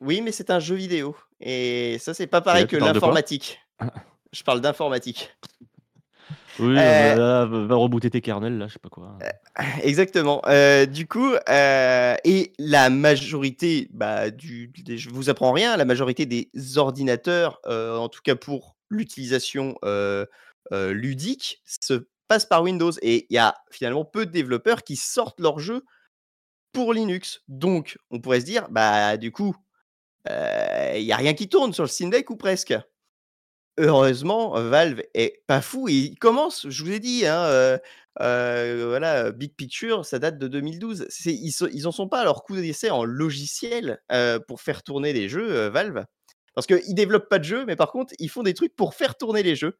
[0.00, 3.60] Oui, mais c'est un jeu vidéo et ça, c'est pas pareil que l'informatique.
[4.32, 5.36] Je parle d'informatique.
[6.60, 9.16] Oui, Heu va va rebooter tes kernels là, je sais pas quoi.
[9.82, 10.42] Exactement.
[10.48, 16.26] Heu, du coup, et la majorité, bah, du des je vous apprends rien, la majorité
[16.26, 19.76] des ordinateurs, en tout cas pour l'utilisation,
[20.72, 25.40] ludique, se passe par Windows et il y a finalement peu de développeurs qui sortent
[25.40, 25.84] leurs jeux
[26.72, 27.42] pour Linux.
[27.48, 29.54] Donc on pourrait se dire, bah, du coup,
[30.96, 32.74] il y a rien qui tourne sur le Steam ou presque.
[33.78, 37.78] Heureusement, Valve est pas fou il commence, je vous ai dit, hein, heu
[38.20, 41.06] heu, voilà, Big Picture, ça date de 2012.
[41.10, 44.00] C'est ils se ils en sont pas à leur coup d'essai en logiciel,
[44.48, 46.04] pour faire tourner les jeux, Valve.
[46.54, 49.16] Parce qu'ils développent pas de jeux, mais par contre, ils font des trucs pour faire
[49.16, 49.78] tourner les jeux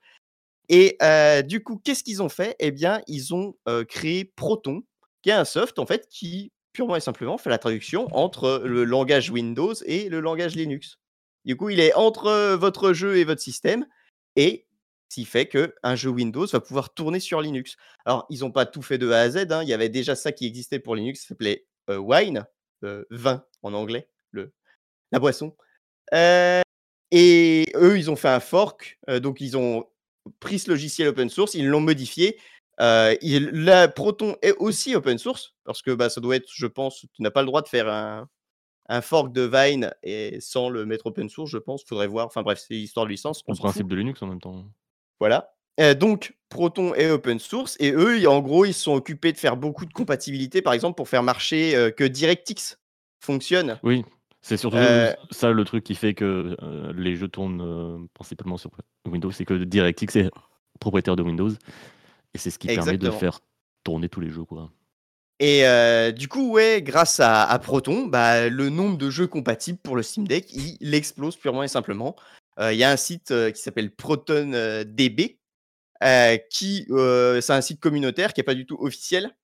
[0.68, 0.98] et
[1.46, 2.56] du coup, qu'est-ce qu'ils ont fait?
[2.60, 3.54] Eh bien, ils ont,
[3.88, 4.82] créé Proton,
[5.22, 8.84] qui est un soft, en fait, qui purement et simplement fait la traduction entre le
[8.84, 10.98] langage Windows et le langage Linux.
[11.44, 13.84] Du coup, il est entre, heu, votre jeu et votre système
[14.36, 14.68] et
[15.08, 17.76] ce qui fait qu'un jeu Windows va pouvoir tourner sur Linux.
[18.04, 20.14] Alors, ils ont pas tout fait de A à Z, hein, il y avait déjà
[20.14, 22.46] ça qui existait pour Linux, ça s'appelait, heu, Wine,
[22.84, 24.52] heu, vin en anglais, le
[25.12, 25.56] la boisson.
[27.10, 29.84] Et eux, ils ont fait un fork, donc ils ont
[30.40, 32.38] pris ce logiciel open source, ils l'ont modifié.
[32.80, 36.66] Heu, il la Proton est aussi open source parce que, bah, ça doit être, je
[36.66, 38.28] pense, tu n'as pas le droit de faire un
[38.88, 41.84] un fork de Vine et sans le mettre open source, je pense.
[41.84, 43.64] Faudrait voir, enfin bref, c'est histoire de licence, on Le fout.
[43.64, 44.64] principe de Linux en même temps.
[45.20, 45.52] Voilà.
[45.78, 49.38] Heu, donc Proton est open source et eux, en gros, ils se sont occupés de
[49.38, 52.78] faire beaucoup de compatibilités, par exemple, pour faire marcher, heu, que DirectX
[53.20, 53.78] fonctionne.
[53.82, 54.04] Oui,
[54.40, 54.78] c'est surtout
[55.30, 56.56] ça le truc qui fait que,
[56.96, 58.70] les jeux tournent, principalement sur
[59.06, 60.30] Windows, c'est que DirectX est
[60.80, 61.50] propriétaire de Windows
[62.34, 63.40] et c'est ce qui permet de faire
[63.84, 64.70] tourner tous les jeux, quoi.
[65.40, 69.78] Et heu, du coup, ouais, grâce à à Proton, bah, le nombre de jeux compatibles
[69.78, 72.16] pour le Steam Deck, il explose purement et simplement.
[72.60, 75.38] Heu, il y a un site, heu, qui s'appelle Proton, heu, DB,
[76.02, 79.34] heu, qui, c'est un site communautaire qui est pas du tout officiel.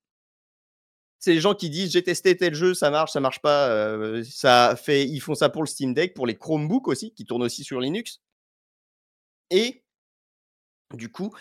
[1.20, 3.70] C'est les gens qui disent: «J'ai testé tel jeu, ça marche, ça marche pas»,
[4.24, 7.44] ça fait ils font ça pour le Steam Deck, pour les Chromebooks aussi, qui tournent
[7.44, 8.20] aussi sur Linux.
[9.50, 9.84] Et
[10.92, 11.32] du coup,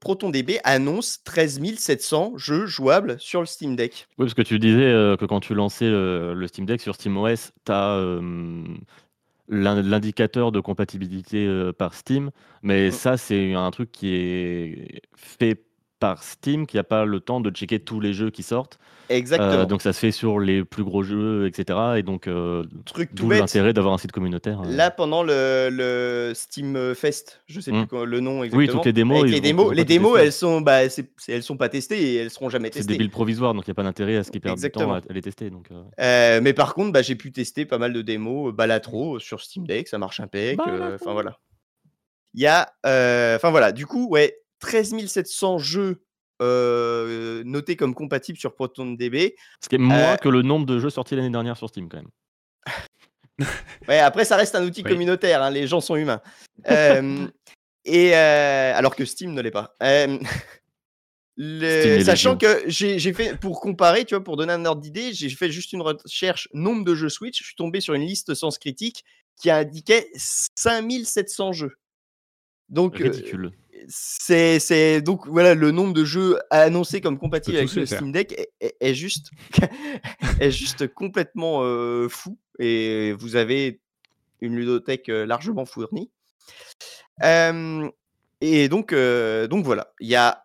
[0.00, 4.06] ProtonDB annonce 13 700 jeux jouables sur le Steam Deck.
[4.18, 6.94] Oui, parce que tu disais, heu, que quand tu lançais, heu, le Steam Deck sur
[6.94, 8.20] SteamOS, tu as,
[9.48, 11.48] l'in l'indicateur de compatibilité,
[11.78, 12.30] par Steam,
[12.62, 12.92] mais Mmh.
[12.92, 15.64] ça, c'est un truc qui est fait
[16.02, 18.78] par Steam, qui a pas le temps de checker tous les jeux qui sortent.
[19.08, 19.66] Exactement.
[19.66, 23.10] donc ça se fait sur les plus gros jeux et cetera et donc heu, Truc
[23.14, 27.72] tout l'intérêt d'avoir un site communautaire, heu Là, pendant le le Steam, Fest, je sais
[27.72, 27.86] Mmh.
[27.86, 30.80] plus le nom Oui, toutes exactement, les démos, les démos les elles sont, bah,
[31.28, 32.98] elles sont pas testées et elles seront jamais C'est des testées.
[32.98, 34.96] builds provisoires, donc il y a pas d'intérêt à ce qu'ils perdent du temps à
[34.98, 35.10] Exactement.
[35.10, 38.02] à les tester, donc Heu, mais par contre, bah, j'ai pu tester pas mal de
[38.02, 40.58] démos, Balatro sur Steam Deck, ça marche impec,
[40.94, 41.38] enfin voilà.
[42.34, 42.72] Il y a,
[43.36, 46.02] enfin voilà, du coup, ouais, 13 700 jeux,
[46.40, 49.34] notés comme compatibles sur ProtonDB.
[49.62, 51.98] Ce qui est moins que le nombre de jeux sortis l'année dernière sur Steam, quand
[51.98, 52.10] même.
[53.88, 54.90] Ouais, après ça reste un outil Oui.
[54.92, 56.20] communautaire, hein, les gens sont humains.
[57.84, 59.74] Et alors que Steam ne l'est pas.
[61.36, 65.30] Le sachant que j'ai fait pour comparer, tu vois, pour donner un ordre d'idée, j'ai
[65.30, 68.58] fait juste une recherche nombre de jeux Switch, je suis tombé sur une liste Sens
[68.58, 69.04] Critique
[69.40, 71.72] qui indiquait 5 700 jeux.
[72.68, 73.52] Donc Ridicule.
[73.88, 77.86] C'est donc voilà, le nombre de jeux annoncés comme compatibles avec le.
[77.86, 79.30] Steam Deck est est est juste
[80.40, 83.80] est juste complètement, heu, fou et vous avez
[84.40, 86.10] une ludothèque, heu, largement fournie.
[88.40, 90.44] Et donc heu, donc voilà, il y a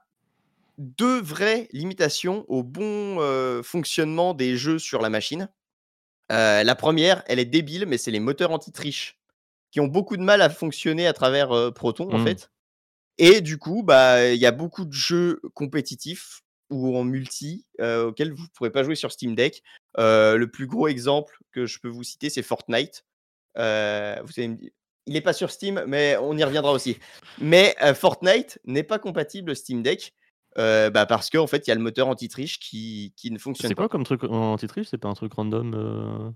[0.77, 3.19] 2 vraies limitations au bon,
[3.64, 5.49] fonctionnement des jeux sur la machine.
[6.30, 9.19] La 1re, elle est débile, mais c'est les moteurs anti-triche
[9.72, 12.26] qui ont beaucoup de mal à fonctionner à travers, Proton, en Mmh.
[12.26, 12.49] fait
[13.18, 18.07] et du coup, bah, il y a beaucoup de jeux compétitifs ou en multi, heu,
[18.07, 19.64] auxquels vous pourrez pas jouer sur Steam Deck.
[19.98, 23.06] Heu, le plus gros exemple que je peux vous citer, c'est Fortnite.
[23.56, 24.72] Vous di
[25.10, 26.98] il est pas sur Steam, mais on y reviendra aussi.
[27.39, 30.14] Mais Fortnite n'est pas compatible Steam Deck,
[30.57, 33.76] bah, parce qu'en fait, il y a le moteur anti-triche qui qui ne fonctionne C'est
[33.76, 33.89] quoi pas.
[33.89, 34.88] comme truc anti-triche?
[34.89, 36.34] C'est pas un truc random,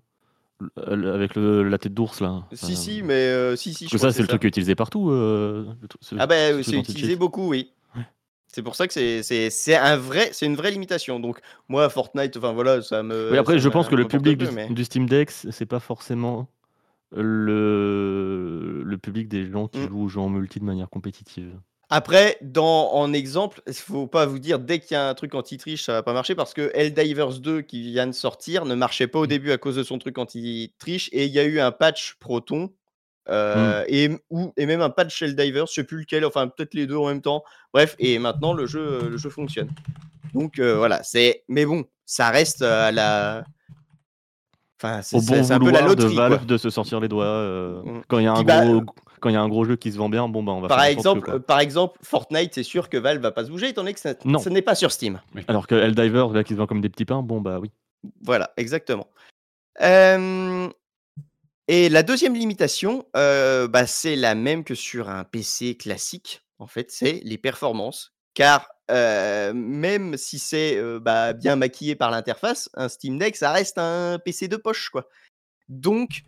[0.88, 2.46] avec le la tête d'ours là?
[2.54, 4.40] Si, si, mais heu, si, si, parce je que ça, c'est le truc ça.
[4.40, 7.72] qui est utilisé partout, ce Ah bah, ce heu, truc c'est utilisé beaucoup, oui.
[7.96, 8.06] Ouais.
[8.48, 11.20] C'est pour ça que c'est un vrai c'est une vraie limitation.
[11.20, 11.40] Donc
[11.70, 14.48] moi, Fortnite, enfin voilà, ça Oui, me après, ça je pense que le public du
[14.52, 16.48] mais du Steam Deck, c'est pas forcément
[17.12, 19.88] le le public des gens qui mmh.
[19.90, 21.54] jouent aux jeux en multi de manière compétitive.
[21.94, 25.36] Après, dans, en exemple, il faut pas vous dire dès qu'il y a un truc
[25.36, 29.08] anti-triche, ça va pas marcher parce que Helldivers 2 qui vient de sortir ne marchait
[29.08, 29.28] pas au Mmh.
[29.28, 32.72] début à cause de son truc anti-triche et il y a eu un patch Proton
[33.28, 33.34] Mmh.
[33.34, 36.88] euh, et, ou, et même un patch Helldivers, je sais plus lequel, enfin peut-être les
[36.88, 37.44] deux en même temps.
[37.74, 39.70] Bref, et maintenant le jeu, le jeu fonctionne.
[40.34, 41.44] Donc euh, voilà, c'est.
[41.50, 43.44] Mais bon, ça reste euh, à la.
[44.82, 46.10] Enfin, c'est bon un peu la loterie.
[46.12, 46.46] de Valve quoi.
[46.46, 47.26] de se sortir les doigts.
[47.26, 48.02] euh, Mm.
[48.08, 48.82] quand il y a un bah, gros,
[49.22, 50.68] quand il y a un gros jeu qui se vend bien, bon bah on va
[50.68, 53.50] Par faire exemple, que, euh, par exemple, Fortnite, c'est sûr que Valve va pas se
[53.50, 54.40] bouger étant donné que ça, Non.
[54.40, 55.22] ce n'est pas sur Steam.
[55.48, 57.72] Alors que Helldiver, là qui se vend comme des petits pains, bon bah oui.
[58.22, 59.08] Voilà, exactement.
[59.82, 60.68] Euh,
[61.68, 66.68] et la deuxième limitation, euh, bah, c'est la même que sur un PC classique, en
[66.68, 68.14] fait, c'est les performances.
[68.34, 73.52] Car euh, même si c'est euh, bah, bien maquillé par l'interface, un Steam Deck, ça
[73.52, 75.08] reste un PC de poche, quoi.
[75.70, 76.24] Donc,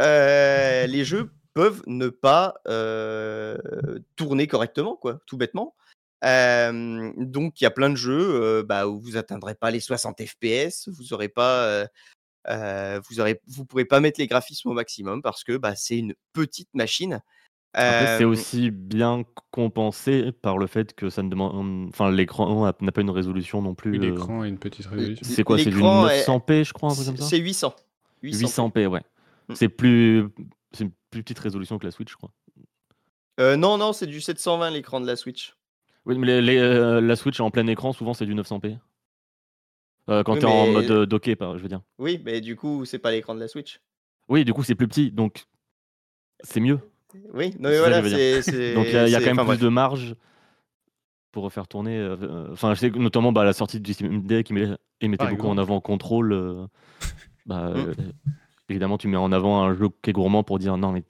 [0.00, 3.56] euh, les jeux peuvent ne pas euh,
[4.16, 5.74] tourner correctement, quoi, tout bêtement.
[6.24, 9.80] Euh, donc, il y a plein de jeux euh, bah, où vous atteindrez pas les
[9.80, 11.86] 60 FPS, vous aurez pas, euh,
[12.48, 15.98] euh, vous aurez, vous pourrez pas mettre les graphismes au maximum parce que bah, c'est
[15.98, 17.20] une petite machine.
[17.76, 19.22] C'est aussi bien
[19.52, 23.62] compensé par le fait que ça ne demande, enfin l'écran a- n'a pas une résolution
[23.62, 23.92] non plus.
[23.92, 25.24] Oui, l'écran a une petite résolution.
[25.24, 27.28] C'est quoi C'est du L'écran est- 900p, je crois, un truc comme c'est ça?
[27.28, 27.76] c'est 800.
[28.22, 28.68] 800.
[28.70, 29.02] 800p, ouais.
[29.48, 29.54] Mm.
[29.54, 30.28] C'est plus,
[30.72, 32.30] c'est plus petite résolution que la Switch, je crois.
[33.40, 35.54] Euh, non, non, c'est du 720 l'écran de la Switch.
[36.06, 38.78] Oui, mais les- les, euh, la Switch en plein écran, souvent c'est du 900p.
[40.08, 41.82] Euh, quand Oui, t'es en mais- mode docké, par- je veux dire.
[41.98, 43.80] Oui, mais du coup, c'est pas l'écran de la Switch.
[44.28, 45.44] Oui, du coup c'est plus petit, donc
[46.40, 46.80] c'est mieux.
[47.32, 48.02] Oui, non, mais ça voilà,
[48.42, 48.74] c'est.
[48.74, 49.60] Donc il y a, y quand même enfin, plus bref.
[49.60, 50.14] de marge
[51.32, 52.16] pour refaire tourner.
[52.52, 55.24] Enfin, je sais que notamment bah, la sortie du Steam Deck, il met- il mettait
[55.24, 56.32] Par beaucoup en avant contrôle.
[56.32, 56.66] euh,
[57.46, 57.76] bah, Mm.
[57.76, 57.94] euh,
[58.68, 61.04] évidemment, tu mets en avant un jeu qui est gourmand pour dire non, mais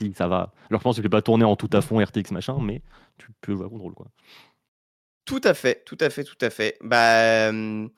[0.00, 0.52] si ça va.
[0.70, 2.82] Alors je pense que tu peux pas tourner en tout à fond RTX machin, mais
[3.18, 4.08] tu peux jouer à contrôle quoi.
[5.24, 6.78] Tout à fait, tout à fait, tout à fait.
[6.82, 7.90] Bah, hum,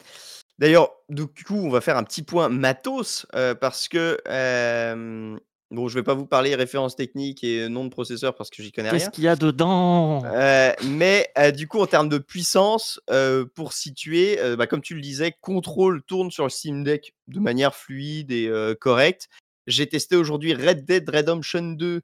[0.59, 4.19] D'ailleurs, du coup, on va faire un petit point matos euh, parce que.
[4.29, 5.39] euh,
[5.71, 8.73] bon, je vais pas vous parler références techniques et nom de processeur parce que j'y
[8.73, 9.11] connais Qu'est-ce rien.
[9.11, 10.25] qu'il y a dedans?
[10.25, 14.83] Euh, mais euh, du coup, en termes de puissance, euh, pour situer, euh, bah, comme
[14.83, 19.29] tu le disais, contrôle tourne sur le Steam Deck de manière fluide et euh, correcte.
[19.67, 22.03] J'ai testé aujourd'hui Red Dead Redemption 2.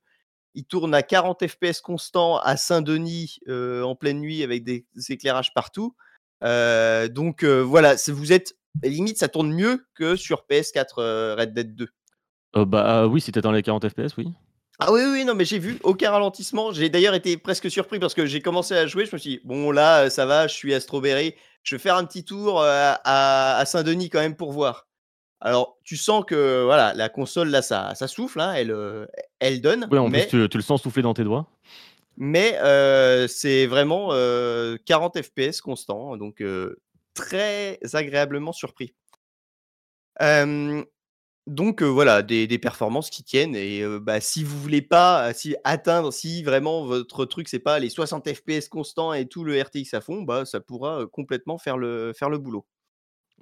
[0.54, 5.12] Il tourne à 40 FPS constant à Saint-Denis euh, en pleine nuit avec des, des
[5.12, 5.94] éclairages partout.
[6.44, 11.54] Euh, donc euh, voilà, vous êtes limite, ça tourne mieux que sur PS4 euh, Red
[11.54, 11.88] Dead 2.
[12.56, 14.28] Euh, Bah oui, si t'es dans les 40 FPS, oui.
[14.78, 16.70] Ah oui, oui, non, mais j'ai vu aucun ralentissement.
[16.72, 19.06] J'ai d'ailleurs été presque surpris parce que j'ai commencé à jouer.
[19.06, 21.34] Je me suis dit, bon, là, euh, ça va, je suis à Strawberry.
[21.62, 24.86] Je vais faire un petit tour euh, à, à Saint-Denis quand même pour voir.
[25.40, 28.74] Alors, tu sens que voilà, la console, là, ça, ça souffle, hein, elle,
[29.38, 29.86] elle donne.
[29.90, 31.46] Oui, en mais plus tu, tu le sens souffler dans tes doigts.
[32.16, 36.16] mais euh, c'est vraiment euh, 40 FPS constant.
[36.16, 36.76] Donc, euh,
[37.14, 38.94] très agréablement surpris.
[41.46, 45.32] Donc euh, voilà, des, des performances qui tiennent et euh, bah, si vous voulez pas
[45.32, 49.60] si atteindre, si vraiment votre truc c'est pas les 60 FPS constants et tout le
[49.60, 52.66] RTX à fond, bah ça pourra euh, complètement faire le faire le boulot.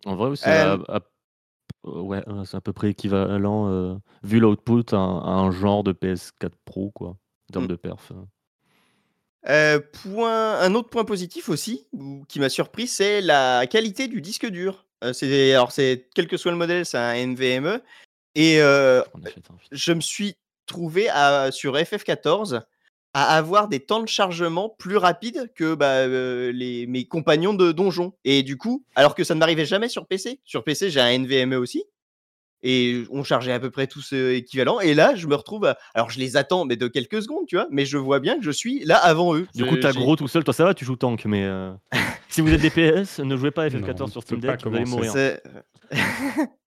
[0.05, 1.01] En vrai, oui, c'est à, à-
[1.85, 6.57] ouais, c'est à peu près équivalent, vu l'output, à, un- à un genre de PS4
[6.67, 7.69] Pro, quoi, en termes Mm.
[7.69, 8.13] de perf.
[9.49, 11.87] Euh, point, un autre point positif aussi
[12.29, 14.87] qui m'a surpris, c'est la qualité du disque dur.
[15.05, 17.81] Euh, c'est alors c'est quel que soit le modèle, c'est un NVMe
[18.35, 20.35] et euh, On achète un je me suis
[20.67, 22.63] trouvé à- sur FF14
[23.17, 27.71] à avoir des temps de chargement plus rapides que bah, euh, les, mes compagnons de
[27.71, 28.13] donjon.
[28.25, 30.41] Et du coup, alors que ça ne m'arrivait jamais sur PC.
[30.45, 31.85] Sur PC, j'ai un NVMe aussi.
[32.65, 34.81] Et on chargeait à peu près tous euh, équivalents.
[34.81, 35.67] Et là, je me retrouve.
[35.67, 37.69] à- Alors, je les attends, mais de quelques secondes, tu vois.
[37.71, 39.47] Mais je vois bien que je suis là avant eux.
[39.55, 40.43] Du coup, t'as gros tout seul.
[40.43, 41.73] Toi, ça va, tu joues tank, mais euh,
[42.35, 44.85] si vous êtes DPS, ne jouez pas à FF14 Non, sur Steam Deck, vous allez
[44.85, 45.13] mourir.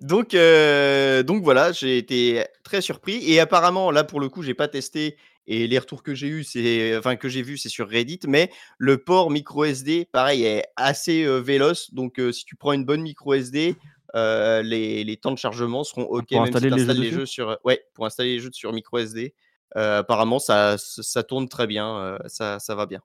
[0.00, 3.22] Donc, euh, donc voilà, j'ai été très surpris.
[3.30, 5.16] Et apparemment, là pour le coup, j'ai pas testé.
[5.46, 8.20] Et les retours que j'ai eu, c'est, enfin que j'ai vu, c'est sur Reddit.
[8.26, 11.92] Mais le port micro SD, pareil, est assez euh, véloce.
[11.94, 13.76] Donc, euh, si tu prends une bonne micro SD,
[14.14, 16.28] euh, les, les temps de chargement seront ok.
[16.30, 18.72] Pour même si installer les jeux les jeux sur, ouais, pour installer les jeux sur
[18.72, 19.34] micro SD.
[19.76, 21.96] Euh, apparemment, ça, ça ça tourne très bien.
[21.98, 23.00] euh, ça, ça va bien.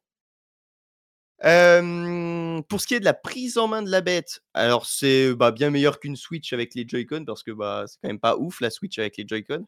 [1.45, 5.34] Euh, pour ce qui est de la prise en main de la bête, alors c'est
[5.35, 8.38] bah, bien meilleur qu'une Switch avec les Joy-Con parce que bah, c'est quand même pas
[8.38, 9.65] ouf la Switch avec les Joy-Con.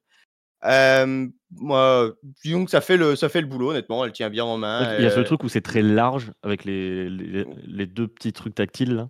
[0.66, 2.12] Euh, moi,
[2.44, 4.96] disons que ça fait, le, ça fait le boulot, honnêtement, elle tient bien en main.
[4.98, 8.08] Il y a ce euh, truc où c'est très large avec les, les, les deux
[8.08, 8.96] petits trucs tactiles.
[8.96, 9.10] Là.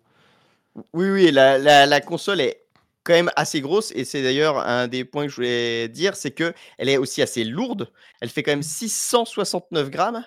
[0.94, 2.66] Oui, oui, la, la, la console est
[3.04, 6.32] quand même assez grosse et c'est d'ailleurs un des points que je voulais dire, c'est
[6.32, 7.92] que elle est aussi assez lourde.
[8.22, 10.24] Elle fait quand même 669 grammes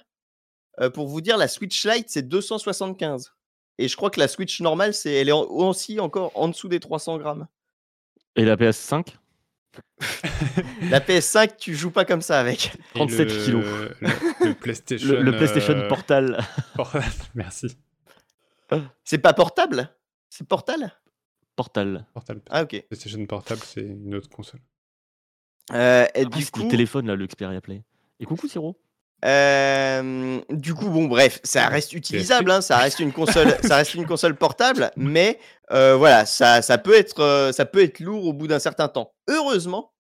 [0.81, 3.33] euh, pour vous dire, la Switch Lite, c'est 275.
[3.79, 6.69] Et je crois que la Switch normale, c'est, elle est en- aussi encore en dessous
[6.69, 7.47] des 300 grammes.
[8.37, 9.17] Et la PS5
[10.91, 12.75] La PS5, tu joues pas comme ça avec.
[12.95, 13.65] Et 37 le- kilos.
[13.65, 14.09] Le,
[14.49, 15.09] le PlayStation.
[15.09, 16.39] le, le PlayStation euh, Portal.
[17.35, 17.69] Merci.
[19.05, 19.89] C'est pas portable?
[20.31, 20.93] C'est portal?
[21.57, 22.07] Portal.
[22.15, 22.41] Portal.
[22.51, 22.85] Ah, ok.
[22.89, 24.61] PlayStation Portable, c'est une autre console.
[25.73, 27.83] Euh, et Ah, du coup, le téléphone là, le Xperia Play.
[28.21, 28.81] Et coucou Siro.
[29.25, 33.95] Euh, du coup, bon, bref, ça reste utilisable, hein, ça reste une console, ça reste
[33.95, 35.39] une console portable, mais
[35.71, 38.89] euh, voilà, ça, ça peut être, euh, ça peut être lourd au bout d'un certain
[38.89, 39.15] temps.
[39.29, 39.93] Heureusement,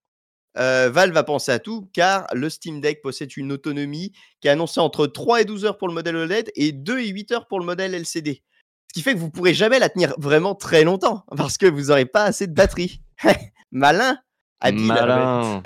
[0.58, 4.50] euh, Valve va penser à tout, car le Steam Deck possède une autonomie qui est
[4.50, 7.46] annoncée entre 3 et 12 heures pour le modèle OLED et 2 et 8 heures
[7.46, 8.42] pour le modèle LCD.
[8.88, 11.86] Ce qui fait que vous pourrez jamais la tenir vraiment très longtemps, parce que vous
[11.86, 13.00] n'aurez pas assez de batterie.
[13.70, 14.18] Malin,
[14.60, 14.84] habile.
[14.84, 15.62] Malin.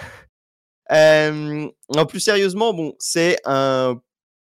[0.92, 4.00] Euh, en plus sérieusement, bon, c'est un,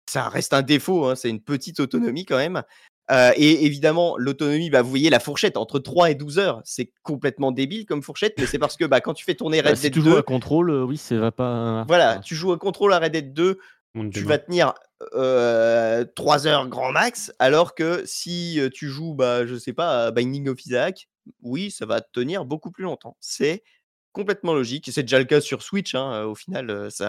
[0.09, 2.63] ça reste un défaut, hein, c'est une petite autonomie quand même.
[3.11, 6.91] Euh, et évidemment, l'autonomie, bah, vous voyez la fourchette entre 3 et 12 heures, c'est
[7.03, 9.77] complètement débile comme fourchette, mais c'est parce que bah, quand tu fais tourner Bah, Red
[9.77, 11.83] si Dead tu 2, joues à contrôle, euh, oui, ça va pas.
[11.87, 13.59] voilà, tu joues au contrôle à Red Dead 2,
[13.95, 14.73] Monde tu vas tenir
[15.13, 20.11] euh, 3 heures grand max, alors que si tu joues, bah, je sais pas, à
[20.11, 21.09] Binding of Isaac,
[21.41, 23.17] oui, ça va te tenir beaucoup plus longtemps.
[23.19, 23.63] C'est
[24.13, 24.89] complètement logique.
[24.91, 27.03] C'est déjà le cas sur Switch, hein, au final, il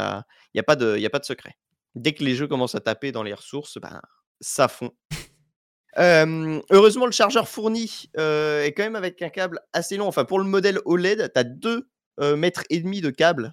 [0.55, 1.57] n'y a, pas de- a pas de secret.
[1.95, 4.01] Dès que les jeux commencent à taper dans les ressources, ben,
[4.41, 4.91] ça fond.
[5.97, 10.09] Heureusement, le chargeur fourni est quand même avec un câble assez long.
[10.09, 11.89] Enfin, pour le modèle OLED, tu as 2
[12.37, 13.53] mètres et demi de câble.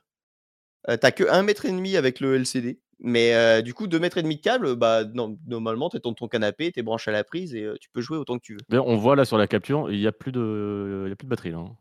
[0.87, 2.79] T'as que 1 mètre et demi avec le LCD.
[3.03, 5.03] Mais du coup, 2 mètres et demi de câble, bah,
[5.45, 8.17] normalement, tu es dans ton canapé, tu branché à la prise et tu peux jouer
[8.17, 8.79] autant que tu veux.
[8.79, 11.15] On voit là sur la capture, il n'y a, plus de...
[11.25, 11.57] batterie là.
[11.57, 11.75] hein,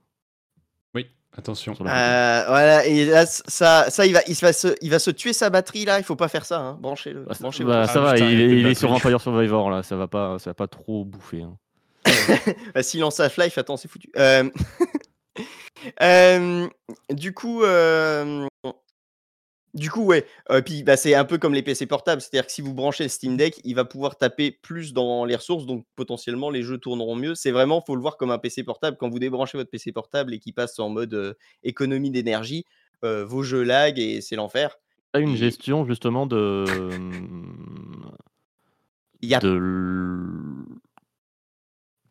[1.37, 1.75] attention.
[1.75, 2.03] sur la photo.
[2.03, 5.11] Euh, voilà, et là, ça, ça il, va, il, se va se, il va se
[5.11, 6.79] tuer sa batterie là, il faut pas faire ça, hein.
[6.81, 7.23] branchez-le.
[7.25, 8.91] Bah, branchez bah, ça Ah, va, putain, il, est, il sur.
[8.93, 11.43] Empire Survivor là, ça va pas, ça va pas trop bouffer.
[11.43, 11.57] hein.
[12.75, 14.11] Bah, S'il lance Half-Life, attends, c'est foutu.
[14.17, 14.49] Euh,
[16.03, 16.69] euh,
[17.11, 18.47] du coup, euh,
[19.75, 20.27] du coup, ouais.
[20.51, 23.05] Euh, puis, bah, c'est un peu comme les PC portables, c'est-à-dire que si vous branchez
[23.05, 26.79] le Steam Deck, il va pouvoir taper plus dans les ressources, donc potentiellement les jeux
[26.79, 27.35] tourneront mieux.
[27.35, 28.97] C'est vraiment, faut le voir comme un PC portable.
[28.99, 32.65] Quand vous débranchez votre PC portable et qu'il passe en mode euh, économie d'énergie,
[33.05, 34.77] euh, vos jeux lag et c'est l'enfer.
[35.15, 36.65] Une gestion justement de.
[39.23, 39.59] Il y a de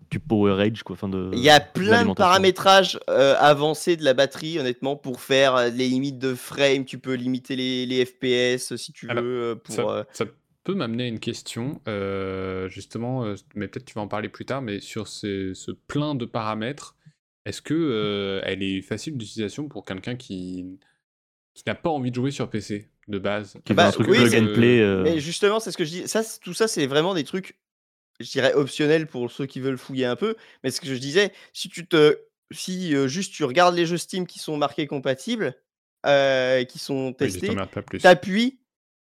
[0.10, 0.96] du power rage quoi.
[1.10, 5.56] De, Il y a plein de paramétrages euh, avancés de la batterie, honnêtement, pour faire
[5.56, 6.86] euh, les limites de frame.
[6.86, 9.12] Tu peux limiter les, les FPS si tu veux.
[9.12, 10.26] Alors, euh, pour, Ça, euh, ça
[10.64, 14.46] peut m'amener à une question, euh, justement, euh, mais peut-être tu vas en parler plus
[14.46, 16.96] tard, mais sur ces- ce plein de paramètres,
[17.46, 20.80] est-ce que euh, elle est facile d'utilisation pour quelqu'un qui,
[21.54, 23.58] qui n'a pas envie de jouer sur PC de base?
[23.66, 24.80] Qui Bah, un truc oui, plug c'est- and play.
[24.82, 26.08] euh, Mais justement, c'est ce que je dis.
[26.08, 27.58] Ça, tout ça, c'est vraiment des trucs,
[28.20, 30.36] je dirais, optionnels pour ceux qui veulent fouiller un peu.
[30.64, 32.18] Mais ce que je disais, si tu te.
[32.52, 35.54] Si euh, juste tu regardes les jeux Steam qui sont marqués compatibles,
[36.08, 37.48] euh, qui sont testés,
[38.02, 38.58] t'appuies.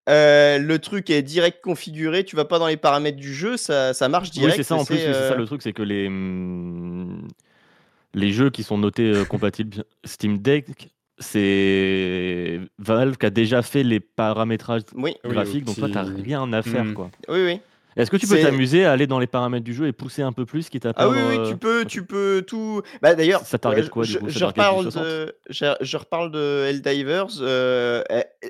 [0.09, 3.93] euh, le truc est direct configuré, tu vas pas dans les paramètres du jeu, ça,
[3.93, 4.51] ça marche direct.
[4.51, 7.25] Oui, c'est ça en plus, c'est ça le truc, c'est que les, hum,
[8.13, 10.65] les jeux qui sont notés euh, compatibles Steam Deck,
[11.19, 16.21] c'est Valve qui a déjà fait les paramétrages Oui, Oui, graphiques, donc toi, t'as qui-
[16.23, 16.83] rien à faire.
[16.83, 16.93] Hmm.
[16.93, 17.11] quoi.
[17.29, 17.59] oui, oui.
[17.97, 20.31] Est-ce que tu peux t'amuser à aller dans les paramètres du jeu et pousser un
[20.31, 22.81] peu plus, quitte à Ah oui, euh, tu peux, tu peux tout.
[23.01, 25.03] Bah d'ailleurs, Ça target quoi, du je, coup je reparle 60?
[25.03, 27.27] de, je, je reparle de Helldivers.
[27.41, 28.01] Euh,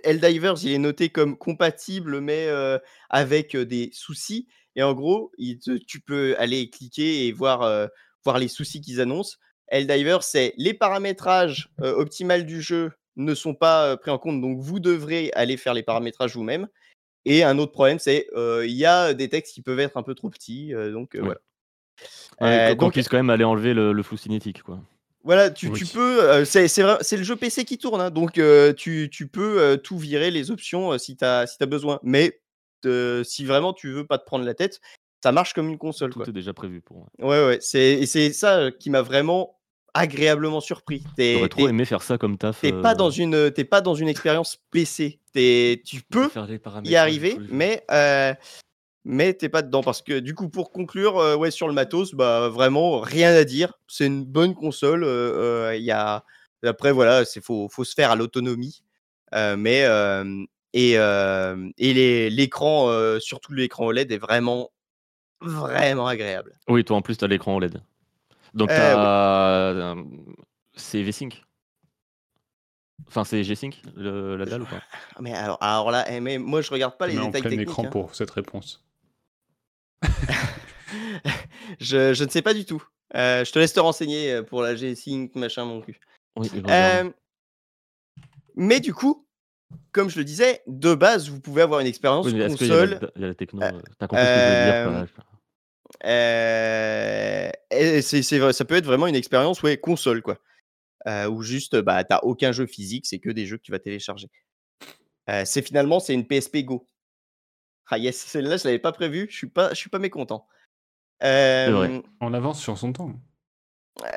[0.03, 2.77] Helldivers, il est noté comme compatible, mais euh,
[3.09, 4.47] avec des soucis.
[4.75, 7.87] Et en gros, il te- tu peux aller cliquer et voir, euh,
[8.23, 9.37] voir les soucis qu'ils annoncent.
[9.69, 14.79] Helldivers, c'est les paramétrages optimales du jeu ne sont pas pris en compte, donc vous
[14.79, 16.67] devrez aller faire les paramétrages vous-même.
[17.25, 20.15] Et un autre problème, c'est il y a des textes qui peuvent être un peu
[20.15, 21.19] trop petits, donc Oui.
[21.21, 21.39] voilà.
[22.41, 24.63] Ouais, qu'on- puisse quand même aller enlever le, le flou cinétique.
[24.63, 24.79] Quoi.
[25.23, 25.77] Voilà, tu, Oui.
[25.77, 26.23] tu peux.
[26.23, 29.27] euh, c'est c'est vrai- c'est le jeu PC qui tourne, hein, donc euh, tu, tu
[29.27, 31.99] peux euh, tout virer les options si tu as, si as besoin.
[32.01, 32.41] Mais
[33.23, 34.81] si vraiment tu veux pas te prendre la tête,
[35.23, 36.09] ça marche comme une console.
[36.11, 36.29] Tout Quoi.
[36.29, 37.05] est déjà prévu pour.
[37.19, 37.59] Ouais, ouais.
[37.61, 39.59] c'est- Et c'est ça qui m'a vraiment
[39.93, 41.03] agréablement surpris.
[41.15, 42.61] T'es J'aurais trop t'es- aimé faire ça comme taf.
[42.61, 45.19] t'es euh, pas, dans une- t'es pas dans une expérience PC.
[45.33, 46.29] T'es- tu peux
[46.83, 48.33] y arriver, mais euh,
[49.03, 52.13] mais t'es pas dedans parce que du coup pour conclure, euh, ouais sur le matos,
[52.13, 53.73] bah vraiment rien à dire.
[53.87, 55.03] C'est une bonne console.
[55.03, 56.23] euh, euh, Il y a
[56.63, 58.83] après voilà, c'est faut faut se faire à l'autonomie,
[59.33, 60.43] euh, mais euh,
[60.73, 64.69] et euh, et les- l'écran euh, surtout l'écran OLED est vraiment
[65.41, 66.57] vraiment agréable.
[66.67, 67.81] Oui, toi en plus, tu as l'écran OLED.
[68.53, 70.03] Donc, Euh, t'as, euh,
[70.75, 71.41] c'est V-Sync.
[73.07, 74.81] Enfin, c'est G-Sync, le- la dalle ou pas?
[75.15, 77.27] Ah, Mais alors, alors là, eh, mais moi je regarde pas les Je mets en
[77.27, 77.69] détails plein techniques.
[77.69, 77.89] écran hein.
[77.89, 78.83] pour cette réponse.
[81.79, 82.83] je, je ne sais pas du tout.
[83.15, 85.99] Euh, je te laisse te renseigner euh, pour la G-Sync, machin, mon cul.
[86.37, 86.49] Oui.
[86.69, 87.09] Euh,
[88.55, 89.25] mais du coup,
[89.91, 92.67] comme je le disais, de base, vous pouvez avoir une expérience Oui, mais est-ce qu'il
[92.67, 93.11] y, a la- console.
[93.15, 95.09] il y a la techno euh, T'as compris ce que je veux dire
[96.05, 100.37] euh, ça peut être vraiment une expérience ouais, console, quoi.
[101.07, 103.79] Euh, où juste, bah, t'as aucun jeu physique, c'est que des jeux que tu vas
[103.79, 104.27] télécharger.
[105.29, 106.87] Euh, c'est finalement, c'est une PSP Go.
[107.89, 110.47] Ah yes, celle-là, je l'avais pas prévu, je suis pas, je suis pas mécontent.
[111.19, 111.29] vrai.
[111.29, 113.13] Euh, En avance sur son temps.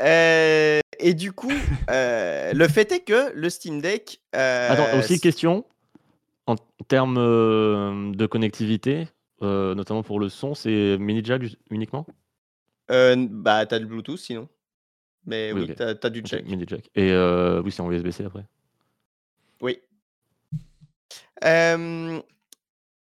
[0.00, 1.52] euh, et du coup,
[1.90, 4.20] euh, le fait est que le Steam Deck.
[4.36, 5.64] euh, Attends, aussi question
[6.46, 6.56] en
[6.86, 9.08] termes de connectivité,
[9.42, 12.06] euh, notamment pour le son, c'est mini jack uniquement?
[12.90, 14.48] Euh, bah, t'as du Bluetooth sinon.
[15.26, 16.44] Mais Oui, t'as, t'as du jack.
[16.44, 16.90] mini jack.
[16.94, 18.44] Et euh, oui, c'est en USB-C après.
[19.60, 19.80] Oui.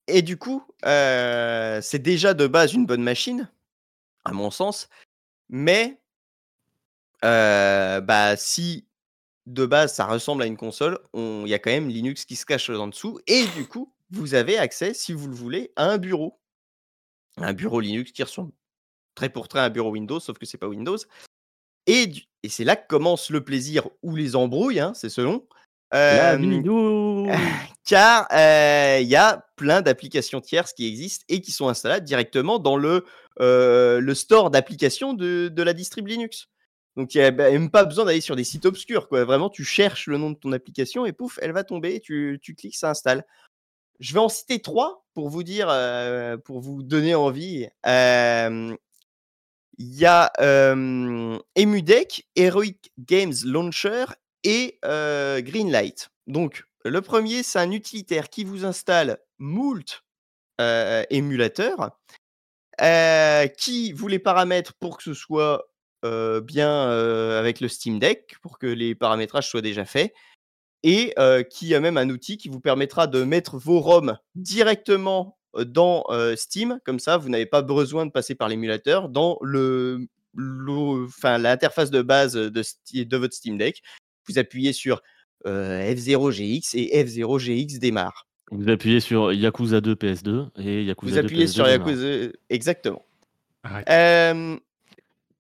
[0.07, 3.49] Et du coup, c'est déjà de base une bonne machine,
[4.25, 4.89] à mon sens.
[5.49, 5.99] Mais
[7.23, 8.87] bah, si
[9.47, 12.37] de base ça ressemble à une console, on- il y a quand même Linux qui
[12.37, 13.21] se cache en dessous.
[13.27, 16.39] Et du coup, vous avez accès, si vous le voulez, à un bureau.
[17.37, 18.53] Un bureau Linux qui ressemble
[19.15, 20.99] très pour très à un bureau Windows, sauf que c'est pas Windows.
[21.87, 22.13] Et,
[22.49, 25.47] c'est là que commence le plaisir ou les embrouilles, hein, c'est selon.
[25.93, 26.37] Euh,
[27.85, 32.59] car euh, il y a plein d'applications tierces qui existent et qui sont installables directement
[32.59, 33.05] dans le,
[33.39, 36.49] le store d'applications de, de la distrib Linux.
[36.97, 39.09] Donc il n'y a bah, même pas besoin d'aller sur des sites obscurs.
[39.09, 39.25] Quoi.
[39.25, 42.55] Vraiment, tu cherches le nom de ton application et pouf, elle va tomber, tu, tu
[42.55, 43.25] cliques, ça installe.
[44.01, 45.69] Je vais en citer trois pour vous dire,
[46.45, 47.69] pour vous donner envie.
[49.77, 50.33] Il y a
[51.57, 54.05] EmuDeck, Heroic Games Launcher
[54.43, 56.11] et Greenlight.
[56.27, 60.03] Donc, le premier, c'est un utilitaire qui vous installe moult
[60.59, 61.99] émulateurs,
[63.57, 65.67] qui vous les paramètres pour que ce soit
[66.43, 66.91] bien
[67.39, 70.13] avec le Steam Deck, pour que les paramétrages soient déjà faits,
[70.85, 75.37] et euh, qui a même un outil qui vous permettra de mettre vos ROM directement
[75.67, 80.07] dans euh, Steam, comme ça vous n'avez pas besoin de passer par l'émulateur dans le,
[80.37, 83.83] le- enfin, l'interface de base de, votre Steam Deck.
[84.29, 85.01] Vous appuyez sur
[85.47, 88.27] euh, F0GX et F0GX démarre.
[88.51, 91.89] Vous appuyez sur Yakuza 2 PS2 et Yakuza Vous 2 appuyez PS2 sur démarre.
[91.89, 92.33] Yakuza.
[92.51, 93.03] Exactement.
[93.89, 94.57] Euh,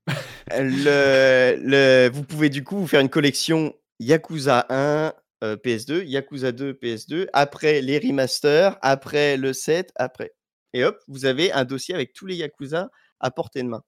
[0.50, 5.12] le, le- vous pouvez du coup vous faire une collection Yakuza 1
[5.44, 10.32] euh, PS2, Yakuza 2 PS2, après les remasters, après le 7, après.
[10.72, 12.90] Et hop, vous avez un dossier avec tous les Yakuza
[13.20, 13.82] à portée de main.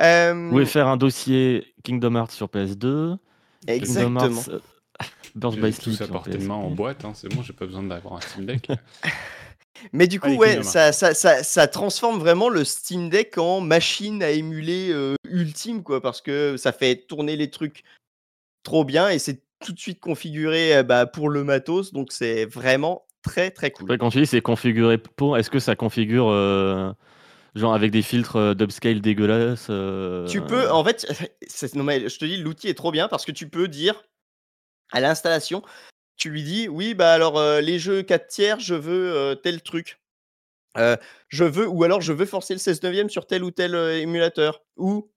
[0.00, 3.18] Euh, Vous pouvez faire un dossier Kingdom Hearts sur PS2, Kingdom
[3.66, 4.20] exactement.
[4.20, 4.60] Hearts euh,
[5.34, 7.52] Birth by J'ai Sleep tout à portée de main en boîte, hein, c'est bon, j'ai
[7.52, 8.68] pas besoin d'avoir un Steam Deck.
[9.92, 13.38] Mais du coup, Allez, ouais, Kingdom ça, ça, ça, ça transforme vraiment le Steam Deck
[13.38, 17.84] en machine à émuler euh, ultime, quoi, parce que ça fait tourner les trucs
[18.62, 22.46] trop bien et c'est tout de suite configuré euh, bah, pour le matos, donc c'est
[22.46, 23.86] vraiment très très cool.
[23.86, 26.92] Après, quand tu dis c'est configuré pour, est-ce que ça configure euh,
[27.54, 31.06] genre avec des filtres euh, d'upscale dégueulasses euh, Tu peux, en fait,
[31.74, 34.04] non, mais je te dis, l'outil est trop bien parce que tu peux dire
[34.92, 35.62] à l'installation,
[36.16, 40.00] tu lui dis, oui, bah alors euh, les jeux 4 tiers, je veux tel truc.
[40.76, 44.62] Je veux, ou alors je veux forcer le 16 neuvième sur tel ou tel émulateur.
[44.76, 45.10] Ou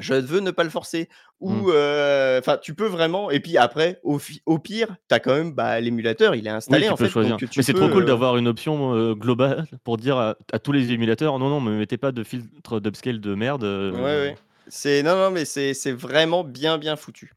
[0.00, 1.08] je veux ne pas le forcer.
[1.40, 1.60] Mmh.
[1.62, 3.30] Ou, euh, enfin, tu peux vraiment.
[3.30, 4.18] Et puis après, au,
[4.58, 7.10] pire, tu as quand même bah, l'émulateur, il est Oui, installé tu en peux fait.
[7.10, 7.36] choisir.
[7.36, 10.36] donc tu Mais c'est trop cool euh, d'avoir une option euh, globale pour dire à,
[10.52, 13.64] à tous les émulateurs non, non, me mettez pas de filtre d'upscale de merde.
[13.64, 14.34] euh, Ouais, ouais.
[14.68, 17.32] C'est non, non, mais c'est c'est vraiment bien, bien foutu.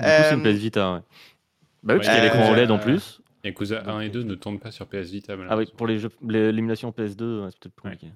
[0.00, 0.92] Du coup, c'est une Euh, PS Vita.
[0.94, 1.00] Ouais.
[1.82, 3.20] Bah oui, parce qu'il y a euh, l'écran OLED en euh, plus.
[3.44, 6.08] Yakuza 1 et 2 ne tournent pas sur PS Vita, Ah oui, pour les jeux,
[6.26, 8.06] l'émulation PS2, ouais, c'est peut-être plus compliqué.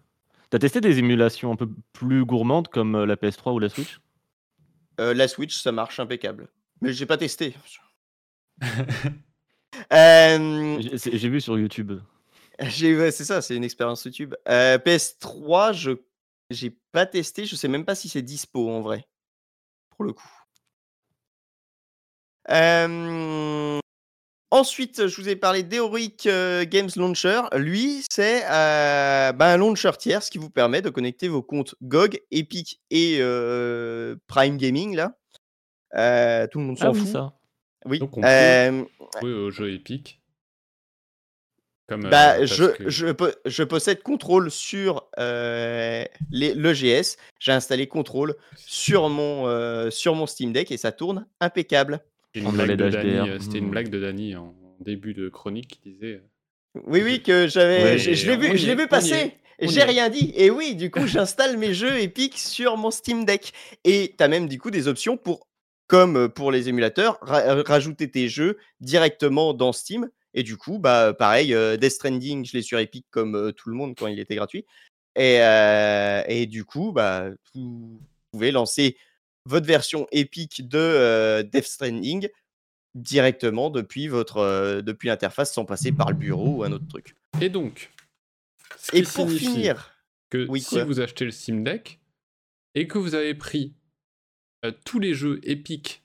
[0.50, 4.00] T'as testé des émulations un peu plus gourmandes comme euh, la PS3 ou la Switch?
[5.00, 6.48] Euh, la Switch, ça marche impeccable.
[6.80, 7.54] Mais j'ai pas testé.
[9.92, 12.00] Euh, J'ai vu sur YouTube.
[12.60, 14.34] ouais, c'est ça, c'est une expérience YouTube.
[14.48, 15.92] Euh, PS3, je
[16.50, 17.44] j'ai pas testé.
[17.44, 19.06] Je sais même pas si c'est dispo en vrai.
[19.90, 20.28] Pour le coup.
[22.50, 23.78] Euh,
[24.50, 27.42] Ensuite, je vous ai parlé d'Heroic euh, Games Launcher.
[27.54, 32.20] Lui, c'est euh, bah, un launcher tiers qui vous permet de connecter vos comptes GOG,
[32.30, 34.96] Epic et euh, Prime Gaming.
[34.96, 35.14] Là,
[35.94, 37.08] Euh, tout le monde s'en Ah oui, fout.
[37.08, 37.34] ça.
[37.84, 37.98] Oui.
[37.98, 38.86] Donc, on peut-
[39.20, 40.20] Jouer aux jeux épiques.
[41.86, 43.06] Comme, Bah, je, que- je,
[43.46, 47.16] je possède Control sur euh, l'EGS.
[47.38, 52.00] J'ai installé Control sur mon, euh, sur mon Steam Deck et ça tourne impeccable.
[52.39, 52.85] C'était une, blague de
[53.28, 53.70] euh, c'était une Hmm.
[53.70, 56.20] blague de Dany en début de chronique qui disait
[56.77, 57.82] euh, Oui, oui, que j'avais.
[57.82, 59.35] Ouais, je l'ai on vu, je vu passer.
[59.60, 60.32] J'ai rien dit.
[60.36, 63.52] Et oui, du coup, j'installe mes jeux Epic sur mon Steam Deck.
[63.85, 65.48] Et tu as même du coup des options pour,
[65.89, 70.09] comme euh, pour les émulateurs, ra- rajouter tes jeux directement dans Steam.
[70.35, 73.69] Et du coup, bah pareil, euh, Death Stranding, je l'ai sur Epic comme euh, tout
[73.70, 74.65] le monde quand il était gratuit.
[75.16, 78.01] Et, euh, et du coup, bah, vous
[78.31, 78.97] pouvez lancer
[79.48, 82.28] votre version Epic de euh, Death Stranding
[82.94, 87.16] directement depuis votre euh, depuis l'interface sans passer par le bureau ou un autre truc.
[87.40, 87.90] Et donc,
[88.76, 89.94] ce Et qui pour finir,
[90.30, 91.98] que Oui, si vous achetez le Steam Deck
[92.74, 93.74] et que vous avez pris
[94.64, 96.02] euh, tous les jeux Epic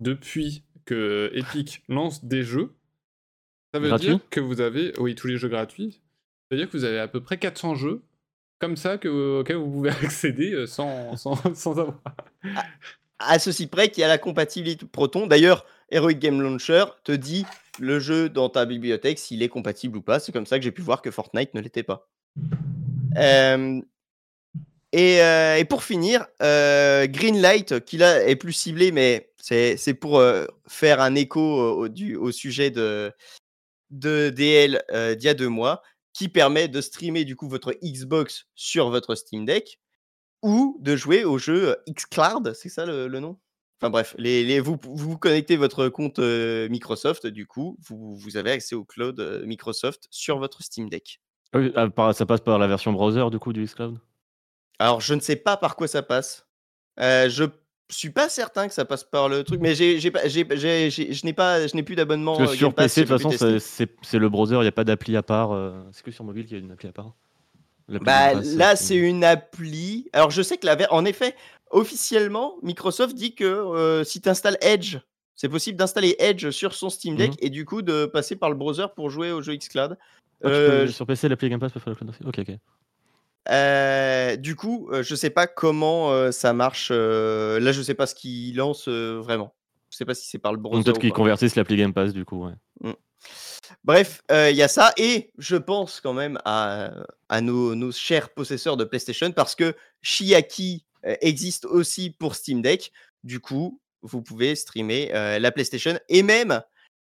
[0.00, 2.74] depuis que Epic lance des jeux,
[3.72, 6.76] ça veut dire que vous avez, oui, tous les jeux gratuits, ça veut dire que
[6.76, 8.02] vous avez à peu près 400 jeux
[8.58, 11.98] comme ça que, auxquels vous pouvez accéder euh, sans, sans, sans avoir.
[13.18, 15.26] à ceci près qu'il y a la compatibilité Proton.
[15.26, 17.44] D'ailleurs, Heroic Game Launcher te dit
[17.78, 20.18] le jeu dans ta bibliothèque s'il est compatible ou pas.
[20.18, 22.08] C'est comme ça que j'ai pu voir que Fortnite ne l'était pas.
[23.16, 23.80] Euh,
[24.92, 30.46] et, euh, pour finir, euh, Greenlight, qui là est plus ciblé, mais c'est pour euh,
[30.66, 33.12] faire un écho au, du- au sujet de,
[33.90, 35.82] de DL euh, d'il y a deux mois,
[36.16, 39.80] qui permet de streamer du coup votre Xbox sur votre Steam Deck
[40.42, 43.38] ou de jouer au jeu euh, xCloud, c'est ça le, le nom?
[43.78, 48.38] Enfin bref, les, les- vous, vous connectez votre compte euh, Microsoft, du coup, vous, vous
[48.38, 51.20] avez accès au cloud euh, Microsoft sur votre Steam Deck.
[51.52, 53.98] Ah oui, ah, ça passe par la version browser du coup du xCloud?
[54.78, 56.46] Alors, je ne sais pas par quoi ça passe.
[56.98, 57.44] Euh, je
[57.88, 61.32] suis pas certain que ça passe par le truc, mais j'ai, j'ai j'ai- je n'ai
[61.32, 62.36] pas, je n'ai plus d'abonnement.
[62.36, 63.30] Parce que euh, sur PC, de toute façon,
[64.02, 65.52] c'est- le browser, il n'y a pas d'appli à part.
[65.52, 67.12] euh, C'est que sur mobile qu'il y a une appli à part?
[67.88, 70.08] Bah, là, c'est- une appli.
[70.12, 71.36] Alors, je sais que la en effet,
[71.70, 74.96] officiellement, Microsoft dit que euh, si tu installes Edge,
[75.36, 77.36] c'est possible d'installer Edge sur son Steam Deck Mhm.
[77.40, 79.96] et du coup de passer par le browser pour jouer au jeu xCloud.
[80.42, 82.24] Ah, Euh, peux- sur PC, l'appli Game Pass peut faire le cloud aussi.
[82.26, 82.56] Ok, ok.
[83.50, 86.88] Euh, du coup, euh, je sais pas comment euh, ça marche.
[86.90, 89.54] euh, là, je sais pas ce qu'ils lancent euh, vraiment.
[89.90, 90.82] Je sais pas si c'est par le browser.
[90.84, 92.46] Peut-être qu'ils convertissent l'appli Game Pass du coup.
[92.46, 92.94] Ouais.
[93.84, 94.92] Bref, euh, il y a ça.
[94.96, 96.90] Et je pense quand même à,
[97.28, 100.84] à nos, nos chers possesseurs de PlayStation parce que Shiaki
[101.20, 102.92] existe aussi pour Steam Deck.
[103.22, 106.62] Du coup, vous pouvez streamer euh, la PlayStation et même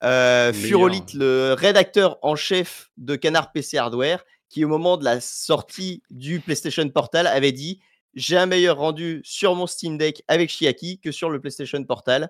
[0.02, 0.52] euh.
[0.52, 6.02] Furolite, le rédacteur en chef de Canard PC Hardware, qui au moment de la sortie
[6.10, 7.80] du PlayStation Portal avait dit
[8.14, 12.28] j'ai un meilleur rendu sur mon Steam Deck avec Shiaki que sur le PlayStation Portal.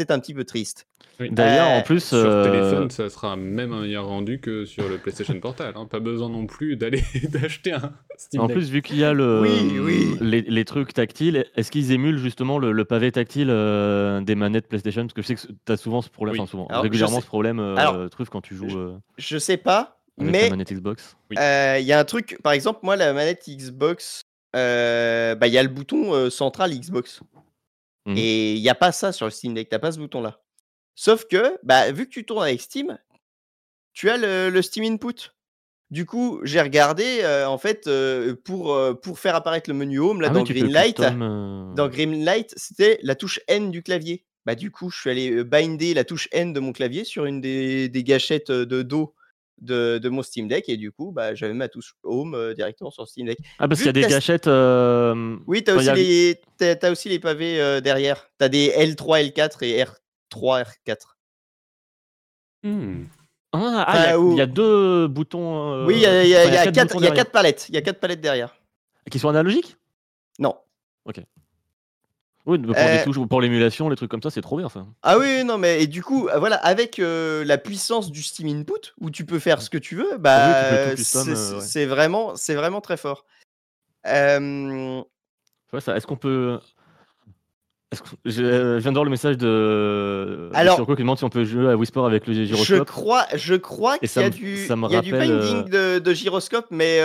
[0.00, 0.86] C'est un petit peu triste.
[1.18, 1.28] Oui.
[1.32, 4.88] D'ailleurs, Euh, en plus, Sur euh, téléphone, ça sera même un meilleur rendu que sur
[4.88, 5.72] le PlayStation Portal.
[5.76, 5.86] hein.
[5.86, 8.56] Pas besoin non plus d'aller d'acheter un Steam en Deck.
[8.56, 10.16] plus, vu qu'il y a le, Oui, oui.
[10.20, 14.68] Les, les trucs tactiles, est-ce qu'ils émulent justement le, le pavé tactile euh, des manettes
[14.68, 15.02] PlayStation?
[15.02, 16.40] Parce que je sais que tu as souvent ce problème, Oui.
[16.42, 18.92] enfin souvent, Alors, régulièrement sais- ce problème, euh, Alors, truc quand tu joues je- euh,
[19.18, 21.16] Je sais pas, avec mais la manette Xbox.
[21.30, 21.36] Oui.
[21.38, 24.22] Euh, Il y a un truc, par exemple, moi, la manette Xbox,
[24.56, 27.20] euh, bah, il y a le bouton euh, central Xbox.
[28.06, 28.16] Mhm.
[28.16, 30.40] Et il n'y a pas ça sur le Steam Deck, t'as pas ce bouton-là.
[30.94, 32.98] Sauf que, bah, vu que tu tournes avec Steam,
[33.92, 35.32] tu as le, le Steam Input.
[35.90, 40.00] Du coup, j'ai regardé, euh, en fait, euh, pour, euh, pour faire apparaître le menu
[40.00, 43.70] Home, là, Ah oui, dans peux Greenlight, custom, euh, dans Greenlight, c'était la touche N
[43.70, 44.24] du clavier.
[44.44, 47.40] Bah, du coup, je suis allé binder la touche N de mon clavier sur une
[47.40, 49.14] des, des gâchettes de dos
[49.60, 52.90] de, de mon Steam Deck et du coup, bah, j'avais ma touche Home euh, directement
[52.90, 53.38] sur Steam Deck.
[53.58, 54.46] Ah, parce qu'il y a des gâchettes.
[54.46, 58.28] euh, Oui, tu as, Enfin, aussi a- les, t'as- t'as aussi les pavés euh, derrière.
[58.38, 60.96] Tu as des L3, L4 et R3, R4.
[62.64, 63.04] Hmm.
[63.52, 65.72] Ah, ah, il y a- Enfin, il y, a ou- deux boutons.
[65.72, 67.02] euh, oui, il y a, y a- enfin, il y a quatre quatre, boutons il
[67.02, 67.24] y a derrière.
[67.24, 67.66] quatre palettes.
[67.68, 68.54] Il y a quatre palettes derrière.
[69.10, 69.76] Qui sont analogiques?
[70.38, 70.54] Non.
[72.48, 74.86] Oui, pour, Euh, touches, pour l'émulation, les trucs comme ça, c'est trop bien ça.
[75.02, 78.48] Ah oui, non, mais et du coup, euh, voilà, avec euh, la puissance du Steam
[78.48, 81.60] Input, où tu peux faire ce que tu veux, bah, tu c'est euh, ouais.
[81.60, 83.26] c'est vraiment, c'est vraiment très fort.
[85.78, 86.58] Ça, Est-ce qu'on peut.
[87.90, 90.48] que- Je, je viens de voir le message de.
[90.54, 92.88] Alors- Sirko qui demande si on peut jouer à Whisper avec le je gyroscope.
[92.88, 95.98] crois, je crois qu'il y a du, ça me y a du rappelle, binding de,
[95.98, 96.98] de gyroscope, mais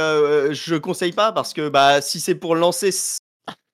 [0.53, 2.91] je conseille pas parce que bah, si c'est pour lancer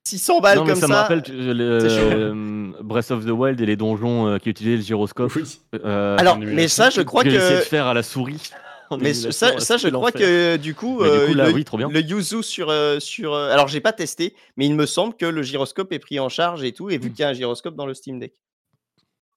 [0.10, 3.30] 600 balles non, mais comme ça, ça, me rappelle tu- le- euh, Breath of the
[3.30, 5.32] Wild et les donjons euh, qui utilisaient le gyroscope.
[5.36, 5.60] Oui.
[5.84, 7.66] euh, Alors, mais ça, je crois que j'ai essayé de que.
[7.66, 8.50] faire à la souris.
[9.00, 11.90] Mais ça, ça, je crois que du coup, du coup, là, le, oui, trop bien.
[11.90, 13.34] le yuzu sur, euh, sur.
[13.36, 16.28] euh, alors, j'ai pas testé, mais il me semble que le gyroscope est pris en
[16.28, 18.34] charge et tout, et vu qu'il y a un gyroscope dans le Steam Deck,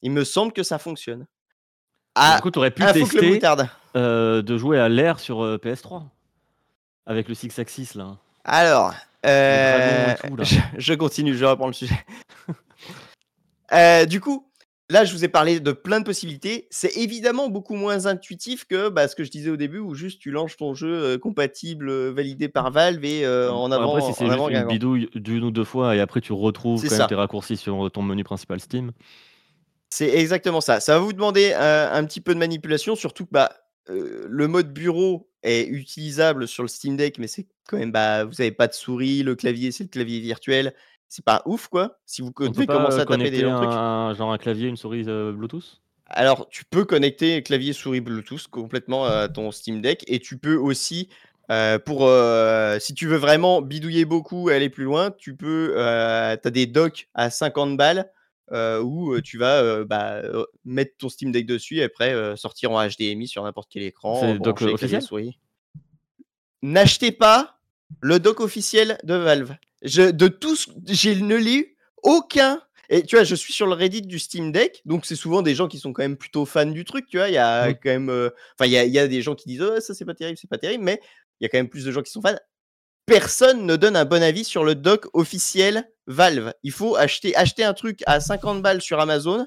[0.01, 1.19] il me semble que ça fonctionne.
[1.21, 1.27] Du
[2.15, 3.41] Ah, coup, tu aurais pu que tester
[3.95, 6.05] euh, de jouer à l'air sur euh, PS3
[7.05, 8.17] avec le Six Axis là.
[8.45, 8.95] Alors,
[9.27, 12.05] euh, tout, je, je continue, je reprends le sujet.
[13.73, 14.53] Euh, du coup,
[14.91, 16.69] là, je vous ai parlé de plein de possibilités.
[16.71, 20.21] C'est évidemment beaucoup moins intuitif que bah, ce que je disais au début, où juste
[20.21, 23.97] tu lances ton jeu euh, compatible, validé par Valve et euh, en avant.
[23.97, 26.87] Après, si c'est juste avant une bidouille d'une ou deux fois et après tu retrouves
[26.87, 28.93] quand même tes raccourcis sur ton menu principal Steam.
[29.89, 30.81] C'est exactement ça.
[30.81, 33.51] Ça va vous demander un, un petit peu de manipulation, surtout que bah,
[33.91, 38.25] euh, le mode bureau est utilisable sur le Steam Deck, mais c'est quand même, bah,
[38.25, 40.75] vous n'avez pas de souris, le clavier, c'est le clavier virtuel.
[41.09, 41.99] C'est pas ouf, quoi.
[42.07, 43.71] Si vous devez commencer euh, à taper des trucs.
[44.17, 45.83] genre un clavier, une souris euh, Bluetooth?
[46.07, 50.57] Alors, tu peux connecter clavier souris Bluetooth complètement à ton Steam Deck et tu peux
[50.57, 51.09] aussi,
[51.51, 52.09] euh, pour
[52.81, 56.67] si tu veux vraiment bidouiller beaucoup et aller plus loin, tu peux, tu as des
[56.67, 58.11] docks à 50 balles
[58.53, 60.23] où euh, tu vas bah,
[60.65, 64.21] mettre ton Steam Deck dessus et après sortir en HDMI sur n'importe quel écran.
[64.21, 64.27] C'est
[64.59, 65.03] clavier officiel?
[66.63, 67.59] N'achetez pas
[68.01, 69.57] le dock officiel de Valve.
[69.83, 72.61] Je, de tous, je ne eu aucun.
[72.89, 75.55] Et tu vois, je suis sur le Reddit du Steam Deck, donc c'est souvent des
[75.55, 77.29] gens qui sont quand même plutôt fans du truc, tu vois.
[77.29, 77.75] Il y a Mm.
[77.83, 78.09] quand même.
[78.11, 80.37] euh, Enfin, il y, y a des gens qui disent oh, ça c'est pas terrible,
[80.39, 81.01] c'est pas terrible, mais
[81.41, 82.37] il y a quand même plus de gens qui sont fans.
[83.07, 86.53] Personne ne donne un bon avis sur le dock officiel Valve.
[86.63, 89.47] Il faut acheter, acheter un truc à 50 balles sur Amazon,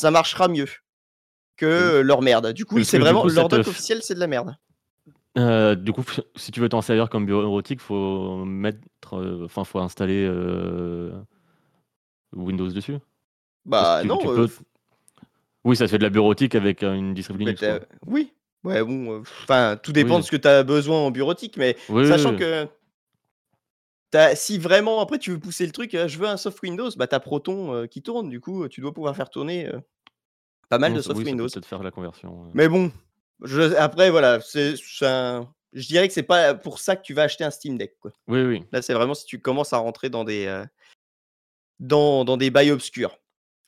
[0.00, 0.68] ça marchera mieux
[1.56, 2.52] que leur merde.
[2.52, 4.56] Du coup, c'est vraiment coup, leur f- officiel, c'est de la merde.
[5.38, 6.04] Euh, du coup,
[6.36, 8.78] si tu veux t'en servir comme bureautique, faut mettre,
[9.14, 11.12] euh, enfin, faut installer euh,
[12.34, 12.96] Windows dessus.
[13.64, 14.18] Bah tu- non.
[14.18, 14.48] tu peux-
[15.64, 17.86] Oui, ça fait de la bureautique avec une distribution Linux.
[18.06, 18.32] oui.
[18.64, 19.20] Ouais, bon.
[19.20, 20.20] Enfin, tout dépend Oui.
[20.22, 22.36] de ce que tu as besoin en bureautique, mais Oui, Sachant oui.
[22.38, 22.66] que
[24.34, 27.20] si vraiment après tu veux pousser le truc, je veux un soft Windows, bah t'as
[27.20, 29.78] Proton euh, qui tourne, du coup tu dois pouvoir faire tourner euh,
[30.68, 31.48] pas mal Non, de soft oui, peut Windows.
[31.48, 32.50] peut-être faire la conversion.
[32.54, 32.92] Mais bon,
[33.42, 37.22] je- après voilà, c'est un- je dirais que c'est pas pour ça que tu vas
[37.24, 37.96] acheter un Steam Deck.
[38.00, 38.12] Quoi.
[38.28, 38.64] Oui, oui.
[38.72, 40.64] Là c'est vraiment si tu commences à rentrer dans des euh,
[41.80, 43.18] dans, dans des bails obscurs.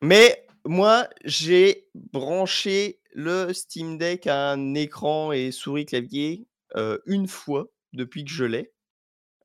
[0.03, 6.47] Mais moi j'ai branché le Steam Deck à un écran et souris clavier
[7.07, 8.73] une fois depuis que je l'ai.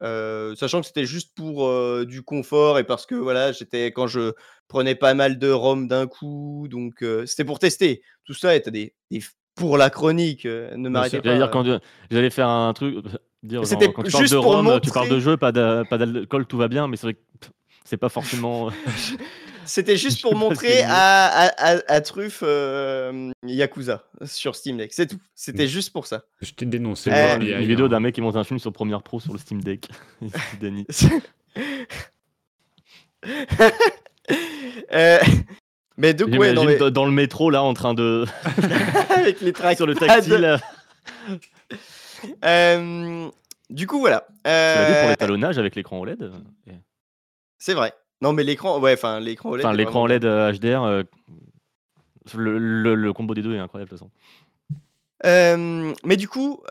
[0.01, 1.69] Sachant que c'était juste pour,
[2.05, 4.33] du confort et parce que voilà, j'étais quand je
[4.67, 8.01] prenais pas mal de ROM d'un coup, donc c'était pour tester.
[8.25, 9.21] Tout ça et tu des des
[9.55, 11.79] pour la chronique, ne m'arrêtez pas, dire quand euh,
[12.09, 13.09] j'allais faire un truc, euh,
[13.43, 15.85] dire C'était genre, quand tu parles juste de ROM, tu parles de jeu, pas d'a-
[15.85, 17.47] pas d'alcool, tout va bien, mais c'est vrai que
[17.83, 18.69] c'est pas forcément.
[19.61, 24.77] euh, C'était juste Je pour montrer à à à à Truffe, hem, Yakuza sur Steam
[24.77, 25.19] Deck, c'est tout.
[25.35, 26.23] C'était juste pour ça.
[26.41, 27.11] Je t'ai dénoncé.
[27.11, 29.61] Euh, une, vidéo d'un mec qui monte un film sur Premiere Pro sur le Steam
[29.61, 29.87] Deck.
[30.61, 30.85] Danny.
[34.93, 35.19] Heu,
[35.97, 38.25] mais donc ouais, J'imagine mais dans- dans le métro là en train de
[39.09, 40.57] avec les tracks sur le tactile.
[42.41, 43.29] Hem,
[43.69, 46.31] du coup voilà, Tu l'as vu pour heu, l'étalonnage avec l'écran OLED euh,
[47.57, 47.93] c'est vrai.
[48.21, 50.27] Non mais l'écran ouais, enfin l'écran OLED Enfin l'écran vraiment bien.
[50.29, 51.03] OLED euh, HDR, euh,
[52.35, 54.11] le, le- le combo des deux est incroyable de toute façon.
[55.23, 56.61] Hem, mais du coup,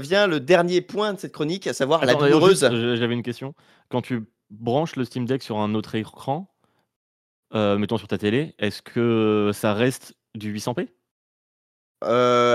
[0.00, 2.60] vient le dernier point de cette chronique, à savoir la Attends, douloureuse.
[2.96, 3.54] j'avais une question.
[3.88, 6.52] Quand tu branches le Steam Deck sur un autre écran,
[7.54, 10.88] euh, mettons sur ta télé, est-ce que ça reste du 800p
[12.02, 12.06] Heu,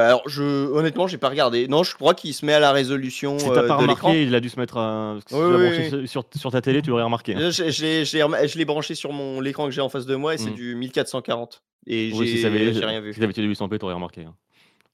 [0.01, 1.67] alors je honnêtement, j'ai pas regardé.
[1.67, 4.07] Non, je crois qu'il se met à la résolution, Si t'as heu, pas l'écran.
[4.09, 5.17] remarqué, il a dû se mettre à...
[5.27, 6.07] si Oui, oui, oui.
[6.07, 7.35] sur, sur ta télé, tu l'aurais remarqué.
[7.35, 7.51] hein.
[7.51, 10.49] Je je l'ai branché sur mon l'écran que j'ai en face de moi et c'est
[10.49, 10.55] Mmh.
[10.55, 12.37] du 1440 et si j'ai
[12.73, 13.13] j'ai rien vu.
[13.13, 14.21] si été du 800p, t'aurais remarqué.
[14.23, 14.33] hein.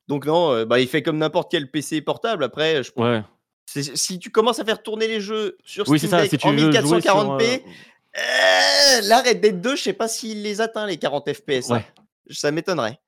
[0.09, 2.43] Donc non, heu, bah, il fait comme n'importe quel PC portable.
[2.43, 3.21] Après, je Ouais.
[3.65, 6.21] si tu commences à faire tourner les jeux sur Steam ça.
[6.23, 7.63] Deck Si tu en veux jouer sur, 1440p,
[8.17, 11.71] euh, heu, là, Red Dead 2, je sais pas s'il les atteint les 40 FPS,
[11.71, 11.81] hein.
[12.29, 12.99] Ça m'étonnerait.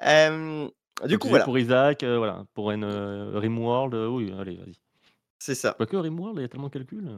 [0.00, 2.44] Du coup, voilà, Pour Isaac, euh, voilà.
[2.54, 4.74] Pour une euh, Rimworld, oui, allez, vas-y.
[5.38, 5.74] c'est ça.
[5.76, 7.10] Quoique Rimworld, il y a tellement de calculs.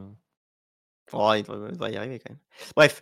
[1.13, 2.39] Oh, il devrait, il devrait y arriver quand même.
[2.75, 3.01] Bref.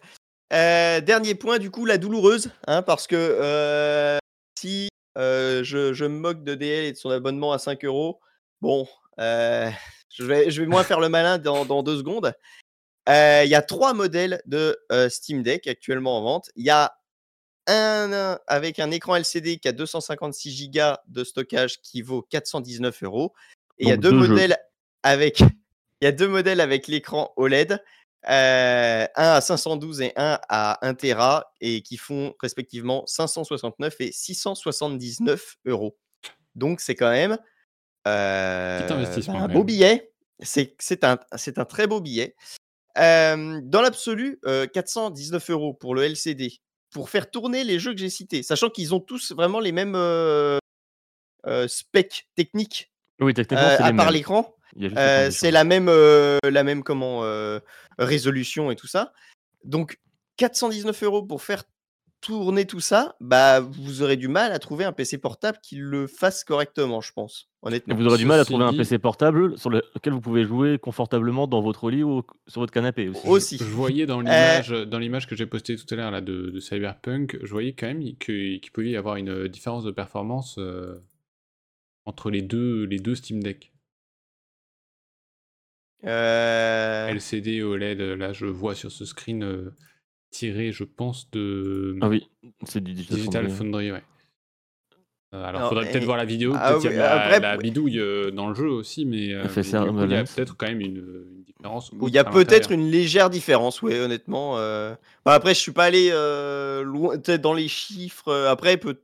[0.51, 2.51] Dernier point, du coup, la douloureuse.
[2.67, 4.19] Hein, parce que
[4.57, 8.19] si je, je me moque de DL et de son abonnement à 5 euros,
[8.61, 8.87] bon,
[9.17, 12.33] je, vais, je vais moins faire le malin dans, dans deux secondes.
[13.07, 16.49] Euh, Il y a trois modèles de euh, Steam Deck actuellement en vente.
[16.55, 16.93] Il y a
[17.67, 23.33] un, avec un écran LCD qui a 256 Go de stockage qui vaut 419 euros.
[23.77, 24.29] Et il y a Donc, deux jeux.
[24.29, 24.57] modèles
[25.03, 25.39] avec
[26.01, 27.83] il y a deux modèles avec l'écran OLED,
[28.29, 34.11] euh, un à 512 et un à 1 Tera, et qui font respectivement 569 et
[34.11, 35.97] 679 euros.
[36.55, 37.37] Donc c'est quand même
[38.07, 40.11] euh, investissement, bah, un beau billet.
[40.39, 42.35] C'est c'est un, c'est un très beau billet.
[42.97, 46.61] Euh, dans l'absolu, euh, 419 euros pour le LCD,
[46.97, 49.93] pour faire tourner les jeux que j'ai cités, sachant qu'ils ont tous vraiment les mêmes
[49.95, 50.57] euh,
[51.45, 54.55] euh, specs techniques Oui, techniquement, euh, c'est à part l'écran.
[55.29, 55.91] C'est la même,
[56.43, 57.21] la même comment,
[57.99, 59.13] résolution et tout ça.
[59.63, 59.99] Donc
[60.37, 61.65] 419 euros pour faire
[62.27, 66.07] tourner tout ça, bah, vous aurez du mal à trouver un PC portable qui le
[66.07, 67.95] fasse correctement, je pense, Et honnêtement.
[67.95, 71.47] vous aurez du mal à trouver un PC portable sur lequel vous pouvez jouer confortablement
[71.47, 73.27] dans votre lit ou sur votre canapé aussi.
[73.27, 73.57] Aussi.
[73.57, 76.59] Je voyais dans l'image, dans l'image que j'ai postée tout à l'heure là de, de
[76.59, 80.95] Cyberpunk, je voyais quand même que- qu'il pouvait y avoir une différence de performance euh,
[82.05, 83.71] entre les deux, les deux Steam Deck.
[86.03, 89.73] Euh, LCD OLED, là je vois sur ce screen euh,
[90.31, 92.29] tiré, je pense, de Ah oui,
[92.65, 93.57] c'est du Digital, Digital Foundry.
[93.57, 94.03] Foundry, ouais.
[95.33, 97.39] Euh, alors, Non, faudrait peut-être et- voir la vidéo, Ah peut-être y a la, après,
[97.41, 99.59] la bidouille euh, dans le jeu aussi, mais, euh, coup,
[100.05, 101.91] il y a peut-être quand même une, une différence.
[102.01, 104.57] Il y a peut-être une légère différence, oui, honnêtement.
[104.57, 104.95] euh.
[105.25, 108.29] Bah, après, je suis pas allé euh, loin, peut-être dans les chiffres.
[108.29, 109.01] euh, Après, peut...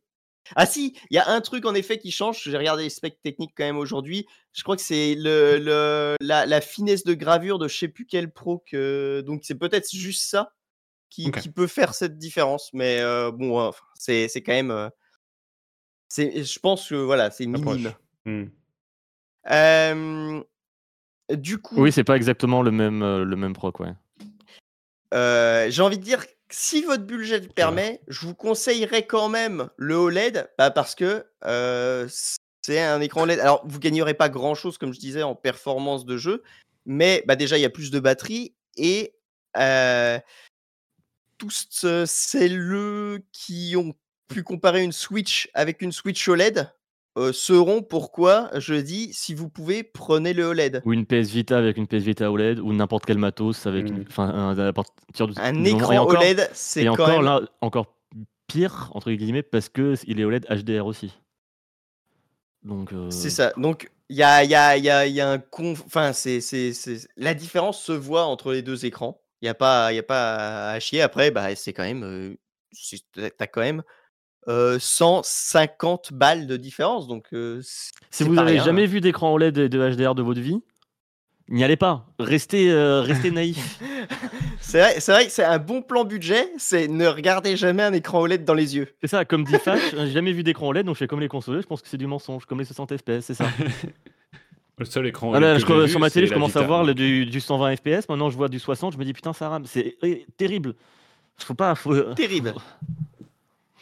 [0.56, 2.44] Ah si, il y a un truc en effet qui change.
[2.44, 4.26] J'ai regardé les specs techniques quand même aujourd'hui.
[4.54, 8.06] Je crois que c'est le, le- la, la finesse de gravure de je sais plus
[8.06, 9.22] quel pro que.
[9.26, 10.52] Donc c'est peut-être juste ça
[11.14, 12.72] qui, peut faire cette différence.
[12.73, 14.72] Mais euh, bon, enfin, c'est c'est quand même.
[14.72, 14.90] euh,
[16.07, 17.77] c'est, je pense que voilà, c'est Approche.
[17.77, 17.94] minime.
[18.26, 18.45] Hmm.
[19.52, 20.41] Euh,
[21.31, 23.94] du coup, Oui, c'est pas exactement le même, le même proc, ouais.
[25.72, 29.95] J'ai envie de dire, si votre budget le permet, je vous conseillerais quand même le
[29.95, 31.26] OLED, bah, parce que
[32.61, 33.40] c'est un écran OLED.
[33.40, 36.44] Alors, vous gagnerez pas grand-chose, comme je disais, en performance de jeu,
[36.85, 39.15] mais bah, déjà, il y a plus de batterie et
[39.57, 40.19] euh,
[41.38, 41.68] tous
[42.05, 43.93] celles qui ont
[44.27, 46.69] pu comparer une Switch avec une Switch OLED
[47.18, 50.81] euh, sauront pourquoi je dis, si vous pouvez, prenez le OLED.
[50.85, 53.99] Ou une PS Vita avec une PS Vita OLED, ou n'importe quel matos avec une.
[53.99, 54.05] Mm.
[54.10, 54.57] Enfin, un-
[55.38, 57.22] Un moment- écran encore- OLED, c'est encore même...
[57.22, 57.95] là, encore
[58.47, 61.14] pire, entre guillemets, parce que il est OLED HDR aussi.
[62.64, 62.93] Donc.
[62.93, 63.53] euh, C'est ça.
[63.57, 65.84] Donc, il y a, il y, a, il y, a, y a un conf...
[65.85, 69.22] Enfin, c'est, c'est, c'est- la différence se voit entre les deux écrans.
[69.44, 71.02] Il n'y a, pas- y a pas à chier.
[71.02, 72.38] Après, bah, c'est quand même.
[72.72, 73.03] c'est-
[73.38, 73.84] T'as quand même
[74.48, 77.07] euh, 150 balles de différence.
[77.07, 77.61] Donc, euh,
[78.10, 78.64] Si vous pas avez rien.
[78.64, 80.61] jamais vu d'écran OLED et de HDR de votre vie,
[81.49, 82.06] n'y allez pas.
[82.20, 83.80] Restez, euh, restez naïf.
[84.61, 86.49] C'est vrai, c'est vrai que c'est un bon plan budget.
[86.57, 88.88] C'est ne regardez jamais un écran OLED dans les yeux.
[89.02, 91.28] C'est ça, comme dit Fash, j'ai jamais vu d'écran OLED, donc je fais comme les
[91.28, 93.45] consoles, je pense que c'est du mensonge, comme les 60 FPS, c'est ça.
[94.80, 97.26] Le seul écran Ah là, je- sur ma télé, je commence à voir le, du,
[97.28, 99.98] du 120 FPS, maintenant je vois du 60, je me dis putain, ça rame, c'est
[100.38, 100.74] terrible.
[101.38, 101.76] Faut pas.
[101.76, 102.14] Faut...
[102.16, 102.54] Terrible.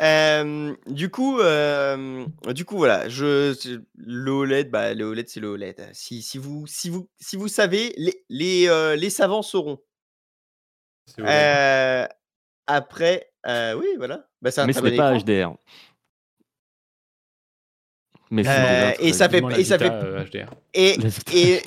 [0.02, 5.40] Euh, du coup, euh, du coup, voilà, je, je- le OLED, bah, le OLED, c'est
[5.40, 5.90] le OLED.
[5.94, 9.80] Si, si vous, si vous, si vous savez, les, les, euh, les savants sauront.
[11.20, 12.08] Euh,
[12.68, 14.26] après, euh, oui, voilà.
[14.42, 15.26] Bah, un Mais ce n'est bon pas écran.
[15.26, 15.54] HDR.
[18.32, 20.49] Mais Euh, sinon, et ça fait- la et ça Vita, fait- euh, HDR.
[20.74, 20.98] Et,
[21.34, 21.62] et,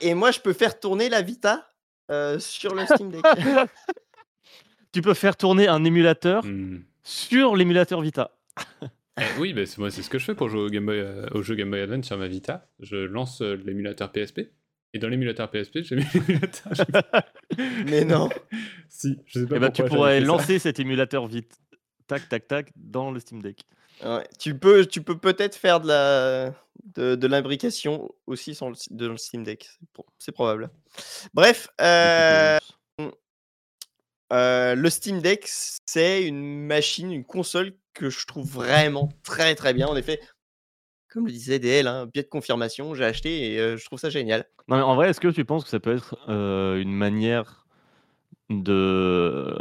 [0.00, 1.68] et moi, je peux faire tourner la Vita
[2.10, 3.22] euh, sur le Steam Deck.
[4.92, 6.78] tu peux faire tourner un émulateur Hmm.
[7.02, 8.30] sur l'émulateur Vita.
[9.20, 10.98] Eh oui, bah, c'est moi, c'est ce que je fais pour jouer au, Game Boy,
[10.98, 12.68] euh, au jeu Game Boy Advance sur ma Vita.
[12.80, 14.50] Je lance euh, l'émulateur PSP.
[14.94, 16.72] Et dans l'émulateur PSP, j'ai mis l'émulateur.
[17.86, 18.28] Mais non.
[18.88, 21.58] si, je sais pas Et bah, tu pourquoi pourrais lancer cet émulateur vite,
[22.06, 23.66] tac, tac, tac, dans le Steam Deck.
[24.04, 26.54] Ouais, tu peux, tu peux peut-être faire de la,
[26.94, 29.68] de, de l'imbrication aussi sur le, dans le Steam Deck.
[29.80, 30.70] C'est pro- C'est probable.
[31.34, 32.58] Bref, euh,
[34.32, 35.48] euh, le Steam Deck,
[35.86, 39.86] c'est une machine, une console que je trouve vraiment très très bien.
[39.86, 40.20] En effet,
[41.08, 44.10] comme le disait DL, hein, biais de confirmation, j'ai acheté et euh, je trouve ça
[44.10, 44.46] génial.
[44.68, 47.66] Non, mais en vrai, est-ce que tu penses que ça peut être une manière
[48.50, 49.54] de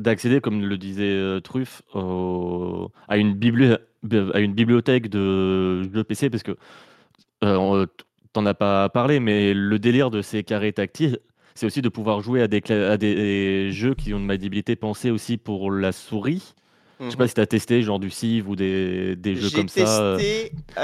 [0.00, 3.38] d'accéder, comme le disait euh, Truff, à, une
[4.34, 6.56] à une bibliothèque de PC Parce que
[7.44, 7.86] euh,
[8.32, 11.18] t'en as pas parlé, mais le délire de ces carrés tactiles,
[11.54, 15.10] c'est aussi de pouvoir jouer à des, à des jeux qui ont une maniabilité pensée
[15.10, 16.54] aussi pour la souris.
[17.00, 19.68] Je sais pas si tu as testé genre du Civ ou des, des jeux comme
[19.68, 20.02] ça.
[20.02, 20.16] euh,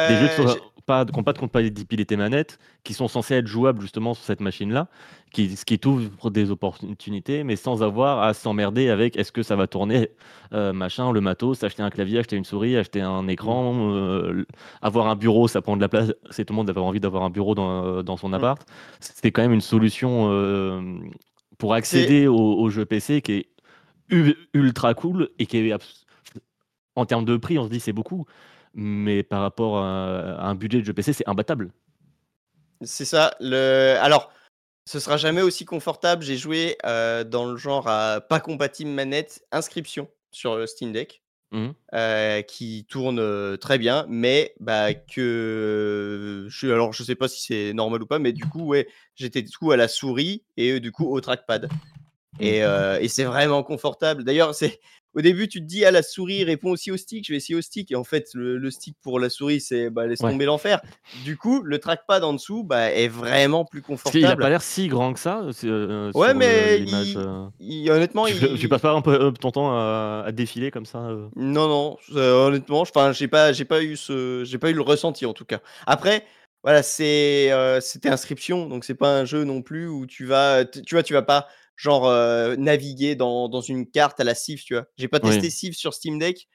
[0.09, 3.49] des jeux qui euh, sont j'ai- pas, n'ont de compatibilité manette, qui sont censés être
[3.49, 4.87] jouables justement sur cette machine-là,
[5.33, 9.57] qui, ce qui t'ouvre des opportunités, mais sans avoir à s'emmerder avec est-ce que ça
[9.57, 10.11] va tourner,
[10.53, 14.47] euh, machin, le matos, acheter un clavier, acheter une souris, acheter un écran, euh,
[14.81, 16.13] avoir un bureau, ça prend de la place.
[16.31, 18.65] C'est tout le monde d'avoir envie d'avoir un bureau dans, dans son appart.
[19.01, 20.81] C'est quand même une solution euh,
[21.59, 23.49] pour accéder au, au jeu PC qui est
[24.55, 25.77] ultra cool et qui est
[26.97, 28.27] en termes de prix, on se dit c'est beaucoup,
[28.75, 31.71] mais par rapport à, à un budget de jeu PC, c'est imbattable.
[32.83, 33.35] C'est ça.
[33.41, 33.97] Le...
[34.01, 34.31] Alors,
[34.85, 36.23] ce sera jamais aussi confortable.
[36.23, 41.23] J'ai joué euh, dans le genre à pas compatible manette, inscription sur le Steam Deck,
[41.53, 41.75] Mhm.
[41.95, 47.41] euh, qui tourne euh, très bien, mais bah, que je, alors je sais pas si
[47.41, 50.73] c'est normal ou pas, mais du coup ouais, j'étais du coup à la souris et
[50.73, 51.69] euh, du coup au trackpad.
[52.41, 54.25] Et, euh, et c'est vraiment confortable.
[54.25, 54.81] D'ailleurs, c'est
[55.17, 57.57] au début, tu te dis, ah, la souris répond aussi au stick, je vais essayer
[57.57, 57.91] au stick.
[57.91, 60.31] Et en fait, le, le stick pour la souris, c'est bah, laisse Ouais.
[60.31, 60.81] tomber l'enfer.
[61.25, 64.43] Du coup, le trackpad en dessous bah, est vraiment plus Parce qu'il a confortable.
[64.43, 65.41] pas l'air si grand que ça.
[65.65, 67.47] euh, Ouais, sur le- mais il- euh.
[67.61, 68.59] Il- honnêtement, Tu, il...
[68.61, 71.67] tu passes pas un peu euh, ton temps à, à défiler comme ça euh Non,
[71.69, 75.25] non, euh, honnêtement, enfin, j'ai pas, j'ai pas eu ce, j'ai pas eu le ressenti
[75.25, 75.61] en tout cas.
[75.87, 76.25] Après,
[76.63, 80.65] voilà, c'est, euh, c'était inscription, donc c'est pas un jeu non plus où tu vas,
[80.65, 81.47] tu vois, tu vas pas
[81.77, 84.87] genre euh, naviguer dans, dans une carte à la Civ, tu vois?
[84.97, 85.31] J'ai pas Oui.
[85.31, 86.49] testé Civ sur Steam Deck.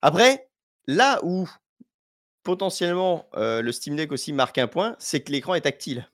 [0.00, 0.48] Après,
[0.86, 1.48] là où
[2.42, 6.08] potentiellement euh, le Steam Deck aussi marque un point, c'est que l'écran est tactile.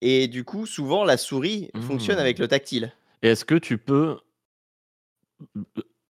[0.00, 2.20] Et du coup, souvent la souris fonctionne Mmh.
[2.20, 2.92] avec le tactile.
[3.22, 4.18] Et est-ce que tu peux.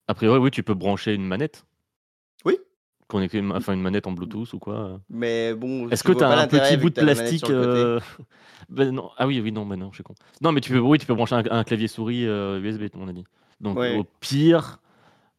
[0.08, 1.66] A priori, oui, tu peux brancher une manette?
[1.66, 1.73] Oui.
[3.14, 4.98] Connecter une, enfin, une manette en Bluetooth ou quoi euh.
[5.10, 8.00] Mais bon, Est-ce que tu as un petit bout de plastique euh,
[8.70, 9.12] ben non.
[9.18, 10.16] Ah oui, oui, non, ben non, je suis con.
[10.42, 13.08] Non, mais tu peux, oui, tu peux brancher un, un clavier souris euh, USB, on
[13.08, 13.24] a dit.
[13.62, 13.96] Donc Ouais.
[13.96, 14.80] au pire,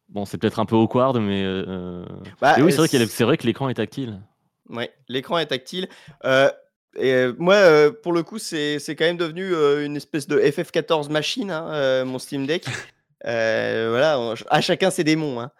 [0.07, 1.43] bon, c'est peut-être un peu awkward, mais.
[1.43, 2.05] euh,
[2.41, 4.21] Bah, mais oui, c'est vrai, c'est vrai que l'écran est tactile.
[4.69, 5.89] Ouais, l'écran est tactile.
[6.97, 10.39] Et moi, euh, pour le coup, c'est c'est quand même devenu euh, une espèce de
[10.39, 12.65] FF14 machine, hein, euh, mon Steam Deck.
[13.23, 15.41] Voilà, on- à chacun ses démons.
[15.41, 15.51] hein.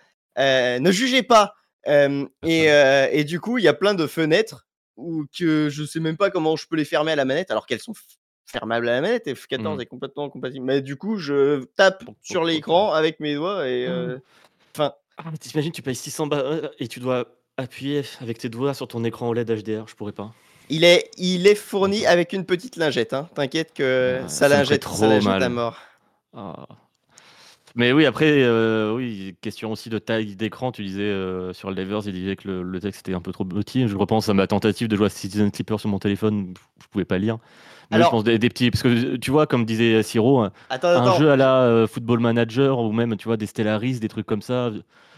[0.79, 1.55] Ne jugez pas.
[1.87, 4.65] Euh, et, euh, et du coup, il y a plein de fenêtres
[4.97, 7.65] où que je sais même pas comment je peux les fermer à la manette, alors
[7.65, 7.93] qu'elles sont
[8.45, 9.27] fermables à la manette.
[9.27, 9.81] F14 Mhm.
[9.81, 10.65] est complètement compatible.
[10.65, 13.85] Mais du coup, je tape sur l'écran avec mes doigts et.
[13.87, 14.17] euh,
[14.75, 17.25] Enfin, Ah, mais t'imagines, tu payes 600 balles et tu dois
[17.57, 20.33] appuyer avec tes doigts sur ton écran OLED HDR, je pourrais pas.
[20.69, 23.13] Il est, il est fourni avec une petite lingette.
[23.13, 23.29] Hein.
[23.35, 25.43] T'inquiète que Ah, ça ça lingette, trop ça lingette mal.
[25.43, 25.77] à mort.
[26.33, 26.65] Ah.
[27.75, 30.71] Mais oui, après, euh, oui, question aussi de taille d'écran.
[30.71, 33.33] Tu disais euh, sur le Divers, il disait que le, le texte était un peu
[33.33, 33.87] trop petit.
[33.87, 37.03] Je repense à ma tentative de jouer à Citizen Clipper sur mon téléphone, je pouvais
[37.05, 37.37] pas lire.
[37.91, 40.51] Mais Alors- je pense des, des petits, parce que tu vois, comme disait Siro, un
[40.69, 41.17] Attends, attends.
[41.19, 44.41] jeu à la euh, Football Manager ou même, tu vois, des Stellaris, des trucs comme
[44.41, 44.71] ça.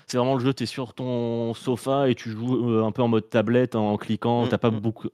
[0.07, 3.03] C'est vraiment le jeu, tu es sur ton sofa et tu joues euh, un peu
[3.03, 4.45] en mode tablette en cliquant.
[4.45, 4.79] Mm, T'as pas mm.
[4.79, 5.09] beaucoup.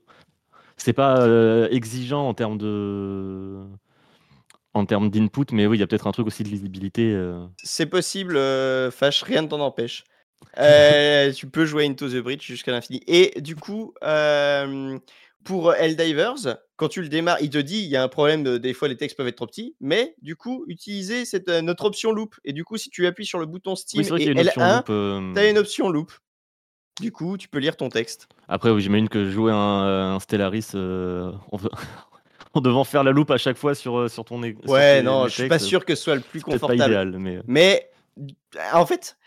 [0.78, 1.28] C'est pas
[1.70, 3.60] exigeant en termes de.
[4.74, 7.12] En termes d'input, mais oui, il y a peut-être un truc aussi de lisibilité.
[7.14, 7.45] euh.
[7.64, 10.04] C'est possible, euh, Fash, rien ne t'en empêche.
[10.58, 13.02] Euh, tu peux jouer Into the Bridge jusqu'à l'infini.
[13.08, 13.94] Et du coup,
[15.44, 18.58] pour Helldivers, quand tu le démarres, il te dit il y a un problème, de,
[18.58, 22.12] des fois les textes peuvent être trop petits, mais du coup, utilisez cette, notre option
[22.12, 22.36] loop.
[22.45, 24.32] Et du coup, si tu appuies sur le bouton Steam Oui, et qu'il y a
[24.32, 24.90] une option L1, loop.
[24.90, 26.12] euh, tu as une option loop.
[27.02, 28.28] Du coup, tu peux lire ton texte.
[28.48, 31.32] Après, oui, j'imagine que jouer un, un Stellaris euh,
[32.54, 34.98] en devant faire la loupe à chaque fois sur, euh, sur ton é- sur Ouais,
[35.00, 36.92] tes- non, je suis pas sûr que ce soit le plus c'est peut-être pas confortable.
[36.92, 37.92] idéal, mais Mais
[38.74, 39.18] en fait,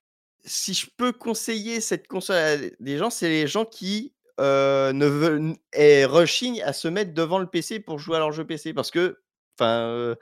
[0.45, 5.07] si je peux conseiller cette console à des gens, c'est les gens qui euh, ne
[5.07, 8.75] veulent et rechignent à se mettre devant le PC pour jouer à leur jeu PC
[8.75, 9.19] parce que,
[9.59, 10.15] enfin, euh,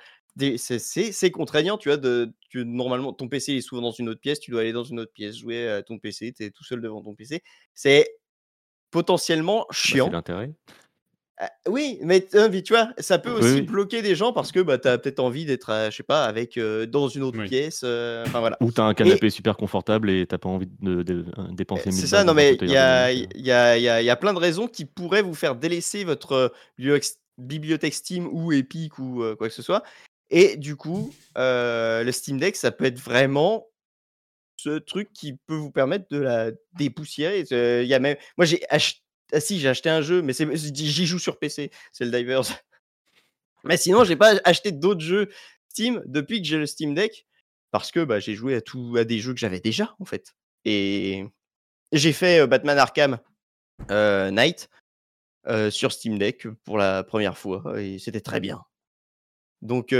[0.56, 1.96] c'est- contraignant, tu vois.
[1.96, 4.84] De, tu- normalement, ton PC est souvent dans une autre pièce, tu dois aller dans
[4.84, 7.42] une autre pièce jouer à ton PC, tu es tout seul devant ton PC.
[7.74, 8.08] C'est
[8.92, 10.10] potentiellement bah, chiant.
[10.10, 10.52] l'intérêt.
[11.36, 13.62] Ah, oui, mais, euh, mais tu vois, ça peut aussi oui.
[13.62, 16.26] bloquer des gens parce que bah, tu as peut-être envie d'être, euh, je sais pas,
[16.26, 17.48] avec euh, dans une autre Oui.
[17.48, 17.80] pièce.
[17.82, 18.56] euh, Enfin voilà.
[18.60, 21.88] Ou t'as un canapé super confortable et t'as pas envie de, de- de- euh, dépenser
[21.88, 24.10] Euh, 1000 C'est ça, non mais il y a, y, a, il y a- y
[24.10, 29.00] a plein de raisons qui pourraient vous faire délaisser votre bibliothèque- bibliothèque Steam ou Epic
[29.00, 29.82] ou euh, quoi que ce soit.
[30.30, 33.66] Et du coup, euh, le Steam Deck, ça peut être vraiment
[34.56, 37.44] ce truc qui peut vous permettre de la dépoussiérer.
[37.50, 38.16] Euh, Il y a même...
[38.38, 39.00] Moi, j'ai acheté...
[39.34, 42.42] Ah si, j'ai acheté un jeu, mais c'est- j'y joue sur PC, c'est le Divers.
[43.64, 45.30] Mais sinon, j'ai pas acheté d'autres jeux
[45.68, 47.26] Steam depuis que j'ai le Steam Deck
[47.70, 50.34] parce que bah, j'ai joué à, tout, à des jeux que j'avais déjà en fait.
[50.64, 51.24] Et
[51.92, 53.18] j'ai fait euh, Batman Arkham
[53.90, 54.70] euh, Knight
[55.48, 58.62] euh, sur Steam Deck pour la première fois et c'était très bien.
[59.62, 59.94] Donc,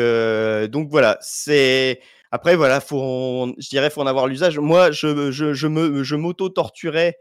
[0.70, 2.00] donc voilà, c'est
[2.30, 4.58] après voilà, faut en- je dirais faut en avoir l'usage.
[4.58, 7.16] Moi, je, je, je me je m'auto-torturais.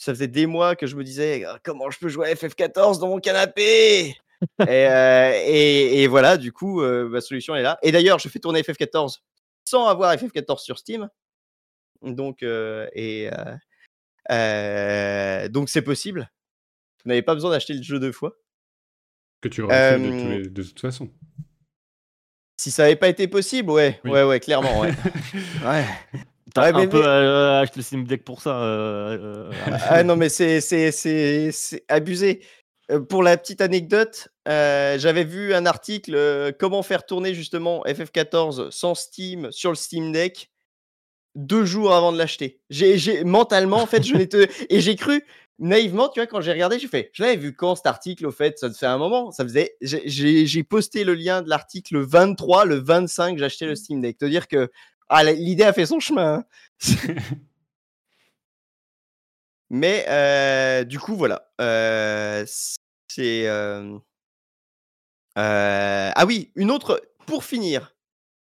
[0.00, 2.98] Ça faisait des mois que je me disais Ah, comment je peux jouer à FF14
[3.00, 4.06] dans mon canapé?
[4.06, 4.16] et,
[4.60, 7.78] euh, et, et voilà, du coup, euh, ma solution est là.
[7.82, 9.18] Et d'ailleurs, je fais tourner FF14
[9.62, 11.10] sans avoir FF14 sur Steam.
[12.00, 13.28] Donc, euh, et
[15.50, 16.30] donc c'est possible.
[17.04, 18.38] Vous n'avez pas besoin d'acheter le jeu deux fois.
[19.42, 21.10] Que tu aurais fait de, toute façon.
[22.56, 24.12] Si ça n'avait pas été possible, ouais, Oui.
[24.12, 24.94] ouais, ouais, clairement, ouais.
[25.66, 25.84] ouais.
[26.54, 28.60] T'as Ouais, un mais- peu mais- euh, acheté le Steam Deck pour ça.
[28.62, 30.60] euh, euh, Ah non, mais c'est
[31.88, 32.40] abusé.
[32.90, 37.82] Euh, Pour la petite anecdote, euh, j'avais vu un article euh, comment faire tourner justement
[37.84, 40.50] FF14 sans Steam sur le Steam Deck
[41.36, 42.60] deux jours avant de l'acheter.
[42.70, 45.22] J'ai j'ai- mentalement en fait, je l'étais et j'ai cru
[45.60, 48.32] naïvement, tu vois, quand j'ai regardé, j'ai fait, je l'avais vu quand cet article au
[48.32, 51.94] fait, ça fait un moment, ça faisait, j'ai- j'ai j'ai posté le lien de l'article
[51.94, 54.18] le 23, le 25, j'achetais le Steam Deck.
[54.18, 54.68] Te dire que
[55.10, 56.36] Ah, l'idée a fait son chemin.
[56.36, 56.44] hein.
[59.70, 61.48] Mais euh, du coup, voilà.
[61.60, 62.44] euh,
[63.08, 63.46] c'est.
[63.48, 63.98] euh,
[65.36, 67.02] Ah oui, une autre.
[67.26, 67.94] Pour finir,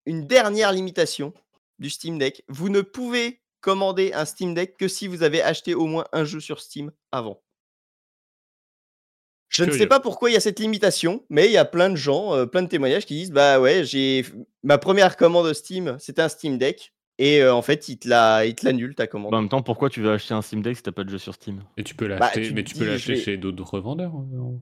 [0.06, 1.34] une dernière limitation
[1.80, 2.44] du Steam Deck.
[2.50, 6.26] Vous ne pouvez commander un Steam Deck que si vous avez acheté au moins un
[6.26, 7.42] jeu sur Steam avant.
[9.58, 11.90] Je ne sais pas pourquoi il y a cette limitation, mais il y a plein
[11.90, 14.26] de gens, euh, plein de témoignages qui disent bah ouais, j'ai
[14.64, 18.94] ma première commande Steam, c'était un Steam Deck et euh, en fait, il te l'annule
[18.94, 19.32] ta commande.
[19.32, 21.10] Bah, en même temps, pourquoi tu veux acheter un Steam Deck si t'as pas de
[21.10, 21.64] jeu sur Steam?
[21.78, 24.14] Et tu peux Bah, l'acheter, mais tu peux l'acheter vais- chez d'autres revendeurs.
[24.16, 24.58] euh,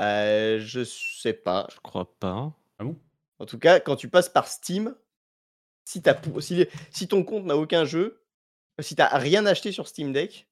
[0.00, 1.66] Euh, je sais pas.
[1.74, 2.52] Je crois pas.
[2.78, 2.96] Ah bon?
[3.38, 4.94] En tout cas, quand tu passes par Steam,
[5.84, 6.02] si,
[6.90, 8.22] si ton compte n'a aucun jeu,
[8.80, 10.48] si t'as rien acheté sur Steam Deck,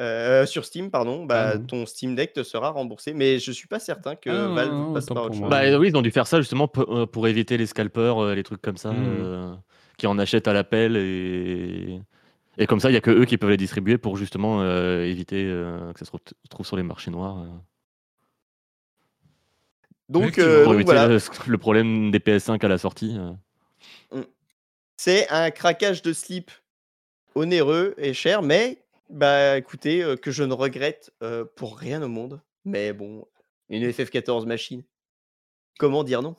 [0.00, 1.64] euh, sur Steam, pardon, bah, non.
[1.66, 3.12] ton Steam Deck te sera remboursé.
[3.14, 5.48] Mais je suis pas certain que Ah, Valve non, passe par autre chose.
[5.50, 8.34] Bah oui, ils ont dû faire ça justement pour, euh, pour éviter les scalpers, euh,
[8.34, 9.54] les trucs comme ça, euh,
[9.98, 12.00] qui en achètent à l'appel et...
[12.58, 15.04] et comme ça, il y a que eux qui peuvent les distribuer pour justement euh,
[15.04, 17.38] éviter euh, que ça se re- trouve sur les marchés noirs.
[17.42, 17.46] euh,
[20.08, 23.16] donc, euh, pour donc éviter voilà, le, le problème des PS5 à la sortie.
[24.12, 24.22] euh.
[24.96, 26.50] c'est un craquage de slip
[27.34, 28.81] onéreux et cher, mais
[29.12, 32.40] bah écoutez, euh, que je ne regrette euh, pour rien au monde.
[32.64, 33.24] Mais bon,
[33.68, 34.82] une FF14 machine,
[35.78, 36.36] comment dire non?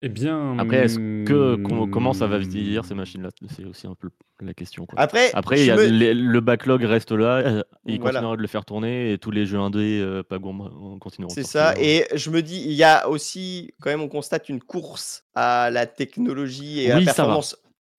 [0.00, 0.56] Eh bien.
[0.60, 3.30] Après, est-ce que com- comment ça va vieillir ces machines-là?
[3.50, 4.10] C'est aussi un peu
[4.40, 4.86] la question.
[4.86, 4.96] Quoi.
[5.00, 8.20] Après, Après, il y je a me- les- le backlog reste là, euh, il Voilà.
[8.20, 11.34] continuera de le faire tourner et tous les jeux indés euh, pas gourmands continueront.
[11.34, 11.84] de C'est ça, sortir.
[11.84, 15.68] et je me dis, il y a aussi, quand même, on constate une course à
[15.72, 17.26] la technologie et à Oui, la ça va.
[17.26, 17.56] performance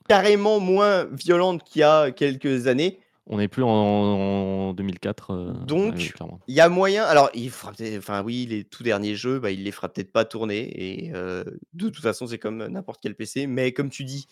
[0.09, 2.99] carrément moins violente qu'il y a quelques années.
[3.27, 5.31] On n'est plus en, en 2004.
[5.31, 6.11] euh, Donc, ouais.
[6.47, 9.63] Il y a moyen, alors il fera enfin oui, les tout derniers jeux, bah, il
[9.63, 13.45] les fera peut-être pas tourner, et euh, de toute façon, c'est comme n'importe quel PC,
[13.45, 14.25] mais comme tu dis,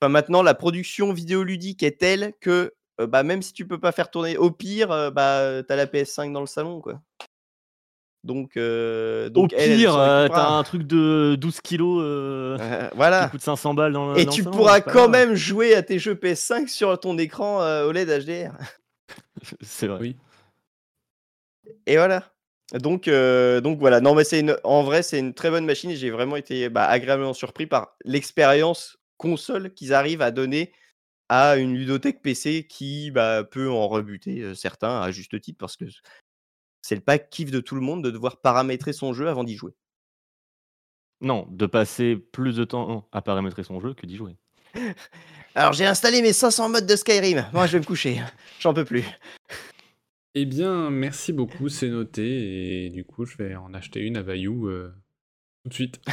[0.00, 4.08] maintenant, la production vidéoludique est telle que, euh, bah, même si tu peux pas faire
[4.10, 7.00] tourner, au pire, bah, t'as la PS5 dans le salon, quoi.
[8.24, 12.00] Donc, euh, Au donc elle, elle pire, s'en euh, t'as un truc de 12 kilos
[12.02, 13.28] euh, Euh, qui voilà.
[13.28, 15.10] coûte 500 balles dans le Et dans tu salon, pourras quand grave.
[15.10, 18.52] même jouer à tes jeux PS5 sur ton écran euh, OLED HDR.
[19.60, 19.98] C'est vrai.
[20.00, 20.16] Oui.
[21.86, 22.32] Et voilà.
[22.72, 24.00] Donc, euh, donc voilà.
[24.00, 26.70] Non, mais c'est une, en vrai, c'est une très bonne machine et j'ai vraiment été
[26.70, 30.72] bah, agréablement surpris par l'expérience console qu'ils arrivent à donner
[31.28, 35.84] à une ludothèque PC qui bah, peut en rebuter certains à juste titre parce que
[36.84, 39.56] c'est le pack kiff de tout le monde de devoir paramétrer son jeu avant d'y
[39.56, 39.72] jouer.
[41.22, 44.36] Non, de passer plus de temps à paramétrer son jeu que d'y jouer.
[45.54, 47.46] Alors j'ai installé mes 500 modes de Skyrim.
[47.54, 48.20] Moi, je vais me coucher.
[48.60, 49.02] J'en peux plus.
[50.34, 52.84] Eh bien, merci beaucoup, c'est noté.
[52.84, 54.92] Et du coup, je vais en acheter une à Bayou euh,
[55.62, 56.00] tout de suite.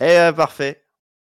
[0.00, 0.84] Eh euh, parfait.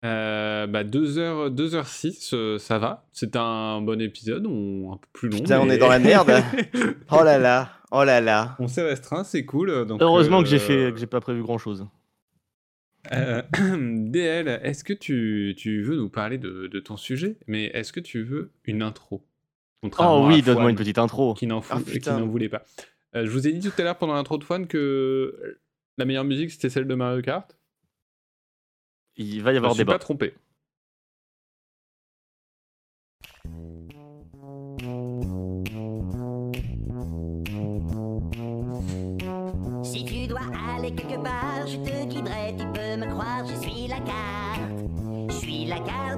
[0.05, 3.06] Euh, bah 2h, 2h06, euh, ça va.
[3.14, 5.39] C'est un bon épisode, on, un peu plus long.
[5.39, 6.43] Putain, on est dans la merde.
[7.10, 7.80] Oh là là.
[7.93, 8.57] Oh là là.
[8.61, 9.85] on s'est restreint, c'est cool.
[9.87, 11.87] Donc, Heureusement que j'ai euh, fait, que j'ai pas prévu grand chose.
[13.12, 13.43] Euh,
[13.79, 17.37] DL, est-ce que tu, tu veux nous parler de, de ton sujet?
[17.47, 19.25] Mais est-ce que tu veux une intro?
[19.99, 21.35] Oh oui, donne-moi une petite intro.
[21.35, 22.21] Qui n'en, Ah, qui putain.
[22.21, 22.62] n'en voulait pas.
[23.17, 25.59] Euh, je vous ai dit tout à l'heure pendant l'intro de Fouane que
[25.99, 27.57] la meilleure musique c'était celle de Mario Kart.
[29.17, 29.95] Il va y Je avoir me suis débat.
[29.95, 30.35] pas trompé.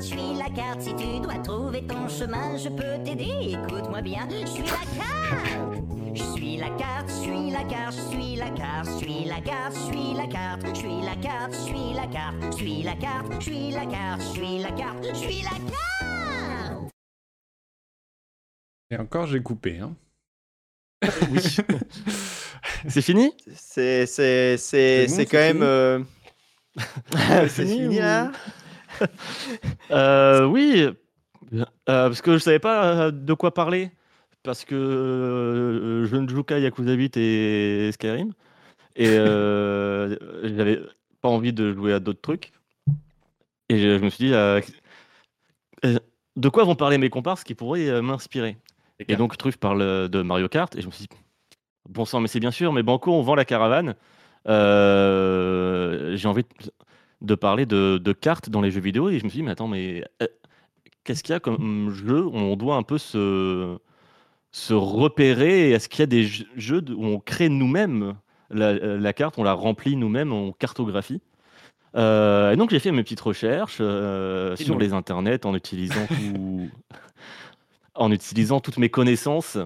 [0.02, 4.28] Je suis la carte, si tu dois trouver ton chemin, je peux t'aider, écoute-moi bien,
[4.30, 5.78] je suis la carte.
[6.14, 9.40] Je suis la carte, je suis la carte, je suis la carte, je suis la
[9.40, 12.82] carte, je suis la carte, je suis la carte, je suis la carte, je suis
[12.82, 16.90] la carte, je suis la carte, je suis la carte, je suis la carte.
[18.90, 19.78] Et encore, j'ai coupé.
[19.78, 19.94] Hein.
[21.30, 21.40] Oui.
[22.88, 26.00] C'est fini C'est c'est c'est quand même euh,
[26.76, 28.30] c'est fini fini ou- là.
[29.90, 30.89] Euh, Oui,
[31.52, 33.90] euh, parce que je savais pas euh, de quoi parler.
[34.43, 38.32] Parce que euh, je ne joue qu'à Yakuza 8 et Skyrim.
[38.97, 39.06] Et
[40.56, 40.81] j'avais
[41.20, 42.52] pas envie de jouer à d'autres trucs.
[43.69, 44.32] Et je, je me suis dit,
[46.36, 48.56] de quoi vont parler mes comparses qui pourraient m'inspirer?
[49.09, 50.74] Et donc Truff parle de Mario Kart.
[50.77, 51.16] Et je me suis dit,
[51.89, 53.94] bon sang, mais c'est bien sûr, mais Banco, on vend la caravane.
[54.47, 54.52] J'ai
[56.28, 56.48] envie de,
[57.23, 59.09] de parler de, de cartes dans les jeux vidéo.
[59.09, 60.27] Et je me suis dit, mais attends, mais euh,
[61.05, 63.78] qu'est-ce qu'il y a comme jeu où on doit un peu se,
[64.51, 66.24] se repérer Est-ce qu'il y a des
[66.57, 68.15] jeux- où on crée nous-mêmes
[68.51, 71.20] la, la carte, on la remplit nous-mêmes, on cartographie
[71.94, 74.78] Euh, et donc j'ai fait mes petites recherches euh, sur non.
[74.78, 76.70] les internets en utilisant tout-
[77.94, 79.59] en utilisant toutes mes connaissances.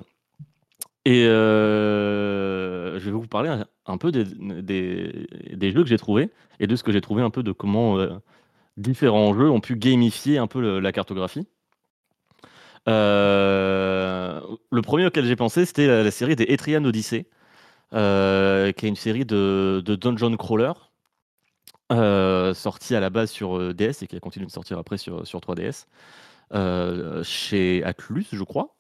[1.05, 3.49] Et euh, je vais vous parler
[3.86, 6.30] un, peu des, des- des jeux que j'ai trouvés
[6.60, 8.10] et de ce que j'ai trouvé un peu de comment euh,
[8.76, 11.46] différents jeux ont pu gamifier un peu le- la cartographie.
[12.88, 14.40] Euh,
[14.70, 17.26] le premier auquel j'ai pensé, c'était la, la série des Etrian Odyssey,
[17.94, 20.72] euh, qui est une série de, de dungeon crawler
[22.54, 25.40] sortie à la base sur DS et qui a continué de sortir après sur, sur
[25.40, 25.86] 3DS,
[26.54, 28.74] euh, chez Atlus, je crois.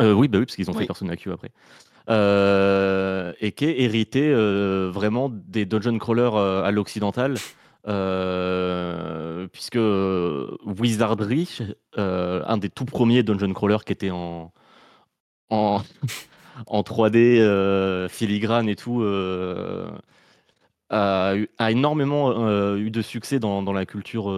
[0.00, 0.86] Oui, bah oui, parce qu'ils ont fait.
[0.86, 1.50] Persona Q après.
[2.10, 7.36] Euh, et qui est hérité euh, vraiment des dungeon crawlers euh, à l'occidental,
[9.52, 9.78] puisque
[10.66, 11.58] Wizardry,
[11.96, 14.52] un des tout premiers dungeon crawlers qui était en,
[15.50, 15.80] en,
[16.66, 19.02] en 3D euh, filigrane et tout,
[20.90, 21.34] a,
[21.70, 24.30] énormément eu de succès dans, dans la culture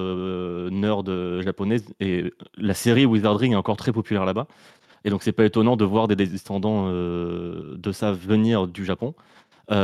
[0.70, 1.84] nerd japonaise.
[2.00, 4.46] Et la série Wizardry est encore très populaire là-bas.
[5.06, 9.14] Et donc, c'est pas étonnant de voir des descendants euh, de ça venir du Japon.
[9.70, 9.76] Il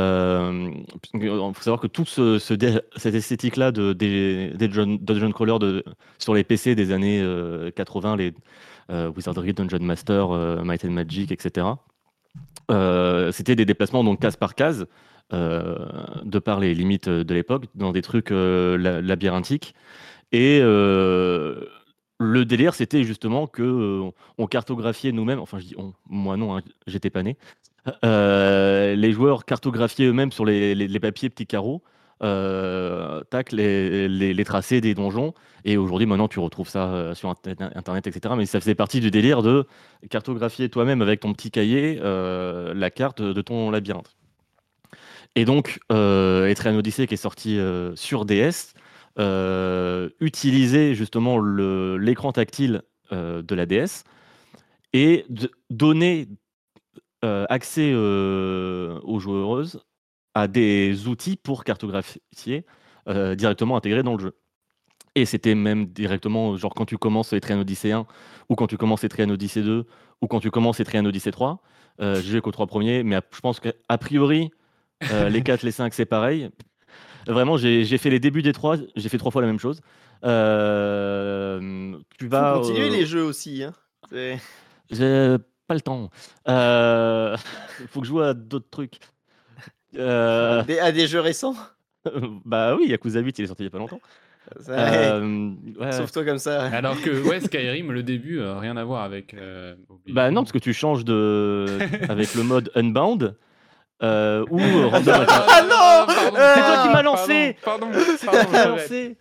[1.53, 5.83] faut savoir que tout ce, cette esthétique-là de, des, des dungeon, crawlers de,
[6.19, 8.33] sur les PC des années euh, 80, les
[8.91, 11.67] euh, Wizardry, Dungeon Master, euh, Might and Magic, etc.
[12.71, 14.87] euh, C'était des déplacements donc case par case,
[15.31, 15.85] euh,
[16.23, 19.73] de par les limites de l'époque, dans des trucs euh, la- labyrinthiques.
[20.33, 21.65] Et euh,
[22.19, 25.39] le délire, c'était justement que euh, on cartographiait nous-mêmes.
[25.39, 27.37] Enfin, je dis on, moi non, hein, j'étais pas né.
[28.05, 31.83] Euh, les joueurs cartographiaient eux-mêmes sur les, papiers petits carreaux,
[32.21, 35.33] euh, tac, les, tracés des donjons.
[35.65, 38.35] Et aujourd'hui, maintenant, tu retrouves ça sur Internet, etc.
[38.37, 39.65] Mais ça faisait partie du délire de
[40.09, 44.15] cartographier toi-même avec ton petit cahier la carte de ton labyrinthe.
[45.35, 47.59] Et donc, Etrian Odyssey, qui est sorti
[47.95, 48.73] sur DS,
[49.19, 52.81] euh, utilisait justement l'écran tactile
[53.11, 54.03] euh, de la DS
[54.91, 55.25] et
[55.69, 56.27] donnait
[57.23, 59.83] euh, accès aux joueuses
[60.33, 62.65] à des outils pour cartographier
[63.07, 64.37] directement intégrés dans le jeu.
[65.15, 68.07] Et c'était même directement, genre quand tu commences Etrian Odyssey 1,
[68.49, 69.85] ou quand tu commences Etrian Odyssey 2,
[70.21, 71.61] ou quand tu commences Etrian Odyssey 3.
[72.01, 74.49] Euh, J'ai qu'aux trois premiers, mais je pense qu'a priori,
[75.01, 76.49] les 4, les 5, c'est pareil.
[77.27, 79.79] Vraiment, j'ai j'ai fait les débuts des trois, j'ai fait trois fois la même chose.
[80.23, 82.53] Euh, tu Faut vas.
[82.59, 83.63] continuer euh, les jeux aussi.
[83.63, 83.73] Hein.
[84.91, 85.37] J'ai
[85.67, 86.09] pas le temps.
[86.47, 87.35] Euh,
[87.89, 88.99] faut que je joue à d'autres trucs.
[89.97, 91.55] Euh, Des- à des jeux récents?
[92.45, 94.01] Bah oui, Yakuza 8, il est sorti il y a pas longtemps.
[94.67, 94.73] Ouais.
[94.77, 95.91] Euh, ouais.
[95.93, 96.63] Sauve-toi comme ça.
[96.63, 99.33] Alors que ouais, Skyrim, le début, euh, rien à voir avec.
[99.33, 99.75] euh.
[100.09, 101.79] Bah non, parce que tu changes de
[102.09, 103.37] avec le mode Unbound
[104.03, 107.87] euh, ou euh, Random Ah non pardon, C'est toi qui m'as pardon, lancé Pardon,
[108.25, 108.67] pardon, regrette.
[108.67, 109.17] lancé.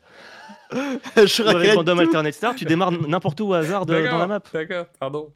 [1.16, 2.02] Je avec Random tout.
[2.04, 5.32] Alternate Star, tu démarres n'importe où au hasard de- dans la map, D'accord, pardon.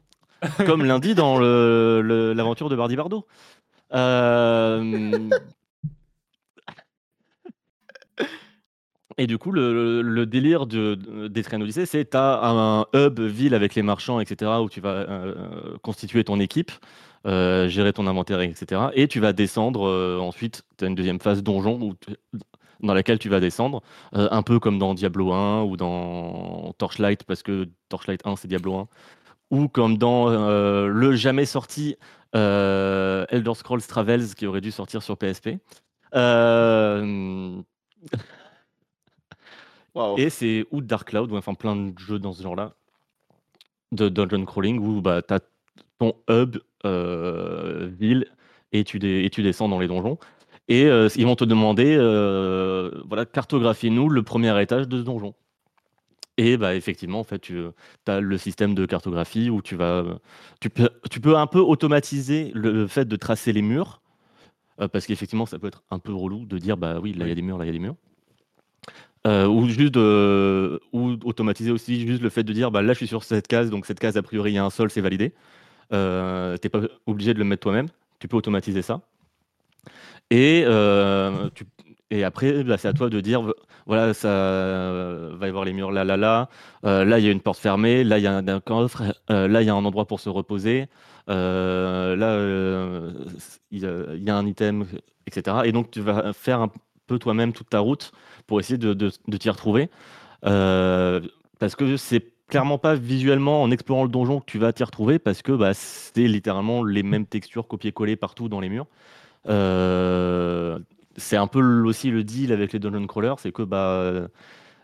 [0.65, 3.25] comme lundi dans le- le- l'aventure de Bardi Bardo.
[3.93, 5.29] Euh,
[9.19, 12.39] Et du coup, le, le- le délire de, de- des Train Odyssey, c'est tu as
[12.43, 15.33] un hub ville avec les marchands, etc., où tu vas euh,
[15.81, 16.71] constituer ton équipe,
[17.25, 18.81] euh, gérer ton inventaire, etc.
[18.93, 21.93] Et tu vas descendre euh, ensuite, tu as une deuxième phase donjon où
[22.81, 23.81] dans laquelle tu vas descendre,
[24.15, 28.47] euh, un peu comme dans Diablo 1 ou dans Torchlight, parce que Torchlight 1, c'est
[28.47, 28.87] Diablo 1,
[29.49, 31.95] ou comme dans le jamais sorti
[32.33, 35.57] Elder Scrolls Travels, qui aurait dû sortir sur PSP.
[40.17, 42.75] Et c'est ou Dark Cloud, ou enfin plein de jeux dans ce genre-là,
[43.91, 45.39] de dungeon crawling, où bah, tu as
[45.97, 48.25] ton hub, ville,
[48.71, 50.17] et tu, dé- et tu descends dans les donjons.
[50.69, 55.33] Et euh, ils vont te demander, euh, voilà, cartographie-nous le premier étage de ce donjon.
[56.37, 57.57] Et bah, effectivement, en fait, tu
[58.05, 60.03] as le système de cartographie où tu vas.
[60.59, 64.01] Tu peux, tu peux un peu automatiser le fait de tracer les murs.
[64.81, 67.29] euh, parce qu'effectivement, ça peut être un peu relou de dire, bah oui, là, il
[67.29, 67.95] y a des murs, là, il y a des murs.
[69.25, 72.97] Euh, ou juste de- ou automatiser aussi juste le fait de dire bah là je
[72.97, 75.01] suis sur cette case donc cette case a priori il y a un sol c'est
[75.01, 75.33] validé
[75.93, 77.87] euh, t'es pas obligé de le mettre toi-même.
[78.19, 79.01] Tu peux automatiser ça.
[80.29, 81.65] Et euh, tu-
[82.23, 83.41] après bah, c'est à toi de dire
[83.85, 86.49] voilà ça va y avoir les murs là là là.
[86.85, 88.03] Euh, là il y a une porte fermée.
[88.03, 89.03] Là il y a un, coffre.
[89.29, 90.87] Euh, là il y a un endroit pour se reposer.
[91.27, 92.15] Là
[93.71, 94.85] il y, a- un item
[95.27, 96.71] etc et donc tu vas faire un
[97.07, 98.11] peu toi-même toute ta route
[98.47, 99.89] pour essayer de, de, t'y retrouver.
[100.41, 105.19] Parce que c'est clairement pas visuellement en explorant le donjon que tu vas t'y retrouver,
[105.19, 108.87] parce que bah, c'est littéralement les mêmes textures copier-coller partout dans les murs.
[109.47, 110.79] Euh,
[111.17, 114.27] c'est un peu aussi le deal avec les dungeon crawlers, c'est que bah,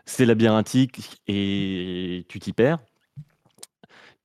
[0.04, 2.78] c'est labyrinthique et tu t'y perds.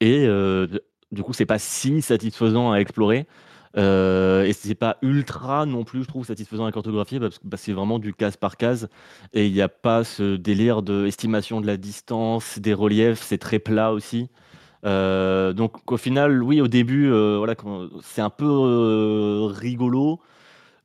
[0.02, 0.68] Et euh,
[1.12, 3.28] du coup, c'est pas si satisfaisant à explorer.
[3.78, 7.58] Euh, et c'est pas ultra non plus, je trouve, satisfaisant à cartographier parce que bah,
[7.58, 8.90] c'est vraiment du case par case
[9.34, 13.38] et il n'y a pas ce délire de estimation de la distance, des reliefs, c'est
[13.38, 14.30] très plat aussi.
[14.86, 17.56] Euh, donc au final, oui, au début, euh, voilà,
[18.02, 20.20] c'est un peu euh, rigolo,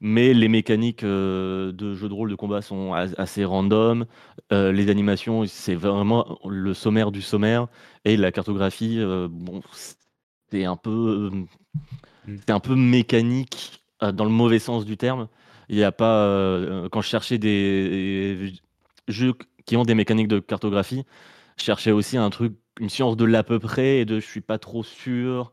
[0.00, 4.06] mais les mécaniques de jeu de rôle de combat sont as- assez random.
[4.50, 7.68] Les animations, c'est vraiment le sommaire du sommaire.
[8.04, 9.00] Et la cartographie,
[9.30, 9.62] bon,
[10.50, 11.30] c'est un peu,
[12.26, 12.36] Mm.
[12.46, 15.28] c'est un peu mécanique euh, dans le mauvais sens du terme.
[15.68, 18.52] Il y a pas, euh, quand je cherchais des
[19.08, 19.34] jeux
[19.66, 21.04] qui ont des mécaniques de cartographie,
[21.58, 24.40] je cherchais aussi un truc, une science de l'à peu près et de je suis
[24.40, 25.52] pas trop sûr.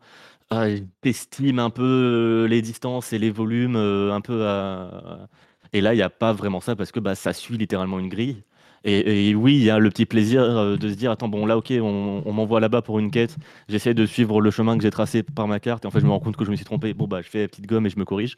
[0.53, 5.27] Euh, T'estimes un peu euh, les distances et les volumes un peu à...
[5.73, 8.10] Et là, il n'y a pas vraiment ça parce que bah, ça suit littéralement une
[8.10, 8.43] grille.
[8.83, 11.45] Et, et oui, il y a le petit plaisir euh, de se dire attends, bon,
[11.45, 13.37] là, ok, on, on m'envoie là-bas pour une quête.
[13.69, 15.85] J'essaie de suivre le chemin que j'ai tracé par ma carte.
[15.85, 16.93] Et en fait, je me rends compte que je me suis trompé.
[16.93, 18.37] Bon, bah, je fais la petite gomme et je me corrige.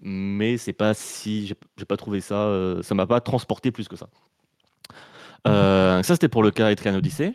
[0.00, 1.46] Mais c'est pas si.
[1.78, 2.36] J'ai pas trouvé ça.
[2.36, 4.08] euh, ça m'a pas transporté plus que ça.
[5.48, 7.34] Euh, ça, c'était pour le cas Etrian Odyssey.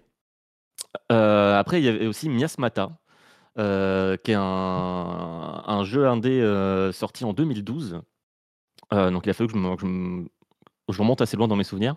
[1.11, 2.97] Euh, après, il y avait aussi Miasmata,
[3.59, 6.41] euh, qui est un, un jeu indé
[6.93, 8.01] sorti en 2012.
[8.93, 10.27] Euh, donc il a fallu que je, me- que je me-
[10.93, 11.95] je remonte assez loin dans mes souvenirs.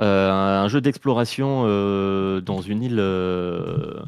[0.00, 4.02] Euh, un jeu d'exploration euh, dans une île euh,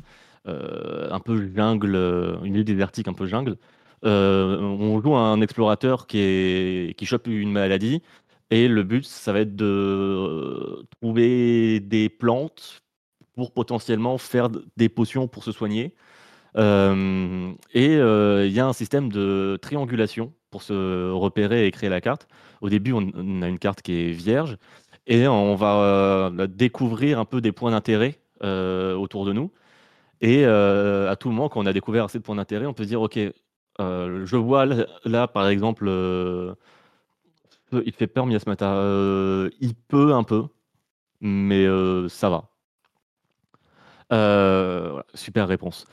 [0.46, 1.96] un peu jungle,
[2.44, 3.56] une île désertique un peu jungle.
[4.04, 8.02] On joue un explorateur qui, est, qui chope une maladie
[8.50, 12.82] et le but, ça va être de trouver des plantes
[13.34, 15.94] pour potentiellement faire des potions pour se soigner.
[16.56, 16.60] Et
[17.94, 22.28] il y a un système de triangulation pour se repérer et créer la carte.
[22.60, 24.58] Au début, on, a une carte qui est vierge
[25.08, 29.50] et on va euh, découvrir un peu des points d'intérêt euh, autour de nous.
[30.20, 32.84] Et euh, à tout moment, quand on a découvert assez de points d'intérêt, on peut
[32.84, 33.18] se dire, OK,
[33.78, 34.66] je vois
[35.04, 35.88] là, par exemple,
[37.72, 38.74] il fait peur Miasmata.
[38.74, 40.44] Euh, il peut un peu,
[41.20, 41.66] mais
[42.08, 42.44] ça va.
[45.14, 45.86] Super réponse.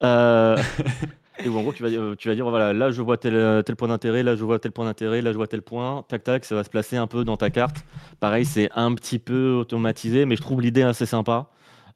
[1.40, 3.16] Euh, et où en gros, tu vas, dire- tu vas dire, voilà, là je vois
[3.16, 6.04] tel, tel point d'intérêt, là je vois tel point d'intérêt, là je vois tel point,
[6.08, 7.76] tac tac, ça va se placer un peu dans ta carte.
[8.20, 11.46] Pareil, c'est un petit peu automatisé, mais je trouve l'idée assez sympa.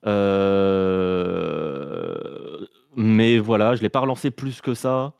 [0.07, 2.17] Euh,
[2.97, 5.13] mais voilà, je l'ai pas relancé plus que ça.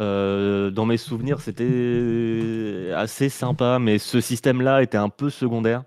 [0.00, 5.84] Euh, dans mes souvenirs, c'était assez sympa, mais ce système-là était un peu secondaire.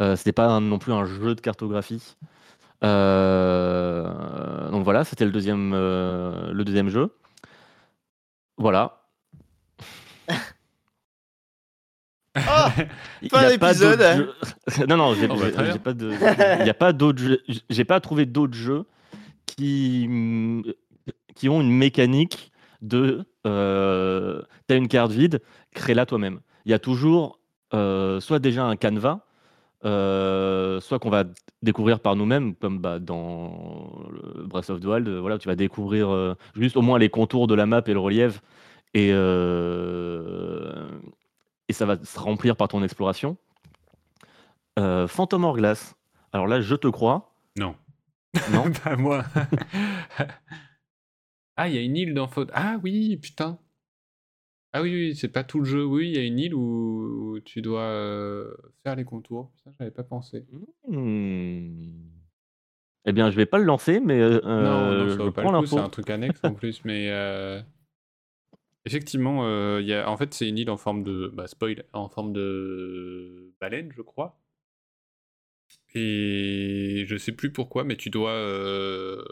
[0.00, 2.16] Euh, c'était pas non plus un jeu de cartographie.
[2.84, 7.14] Euh, donc voilà, c'était le deuxième, euh, le deuxième jeu.
[8.58, 8.98] Voilà.
[13.22, 13.98] Il Fin y a pas d'épisode.
[13.98, 15.72] d'autres jeux- non, non, j'ai Oh, bah, j'ai- très bien.
[15.74, 16.10] j'ai pas de.
[16.60, 17.42] Il n'y a pas d'autres jeux.
[17.68, 18.84] J'ai pas trouvé d'autres jeux
[19.46, 20.08] qui,
[21.34, 23.24] qui ont une mécanique de.
[23.46, 25.42] Euh, T'as une carte vide,
[25.74, 26.40] crée-la toi-même.
[26.64, 27.38] Il y a toujours
[27.74, 29.20] euh, soit déjà un canevas,
[29.84, 31.24] euh, soit qu'on va
[31.62, 35.08] découvrir par nous-mêmes, comme bah, dans le Breath of the Wild.
[35.08, 37.92] euh, Voilà, tu vas découvrir euh, juste au moins les contours de la map et
[37.92, 38.40] le relief.
[38.94, 40.88] Et, euh,
[41.68, 43.36] et ça va se remplir par ton exploration.
[44.78, 45.94] Phantom Hourglass.
[46.32, 47.34] Alors là, je te crois.
[47.56, 47.74] Non.
[48.52, 49.24] Non Pas moi.
[51.56, 52.50] ah, il y a une île dans Faute.
[52.54, 53.58] Ah oui, putain.
[54.74, 55.84] Ah oui, oui, c'est pas tout le jeu.
[55.84, 59.52] Oui, il y a une île où, où tu dois euh, faire les contours.
[59.62, 60.46] Ça, j'avais pas pensé.
[60.88, 61.90] Hmm.
[63.04, 65.42] Eh bien, je vais pas le lancer, mais euh, non, non, je ça vaut pas
[65.42, 67.60] prends le coup, c'est un truc annexe en plus, mais euh,
[68.84, 70.08] effectivement, euh, il y a...
[70.08, 74.02] en fait, c'est une île en forme de, bah, spoil, en forme de baleine, je
[74.02, 74.38] crois.
[75.94, 79.22] Et je sais plus pourquoi, mais tu dois euh,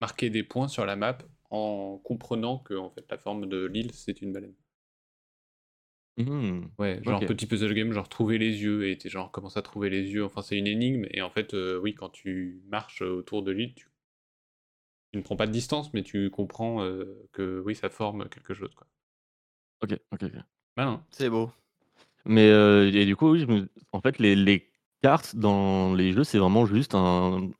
[0.00, 1.18] marquer des points sur la map
[1.52, 4.54] en comprenant que en fait, la forme de l'île, c'est une baleine.
[6.16, 6.68] Hmm.
[6.78, 7.26] Ouais, genre Ok.
[7.26, 10.24] petit puzzle game, genre trouver les yeux, et t'es genre commence à trouver les yeux,
[10.24, 13.74] enfin c'est une énigme, et en fait, euh, oui, quand tu marches autour de l'île,
[13.74, 13.88] tu...
[15.10, 18.52] tu ne prends pas de distance, mais tu comprends euh, que oui, ça forme quelque
[18.54, 18.86] chose, quoi.
[19.80, 20.44] Ok, ok, ok.
[20.76, 21.06] Malin.
[21.10, 21.52] C'est beau.
[22.24, 24.70] Mais euh, et du coup, oui, je me- en fait, les, les
[25.02, 27.50] cartes dans les jeux, c'est vraiment juste un.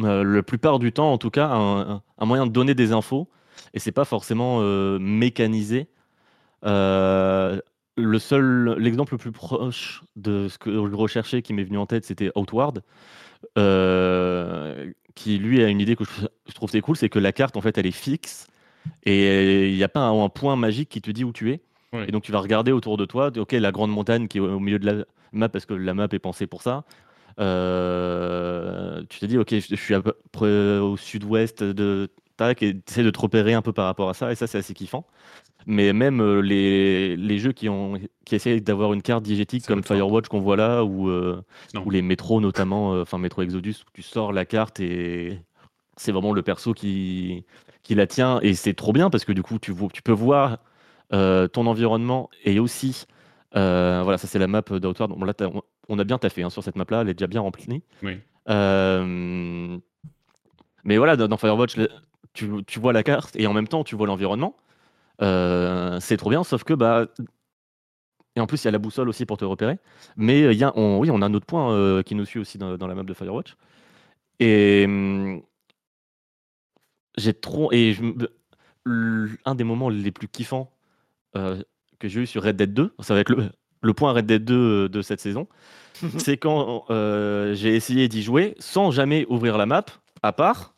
[0.00, 3.28] Euh, la plupart du temps, en tout cas, un, moyen de donner des infos.
[3.74, 5.88] Et c'est pas forcément euh, mécanisé.
[6.64, 7.60] Euh,
[7.96, 11.86] le seul, l'exemple le plus proche de ce que je recherchais qui m'est venu en
[11.86, 12.82] tête, c'était Outward,
[13.56, 17.32] euh, qui lui a une idée que je, je trouve c'est cool, c'est que la
[17.32, 18.46] carte en fait elle est fixe
[19.04, 21.60] et il n'y a pas un, un point magique qui te dit où tu es.
[21.92, 22.04] Oui.
[22.06, 24.60] Et donc tu vas regarder autour de toi, ok, la grande montagne qui est au
[24.60, 26.84] milieu de la map, parce que la map est pensée pour ça.
[27.38, 32.62] Euh, tu te dis, ok, je je suis à peu près au sud-ouest de tac,
[32.62, 34.58] et tu essaies de te repérer un peu par rapport à ça, et ça, c'est
[34.58, 35.06] assez kiffant.
[35.66, 37.94] Mais même euh, les, les jeux qui, ont,
[38.24, 41.42] qui essayent d'avoir une carte diégétique comme Firewatch qu'on voit là, ou, euh,
[41.84, 45.40] ou les métros notamment, enfin Metro Exodus, où tu sors la carte et
[45.96, 47.44] c'est vraiment le perso qui,
[47.82, 50.12] qui la tient, et c'est trop bien parce que du coup, tu, vois, tu peux
[50.12, 50.58] voir
[51.12, 53.06] euh, ton environnement et aussi,
[53.56, 55.10] euh, voilà, ça c'est la map d'Outward.
[55.10, 57.40] Bon, là, on- on a bien taffé hein, sur cette map-là, elle est déjà bien
[57.40, 57.82] remplie.
[58.02, 58.18] Oui.
[58.48, 59.78] Euh,
[60.84, 61.76] mais voilà, dans, Firewatch,
[62.32, 64.56] tu, tu vois la carte et en même temps tu vois l'environnement.
[65.22, 67.06] Euh, c'est trop bien, sauf que bah.
[68.36, 69.78] Et en plus, il y a la boussole aussi pour te repérer.
[70.16, 72.76] Mais y a, on, oui, on a un autre point qui nous suit aussi dans,
[72.76, 73.56] dans la map de Firewatch.
[74.38, 75.42] Et hum,
[77.16, 77.72] j'ai trop.
[77.72, 78.02] Et je
[79.44, 80.70] un des moments les plus kiffants
[81.98, 83.50] que j'ai eu sur Red Dead 2, ça va être le,
[83.82, 85.48] le point Red Dead 2 de cette saison,
[86.18, 89.84] c'est quand euh, j'ai essayé d'y jouer sans jamais ouvrir la map,
[90.22, 90.74] à part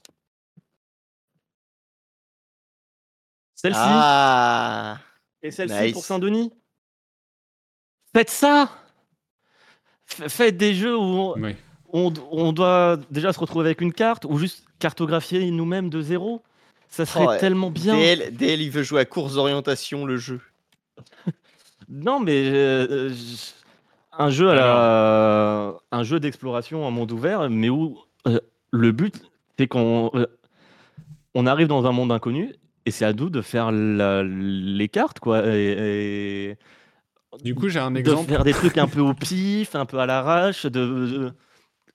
[3.55, 4.99] celle-ci Ah
[5.43, 5.93] et celle-ci nice.
[5.93, 6.53] pour Saint-Denis.
[8.15, 8.71] Faites ça
[10.07, 11.55] Faites des jeux où on, Oui.
[11.93, 16.43] on, on doit déjà se retrouver avec une carte ou juste cartographier nous-mêmes de zéro.
[16.89, 17.95] Ça serait Oh, tellement bien.
[17.97, 20.41] DL, DL, il veut jouer à course d'orientation, le jeu.
[21.89, 23.11] Non, mais euh,
[24.19, 28.39] un jeu à la, un jeu d'exploration en monde ouvert, mais où euh,
[28.71, 29.15] le but
[29.59, 30.27] c'est qu'on euh,
[31.35, 32.55] on arrive dans un monde inconnu
[32.87, 36.57] et c'est à nous de faire la- les cartes quoi et,
[37.45, 38.29] Du coup, j'ai un de exemple.
[38.29, 41.33] faire des trucs un peu au pif, un peu à l'arrache, de de-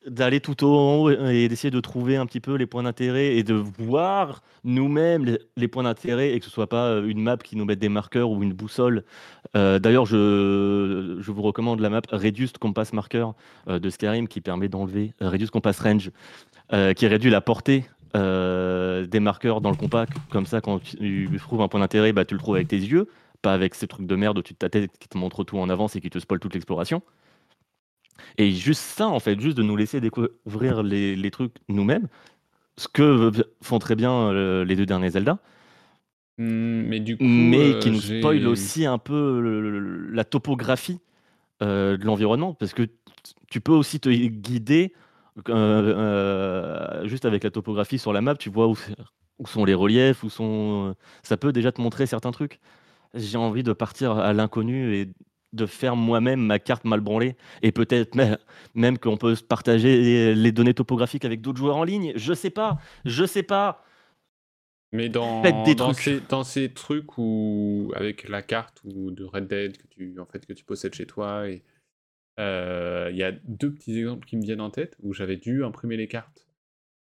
[0.07, 3.43] d'aller tout au haut et d'essayer de trouver un petit peu les points d'intérêt et
[3.43, 7.55] de voir nous-mêmes les, points d'intérêt et que ce soit pas euh, une map qui
[7.55, 9.03] nous mette des marqueurs ou une boussole.
[9.55, 13.27] Euh, D'ailleurs, je, je vous recommande la map Reduced Compass Marker
[13.67, 16.11] euh, de Skyrim qui permet d'enlever Reduced Compass Range,
[16.95, 20.05] qui réduit la portée des marqueurs dans le compas.
[20.29, 23.07] Comme ça, quand tu trouves un point d'intérêt, bah, tu le trouves avec tes yeux,
[23.41, 25.69] pas avec ces trucs de merde au-dessus de ta tête qui te montrent tout en
[25.69, 27.03] avance et qui te spoilent toute l'exploration.
[28.37, 32.07] Et juste ça, en fait, juste de nous laisser découvrir les, les trucs nous-mêmes,
[32.77, 33.31] ce que
[33.61, 35.39] font très bien euh, les deux derniers Zelda,
[36.37, 40.25] Hmm, mais du coup, mais euh, qui nous spoil aussi un peu le- le- la
[40.25, 40.99] topographie
[41.63, 42.83] euh, de l'environnement, parce que
[43.49, 44.93] tu peux aussi te guider
[45.49, 48.75] euh, juste avec la topographie sur la map, tu vois où,
[49.39, 50.95] où sont les reliefs, où sont...
[51.23, 52.59] ça peut déjà te montrer certains trucs.
[53.13, 55.09] J'ai envie de partir à l'inconnu et
[55.55, 58.37] de faire moi-même ma carte mal branlée, et peut-être même,
[58.73, 62.13] même qu'on peut partager les- les données topographiques avec d'autres joueurs en ligne.
[62.15, 63.83] Je sais pas, je sais pas.
[64.91, 65.91] Mais dans, des dans.
[65.93, 70.25] Ces, dans ces trucs où, avec la carte ou de Red Dead que tu, en
[70.25, 71.45] fait, que tu possèdes chez toi,
[72.39, 75.63] euh, il y a deux petits exemples qui me viennent en tête où j'avais dû
[75.65, 76.47] imprimer les cartes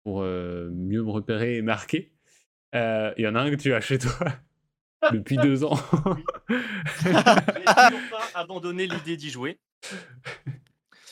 [0.03, 2.11] pour euh, mieux me repérer et marquer.
[2.75, 4.13] Euh, Il y en a un que tu as chez toi
[5.13, 5.75] depuis deux ans.
[6.49, 9.59] Je n'ai toujours pas abandonné l'idée d'y jouer.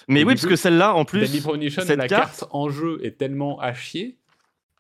[0.08, 2.46] Mais Et oui, parce coup, que celle-là, en plus, cette la carte- carte...
[2.52, 4.18] en jeu est tellement à chier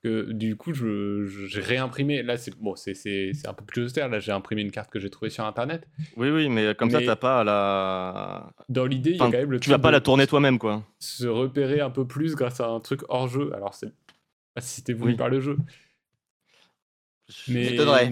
[0.03, 2.21] que du coup, je- je- j'ai réimprimé.
[2.23, 4.07] Là, c'est bon, c'est- c'est c'est un peu plus austère.
[4.09, 5.85] Là, j'ai imprimé une carte que j'ai trouvée sur internet.
[6.15, 8.53] oui, oui, mais comme ça, Mais- t'as pas à la.
[8.69, 10.59] Dans l'idée, il y a quand même le tu vas pas de la tourner toi-même,
[10.59, 10.83] quoi.
[10.99, 13.51] Se repérer un peu plus grâce à un truc hors jeu.
[13.53, 13.91] Alors, c'est
[14.53, 15.17] pas si c'était voulu Oui.
[15.17, 15.57] par le jeu.
[17.49, 18.11] Mais, m'étonnerais.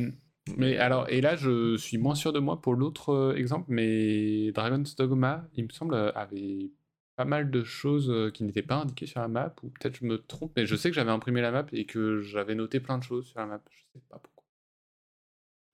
[0.57, 4.51] Mais alors, et là, je suis moins sûr de moi pour l'autre euh, exemple, mais
[4.51, 6.71] Dragon's Dogma, il me semble, euh, avait
[7.15, 10.05] pas mal de choses euh, qui n'étaient pas indiquées sur la map, ou peut-être je
[10.05, 12.97] me trompe, mais je sais que j'avais imprimé la map et que j'avais noté plein
[12.97, 13.61] de choses sur la map.
[13.69, 14.43] Je sais pas pourquoi.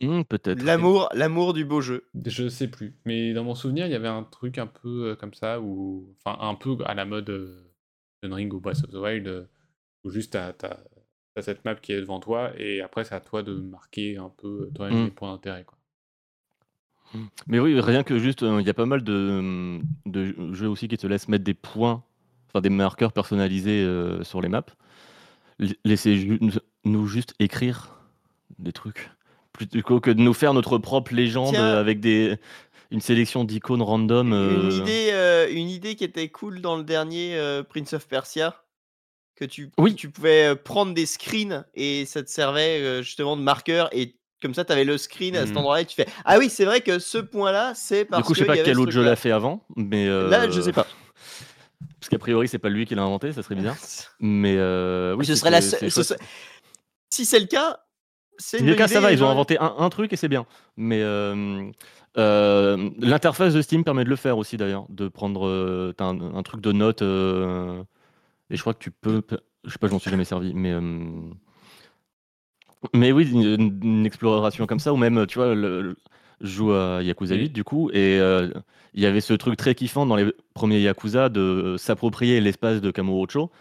[0.02, 0.64] Hmm, Peut-être.
[0.64, 2.06] L'amour, l'amour du beau jeu.
[2.26, 2.95] Je sais plus.
[3.06, 6.38] Mais dans mon souvenir, il y avait un truc un peu comme ça, ou enfin
[6.39, 7.72] un peu à la mode euh,
[8.23, 9.48] Ring ou Breath of the Wild,
[10.03, 10.53] où juste t'as
[11.36, 14.30] as, cette map qui est devant toi, et après c'est à toi de marquer un
[14.30, 15.64] peu euh, toi-même les points d'intérêt.
[15.64, 15.78] quoi.
[17.48, 20.88] Mais oui, rien que juste, euh, il y a pas mal de, de jeux aussi
[20.88, 22.03] qui te laissent mettre des points,
[22.48, 24.64] enfin des marqueurs personnalisés euh, sur les maps.
[25.60, 26.40] L- Laissez ju-
[26.86, 27.98] nous juste écrire
[28.60, 29.10] des trucs,
[29.52, 31.78] plutôt que de nous faire notre propre légende Tiens.
[31.78, 32.38] avec des,
[32.91, 34.32] une sélection d'icônes random.
[34.32, 38.08] euh, Une, idée, euh, une idée qui était cool dans le dernier euh, Prince of
[38.08, 38.64] Persia,
[39.41, 39.95] que tu, Oui.
[39.95, 44.63] tu pouvais prendre des screens et ça te servait justement de marqueur et comme ça
[44.65, 45.57] tu avais le screen à cet Mhm.
[45.57, 48.34] endroit-là et tu fais Ah oui, c'est vrai que ce point-là, c'est parce Du coup,
[48.35, 50.72] je sais que pas quel autre jeu l'a fait avant, mais Là, je euh, sais
[50.72, 50.85] pas.
[51.99, 53.77] Parce qu'a priori, c'est pas lui qui l'a inventé, ça serait bizarre.
[54.19, 56.01] Mais euh, oui, ce serait la seule- ce
[57.11, 57.80] Si c'est le cas,
[58.38, 60.27] c'est les cas, bonne ça va, idée, ils ont inventé un, un truc et c'est
[60.27, 60.45] bien.
[60.77, 61.69] Mais euh,
[62.99, 66.72] l'interface de Steam permet de le faire aussi d'ailleurs, de prendre un, un truc de
[66.72, 67.03] notes.
[68.52, 69.22] Euh, et je crois que tu peux.
[69.64, 70.72] Je sais pas, je m'en suis jamais servi, mais.
[70.72, 70.82] euh,
[72.94, 75.98] mais oui, une, une exploration comme ça, ou même, tu vois, le, le-
[76.41, 77.41] je joue à Yakuza Oui.
[77.41, 78.49] 8 du coup, et euh,
[78.95, 82.90] il y avait ce truc très kiffant dans les premiers Yakuza de s'approprier l'espace de
[82.91, 83.52] Kamurocho.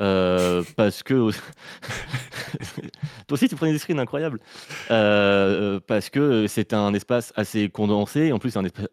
[0.00, 1.30] Euh, parce que
[3.26, 4.40] toi aussi tu prenais des screens incroyables.
[4.90, 8.32] Euh, parce que c'est un espace assez condensé.
[8.32, 8.86] En plus c'est un espace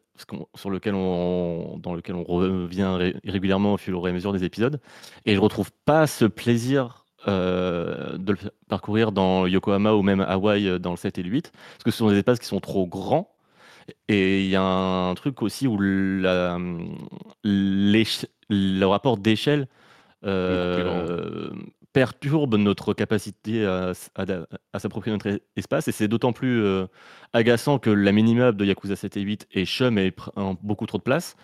[0.55, 4.43] sur lequel on dans lequel on revient ré- régulièrement au fur et à mesure des
[4.43, 4.79] épisodes.
[5.25, 8.37] Et je retrouve pas ce plaisir euh, de le
[8.67, 11.97] parcourir dans Yokohama ou même Hawaï dans le 7 et le 8 parce que ce
[11.97, 13.33] sont des espaces qui sont trop grands.
[14.07, 16.57] Et il y a un truc aussi où la,
[17.43, 19.67] l'éche- le rapport d'échelle
[21.93, 25.87] perturbe notre capacité à, à s'approprier notre espace.
[25.87, 26.85] Et c'est d'autant plus euh,
[27.33, 30.97] agaçant que la minimap de Yakuza 7 et 8 est chum et prend beaucoup trop
[30.97, 31.35] de place.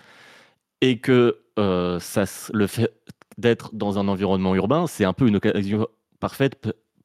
[0.81, 2.93] Et que euh, ça, le fait
[3.37, 5.87] d'être dans un environnement urbain, c'est un peu une occasion
[6.19, 6.55] parfaite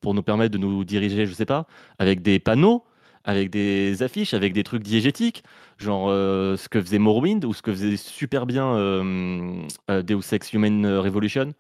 [0.00, 1.66] pour nous permettre de nous diriger, je sais pas,
[1.98, 2.84] avec des panneaux,
[3.24, 5.44] avec des affiches, avec des trucs diégétiques,
[5.78, 10.32] genre euh, ce que faisait Morrowind ou ce que faisait super bien euh, euh, Deus
[10.32, 11.52] Ex Human Revolution.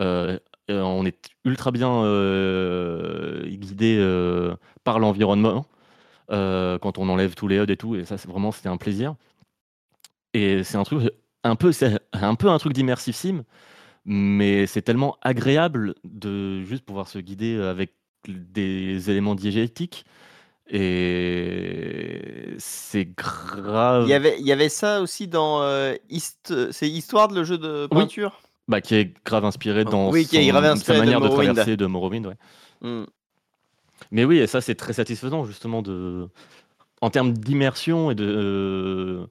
[0.00, 2.02] Euh, on est ultra bien
[3.46, 3.98] guidé
[4.82, 5.66] par l'environnement
[6.28, 9.14] quand on enlève tous les HUD et tout, et ça, c'est vraiment, c'était un plaisir.
[10.32, 11.12] Et c'est un truc
[11.44, 13.44] un peu, c'est un peu un truc d'immersive sim,
[14.06, 17.92] mais c'est tellement agréable de juste pouvoir se guider avec
[18.26, 20.06] des éléments diégétiques.
[20.66, 24.04] Et c'est grave.
[24.06, 27.58] Il y avait, il y avait ça aussi dans euh, Hist- c'est Histoire le jeu
[27.58, 27.98] de Oui.
[27.98, 28.40] peinture?
[28.66, 31.20] Bah, qui est grave inspiré dans Oui, qui est son- grave inspiré sa de manière
[31.20, 31.48] de, Morrowind.
[31.54, 32.26] traverser de Morrowind.
[32.26, 32.36] ouais.
[32.80, 33.04] Hmm.
[34.10, 36.28] Mais oui, et ça c'est très satisfaisant justement de,
[37.02, 39.26] en termes d'immersion et de, euh,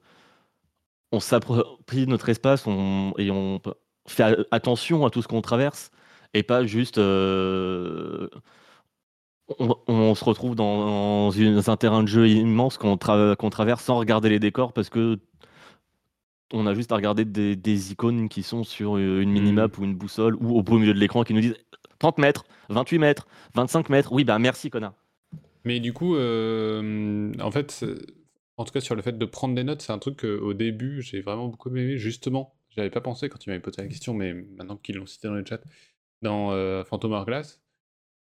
[1.12, 3.12] on s'approprie notre espace on...
[3.18, 3.60] et on
[4.06, 5.90] fait attention à tout ce qu'on traverse
[6.32, 8.28] et pas juste, euh,
[9.58, 13.50] on, on se retrouve dans, une- dans un terrain de jeu immense qu'on tra- qu'on
[13.50, 15.18] traverse sans regarder les décors parce que
[16.52, 19.94] on a juste à regarder des, des icônes qui sont sur une minimap ou une
[19.94, 21.56] boussole ou au beau milieu de l'écran qui nous disent
[21.98, 24.12] 30 mètres, 28 mètres, 25 mètres.
[24.12, 24.94] Oui, bah merci, connard.
[25.64, 27.84] Mais du coup, euh, en fait,
[28.56, 31.02] en tout cas sur le fait de prendre des notes, c'est un truc qu'au début,
[31.02, 32.54] j'ai vraiment beaucoup aimé, justement.
[32.70, 35.34] J'avais pas pensé quand tu m'avais posé la question, mais maintenant qu'ils l'ont cité dans
[35.34, 35.60] le chat,
[36.22, 37.62] dans euh, Phantom Hourglass,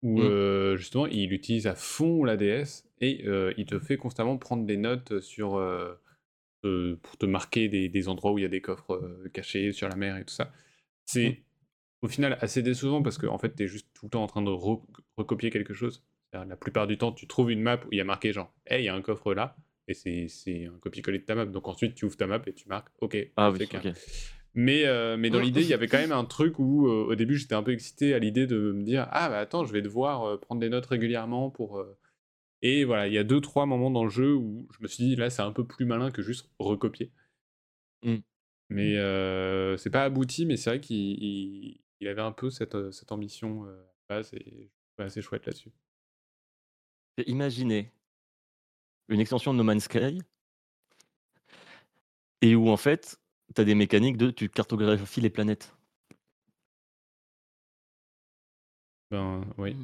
[0.05, 0.23] où Mm.
[0.23, 4.65] euh, justement, il utilise à fond la DS et euh, il te fait constamment prendre
[4.65, 5.95] des notes sur, euh,
[7.03, 9.01] pour te marquer des, des endroits où il y a des coffres
[9.33, 10.53] cachés sur la mer et tout ça.
[11.07, 11.31] C'est
[12.03, 12.07] Mm.
[12.07, 14.27] au final assez décevant parce que en fait, tu es juste tout le temps en
[14.27, 14.83] train de re-
[15.17, 16.05] recopier quelque chose.
[16.33, 18.83] La plupart du temps, tu trouves une map où il y a marqué genre, hey,
[18.83, 19.57] il y a un coffre là,
[19.89, 21.47] et c'est un copier-coller de ta map.
[21.47, 23.59] Donc ensuite, tu ouvres ta map et tu marques, ok, Ah oui.
[24.55, 27.15] Mais, euh, mais dans l'idée, il y avait quand même un truc où euh, au
[27.17, 29.83] début, j'étais un peu excité à l'idée de me dire, ah bah attends, je vais
[29.83, 31.85] devoir euh, prendre des notes régulièrement pour.
[32.63, 35.05] Et voilà, il y a deux, trois moments dans le jeu où je me suis
[35.05, 37.11] dit, là, c'est un peu plus malin que juste recopier.
[38.05, 38.17] Mm.
[38.71, 42.91] Mais euh, c'est pas abouti, mais c'est vrai qu'il il- il avait un peu cette,
[42.93, 43.67] cette ambition
[44.11, 45.71] je trouvais assez chouette là-dessus.
[47.27, 47.91] Imaginez
[49.09, 50.19] une extension de No Man's Sky
[52.43, 53.19] et où en fait,
[53.55, 55.75] tu as des mécaniques de tu cartographies les planètes.
[59.11, 59.77] Ben oui.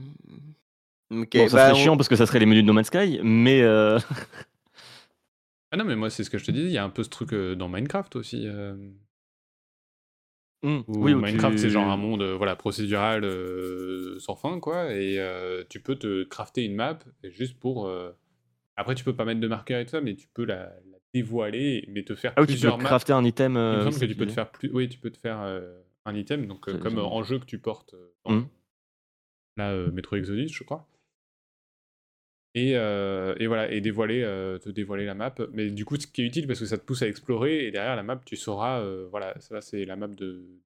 [1.11, 2.73] Ok, bon, ça bah, serait on- chiant parce que ça serait les menus de No
[2.73, 3.99] Man's Sky, mais euh,
[5.73, 7.03] Ah non, mais moi, c'est ce que je te disais, il y a un peu
[7.03, 8.47] ce truc euh, dans Minecraft aussi.
[8.47, 8.77] euh,
[10.89, 14.93] où oui, Minecraft, tu- c'est genre un monde euh, voilà, procédural euh, sans fin, quoi,
[14.95, 17.87] et euh, tu peux te crafter une map juste pour.
[17.87, 18.13] euh,
[18.77, 21.00] Après, tu peux pas mettre de marqueur et tout ça, mais tu peux la, la
[21.15, 23.53] dévoiler, mais te faire Ah oui, tu peux crafter un item.
[23.53, 24.71] Il me euh, semble que tu peux te faire plus.
[24.73, 27.59] Oui, tu peux te faire euh, un item, donc euh, comme en jeu que tu
[27.59, 28.45] portes dans
[29.57, 30.87] là, euh, Metro Exodus, je crois.
[32.55, 34.23] Et, et voilà, et dévoiler,
[34.61, 35.35] te dévoiler la map.
[35.53, 37.71] Mais du coup, ce qui est utile parce que ça te pousse à explorer, et
[37.71, 40.61] derrière la map, tu sauras, voilà, ça c'est la map de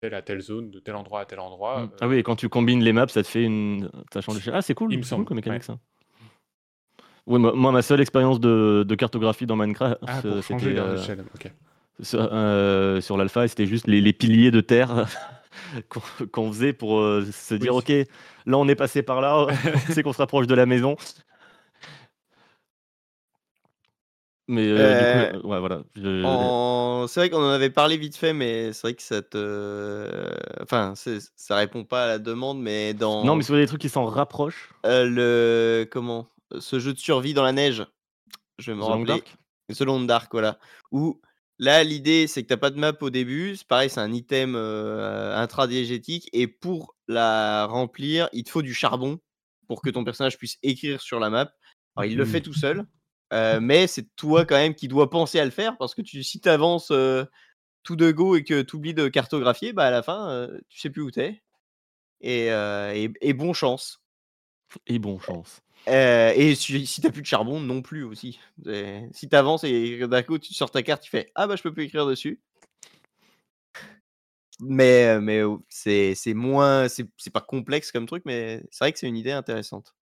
[0.00, 1.84] telle à telle zone, de tel endroit à tel endroit.
[1.84, 1.90] Hmm.
[2.00, 3.90] Ah oui, et quand tu combines les maps, ça te fait une.
[4.12, 4.92] Ça change de Ah, c'est cool.
[4.92, 5.66] Il me cool semble, comme mécanique ouais.
[5.66, 5.78] ça.
[7.30, 10.74] Oui, moi, moi, ma seule expérience de, de cartographie dans Minecraft, Ah, euh, pour changer
[10.76, 10.96] euh,
[11.36, 11.52] ok.
[12.02, 15.06] sur, euh, sur l'alpha, et c'était juste les, les piliers de terre
[16.32, 17.88] qu'on faisait pour euh, se dire ok,
[18.46, 19.46] là on est passé par là,
[19.88, 20.96] on sait qu'on se rapproche de la maison.
[24.48, 25.82] Mais euh, Euh, du coup, euh, ouais, voilà.
[25.94, 29.22] je- En- C'est vrai qu'on en avait parlé vite fait, mais c'est vrai que ça
[29.22, 30.28] te.
[30.60, 33.80] Enfin, c'est- ça répond pas à la demande, mais dans Non, mais avez des trucs
[33.80, 35.88] qui s'en rapprochent, euh, le.
[35.88, 36.26] Comment?
[36.58, 37.86] Ce jeu de survie dans la neige,
[38.58, 39.06] je vais me rappeler.
[39.06, 39.36] Dark?
[39.72, 40.58] The Long Dark, voilà.
[40.90, 41.20] Où
[41.58, 43.54] là, l'idée, c'est que t'as pas de map au début.
[43.56, 46.28] C'est pareil, c'est un item euh, intradiégétique.
[46.32, 49.20] Et pour la remplir, il te faut du charbon
[49.68, 51.52] pour que ton personnage puisse écrire sur la map.
[51.96, 52.84] Alors, il le fait tout seul.
[53.32, 56.22] euh, mais c'est toi quand même qui dois penser à le faire parce que tu,
[56.24, 56.90] si tu avances
[57.82, 60.80] tout de go et que tu oublies de cartographier, bah à la fin, euh, tu
[60.80, 61.42] sais plus où t'es.
[62.20, 64.02] Et, euh, et, et bon chance.
[64.86, 65.62] et bon chance.
[65.88, 68.38] Euh, et si, si t'as plus de charbon, non plus aussi.
[68.64, 71.62] C'est- Si t'avances et d'un coup tu sors ta carte, tu fais Ah bah je
[71.62, 72.40] peux plus écrire dessus.
[74.60, 75.42] Mais, euh, mais
[76.14, 76.86] c'est moins.
[76.88, 79.94] C'est pas complexe comme truc, mais c'est vrai que c'est une idée intéressante.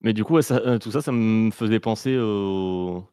[0.00, 3.06] Mais du coup, euh, tout ça, ça me faisait penser au,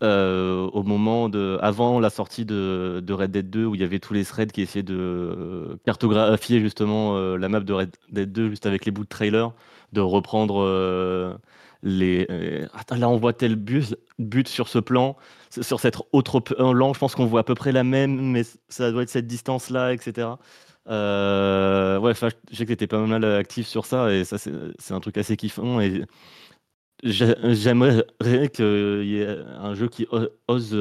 [0.00, 4.14] au moment de, avant la sortie de, Red Dead 2, où il y avait tous
[4.14, 8.86] les threads qui essayaient de cartographier justement la map de Red Dead 2, juste avec
[8.86, 9.52] les bouts de trailer,
[9.92, 11.34] de reprendre euh,
[11.82, 12.26] les.
[12.30, 15.16] euh, là, on voit tel but, sur ce plan,
[15.50, 18.90] sur cette autre plan, je pense qu'on voit à peu près la même, mais ça
[18.92, 20.28] doit être cette distance-là, etc.
[20.88, 22.12] Euh, ouais,
[22.50, 25.36] je sais que tu pas mal actif sur ça, et ça, c'est un truc assez
[25.36, 25.80] kiffant.
[25.80, 26.04] Et
[27.02, 28.04] J'ai- J'aimerais
[28.52, 30.06] qu'il y ait un jeu qui
[30.48, 30.74] ose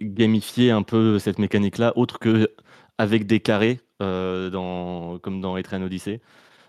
[0.00, 2.52] gamifier un peu cette mécanique-là, autre que
[2.98, 6.20] avec des carrés, dans, comme dans Etrian Odyssey.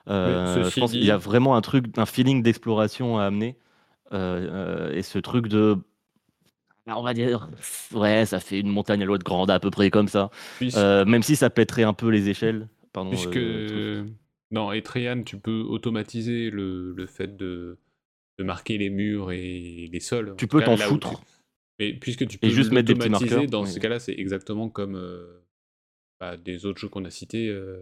[0.10, 3.58] Euh, je qu'il y a vraiment un truc, un feeling d'exploration à amener.
[4.12, 5.78] euh, euh, et ce truc de.
[6.86, 7.50] On va dire,
[7.94, 10.30] ouais, ça fait une montagne à l'autre grande à peu près comme ça.
[10.58, 12.68] Puisque, Euh, même si ça pèterait un peu les échelles.
[12.92, 13.10] Pardon.
[13.10, 14.06] puisque euh,
[14.52, 17.78] dans Etrian, tu peux automatiser le, le fait de,
[18.38, 20.36] de marquer les murs et les sols.
[20.38, 21.12] Tu peux t'en foutre.
[21.22, 21.26] tu-
[21.80, 23.70] Mais puisque tu peux Et juste mettre des petits marqueurs, dans oui.
[23.72, 25.40] ce cas-là, c'est exactement comme euh,
[26.20, 27.48] bah, des autres jeux qu'on a cités.
[27.48, 27.82] euh,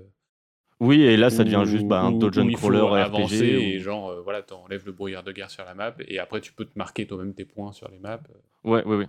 [0.83, 3.73] Oui, et là, ça devient où- juste bah, un dungeon crawler avancer RPG.
[3.75, 6.41] et ou- genre, euh, voilà, t'enlèves le brouillard de guerre sur la map et après
[6.41, 8.19] tu peux te marquer toi-même tes points sur les maps.
[8.63, 9.05] Ouais, oui, oui.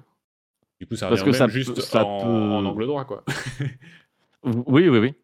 [0.80, 3.04] Du coup, ça Parce que même ça juste peut- ça en, peut- en angle droit,
[3.04, 3.24] quoi.
[4.44, 5.14] Oui, oui, oui.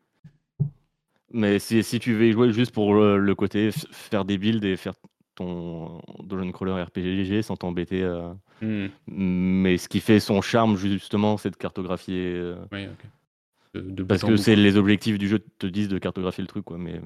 [1.33, 4.65] Mais si, si tu veux y jouer juste pour le, le côté faire des builds
[4.65, 4.95] et faire
[5.35, 8.03] ton dungeon crawler RPG sans t'embêter.
[8.03, 12.33] euh, Hmm, Mais ce qui fait son charme, justement, c'est de cartographier.
[12.35, 13.05] euh, oui, ok.
[13.75, 16.79] De- Parce que c'est les objectifs du jeu te disent de cartographier le truc, quoi.
[16.79, 17.01] Mais,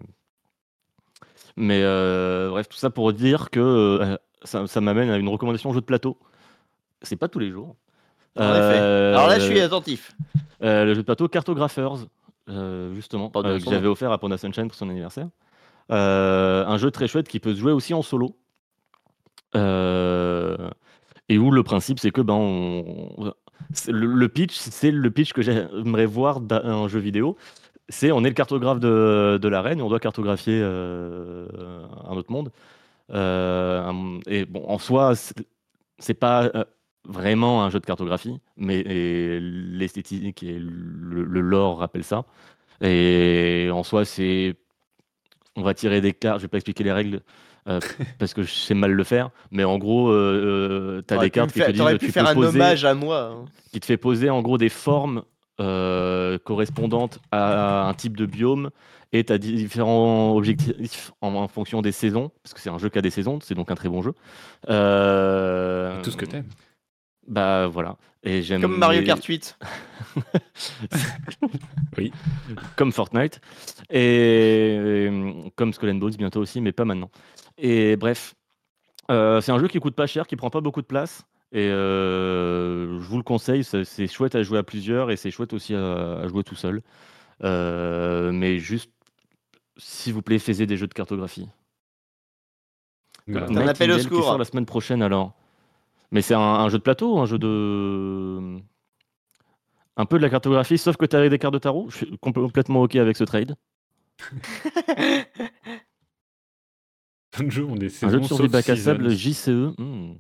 [1.57, 5.73] mais euh, bref, tout ça pour dire que euh, ça, ça m'amène à une recommandation
[5.73, 6.19] jeu de plateau.
[7.03, 7.77] C'est pas tous les jours.
[8.39, 8.79] En effet.
[8.79, 10.13] Alors là, je suis Euh, attentif.
[10.63, 12.07] euh, le jeu de plateau Cartographers,
[12.49, 15.29] euh, justement, euh, que j'avais offert à Panda Sunshine pour son anniversaire.
[15.91, 18.37] Euh, un jeu très chouette qui peut se jouer aussi en solo.
[19.55, 20.71] Euh,
[21.29, 23.35] et où le principe, c'est que ben, on-
[23.89, 27.37] le, pitch, c'est le pitch que j'aimerais voir d'un jeu vidéo.
[27.89, 31.47] C'est on est le cartographe de, de la reine on doit cartographier euh,
[32.05, 32.51] un autre monde.
[33.13, 36.65] Euh, et bon, en soi, c'est- pas euh,
[37.05, 38.83] vraiment un jeu de cartographie, mais
[39.41, 42.25] l'esthétique et le, le lore rappellent ça.
[42.83, 44.57] Et en soi, c'est.
[45.57, 47.23] On va tirer des cartes, je vais pas expliquer les règles
[47.69, 47.81] euh,
[48.19, 51.53] parce que je sais mal le faire, mais en gros, euh, tu as des cartes
[51.53, 53.33] qui faire- te disent tu peux un poser- hommage à moi.
[53.33, 53.45] hein.
[53.73, 55.23] qui te fait poser en gros des formes
[55.61, 58.71] euh, correspondantes à un type de biome
[59.13, 62.89] et tu as différents objectifs en, en fonction des saisons, parce que c'est un jeu
[62.89, 64.15] qui a des saisons, c'est donc un très bon jeu.
[64.71, 66.47] Euh, Tout ce que t'aimes.
[67.29, 67.97] Bah voilà.
[68.25, 69.59] Et j'aime Comme Mario les- Kart 8.
[71.99, 72.13] Oui.
[72.77, 73.41] Comme Fortnite.
[73.91, 77.11] Et euh, comme Skull and Bones bientôt aussi, mais pas maintenant.
[77.59, 78.35] Et bref,
[79.11, 81.25] euh, c'est un jeu qui coûte pas cher, qui prend pas beaucoup de place.
[81.53, 85.53] Et euh, je vous le conseille, c'est chouette à jouer à plusieurs et c'est chouette
[85.53, 86.83] aussi à, à jouer tout seul.
[87.45, 88.91] Euh, mais juste,
[89.77, 91.49] s'il vous plaît, faisez des jeux de cartographie.
[93.27, 93.47] Voilà.
[93.49, 94.25] un appel au Nightingale qui secours.
[94.25, 95.35] sort la semaine prochaine alors.
[96.13, 98.61] Mais c'est un, un jeu de plateau, un jeu de.
[99.97, 101.91] Un peu de la cartographie, sauf que tu as des cartes de tarot.
[101.91, 103.57] Je suis complètement OK avec ce trade.
[107.41, 109.49] Un jeu saisons de survie bac à sable JCE.
[109.79, 110.17] hmm.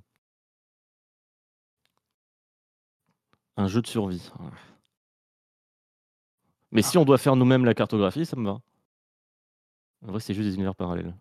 [3.58, 4.32] Un jeu de survie.
[6.70, 8.60] Mais si on doit faire nous-mêmes la cartographie, ça me va.
[10.02, 11.14] En vrai, c'est juste des univers parallèles.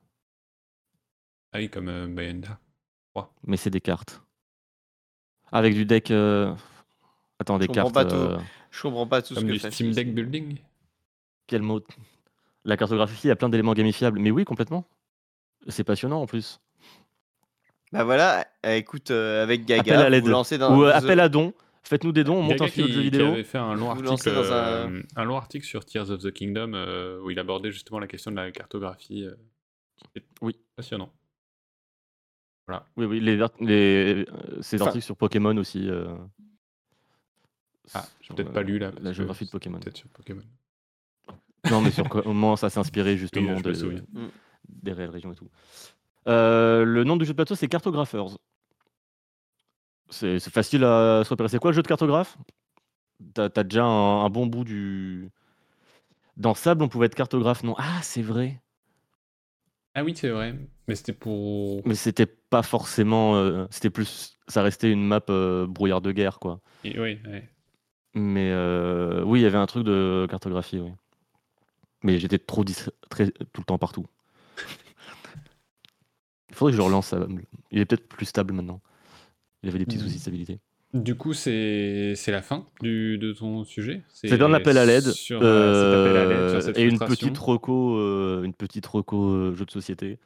[1.51, 2.57] Ah oui, comme euh, Bayonetta.
[3.43, 4.23] Mais c'est des cartes.
[5.51, 6.11] Avec du deck.
[6.11, 6.53] euh,
[7.39, 8.09] Attends, des Je comprends cartes.
[8.09, 8.37] pas euh,
[8.69, 9.91] Je comprends pas tout ce Comme que du fait Steam.
[9.91, 10.57] Deck Building.
[11.47, 11.81] Quel mot?
[12.63, 14.19] La cartographie, il y a plein d'éléments gamifiables.
[14.19, 14.85] Mais oui, complètement.
[15.67, 16.59] C'est passionnant en plus.
[17.91, 20.77] Bah voilà, euh, écoute, euh, avec Appel Gaga, à vous lancez dans.
[20.77, 21.53] Ou euh, appel à don.
[21.83, 23.27] Faites-nous des dons, on monte un studio de jeux vidéo.
[23.33, 26.31] avait fait un long article, dans un- euh, un long article sur Tears of the
[26.31, 29.25] Kingdom euh, où il abordait justement la question de la cartographie.
[29.25, 29.35] euh.
[30.41, 30.55] Oui.
[30.75, 31.11] Passionnant.
[32.95, 35.89] Oui, oui, les, les, euh, ces Enfin- articles sur Pokémon aussi.
[35.89, 36.15] euh,
[37.93, 38.91] Ah, j'ai peut-être euh, pas lu là.
[39.01, 39.79] La géographie de Pokémon.
[39.79, 40.43] Peut-être sur Pokémon.
[41.69, 43.71] Non, mais sur comment ça s'est inspiré justement de-.
[44.13, 44.27] Mm.
[44.69, 45.49] des réelles régions et tout.
[46.27, 48.37] Euh, le nom du jeu de plateau, c'est Cartographers.
[50.09, 51.49] C'est c'est facile à se repérer.
[51.49, 52.37] C'est quoi le jeu de cartographe?
[53.33, 55.29] T'as as déjà un, un bon bout du.
[56.37, 57.75] Dans Sable, on pouvait être cartographe, non?
[57.77, 58.61] Ah, c'est vrai.
[59.93, 60.55] Ah oui, c'est vrai.
[60.91, 61.81] Mais c'était pour.
[61.87, 63.35] Mais c'était pas forcément.
[63.37, 64.37] euh, c'était plus.
[64.49, 66.59] Ça restait une map euh, brouillard de guerre, quoi.
[66.83, 67.47] Et- Oui, ouais.
[68.13, 70.91] Mais euh, oui, il y avait un truc de cartographie, oui.
[72.03, 72.91] Mais j'étais trop distrait
[73.53, 74.05] tout le temps partout.
[76.49, 77.15] Il faudrait que je relance.
[77.71, 78.81] Il est peut-être plus stable maintenant.
[79.63, 80.03] Il avait des petits Mhm.
[80.03, 80.59] soucis de stabilité.
[80.93, 84.03] Du coup, c'est c'est la fin du, de ton sujet?
[84.09, 86.99] C'est un appel à l'aide sur, euh, cet appel à l'aide, sur cette et une
[86.99, 90.19] petite reco, euh, une petite reco euh, jeu de société.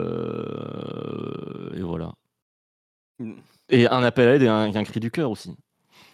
[0.00, 2.12] Euh, et voilà.
[3.18, 3.34] Mm.
[3.68, 5.56] Et un appel à l'aide et un, un cri du cœur aussi.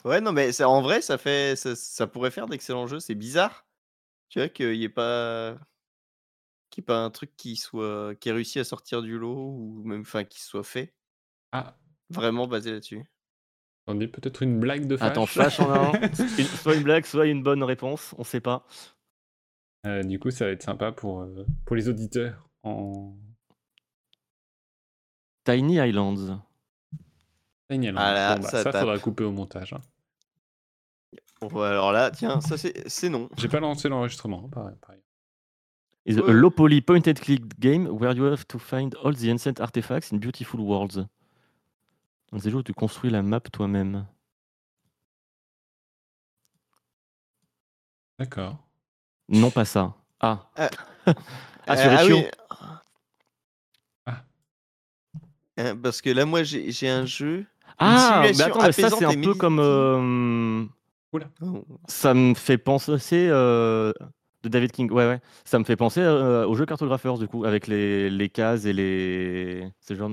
[0.04, 3.00] Ouais, non, mais en vrai, ça, fait, ça, ça pourrait faire d'excellents jeux.
[3.00, 3.66] C'est bizarre,
[4.28, 5.56] tu vois, qu'il n'y ait pas.
[6.70, 9.52] Qu'il y ait pas un truc qui soit qui ait réussi à sortir du lot
[9.56, 10.92] ou même enfin qui soit fait
[11.52, 11.76] Ah,
[12.10, 13.04] vraiment basé là-dessus.
[13.86, 15.10] on dit peut-être une blague de Flash.
[15.10, 15.92] Attends, Flash en a un.
[16.38, 18.14] Une- soit une blague, soit une bonne réponse.
[18.18, 18.66] On sait pas.
[19.86, 22.45] Euh, du coup, ça va être sympa pour, euh, pour les auditeurs.
[22.62, 23.14] En...
[25.44, 26.40] Tiny Islands.
[27.70, 27.94] Génial.
[27.98, 29.72] Ah là, Bon, bah, ça faudra couper au montage.
[29.72, 29.80] hein.
[31.40, 33.28] Bon, alors là, tiens, ça c'est c'est non.
[33.36, 34.76] J'ai pas lancé l'enregistrement, hein, pareil.
[34.80, 35.00] pareil.
[36.06, 39.28] is a low poly point and click game where you have to find all the
[39.30, 41.04] ancient artifacts in beautiful worlds.
[42.32, 44.06] Dans ces jeux où tu construis la map toi-même.
[48.18, 48.56] D'accord.
[49.28, 49.94] Non, pas ça.
[50.20, 50.48] Ah.
[50.58, 50.68] Euh,
[51.66, 52.16] ah, sur Euh, Itch.io.
[52.16, 52.24] oui.
[54.06, 54.24] Ah.
[55.58, 57.44] Euh, Parce que là, moi, j'ai un jeu.
[57.78, 59.58] Ah, mais attends, mais ça c'est un peu comme.
[59.60, 60.64] euh,
[61.40, 61.64] Oh.
[61.88, 63.28] ça me fait penser.
[63.30, 63.92] euh,
[64.42, 64.90] de David King.
[64.90, 65.20] Ouais, ouais.
[65.44, 68.72] Ça me fait penser euh, au jeu Cartographers, du coup, avec les, les cases et
[68.74, 69.66] les.
[69.80, 70.10] C'est genre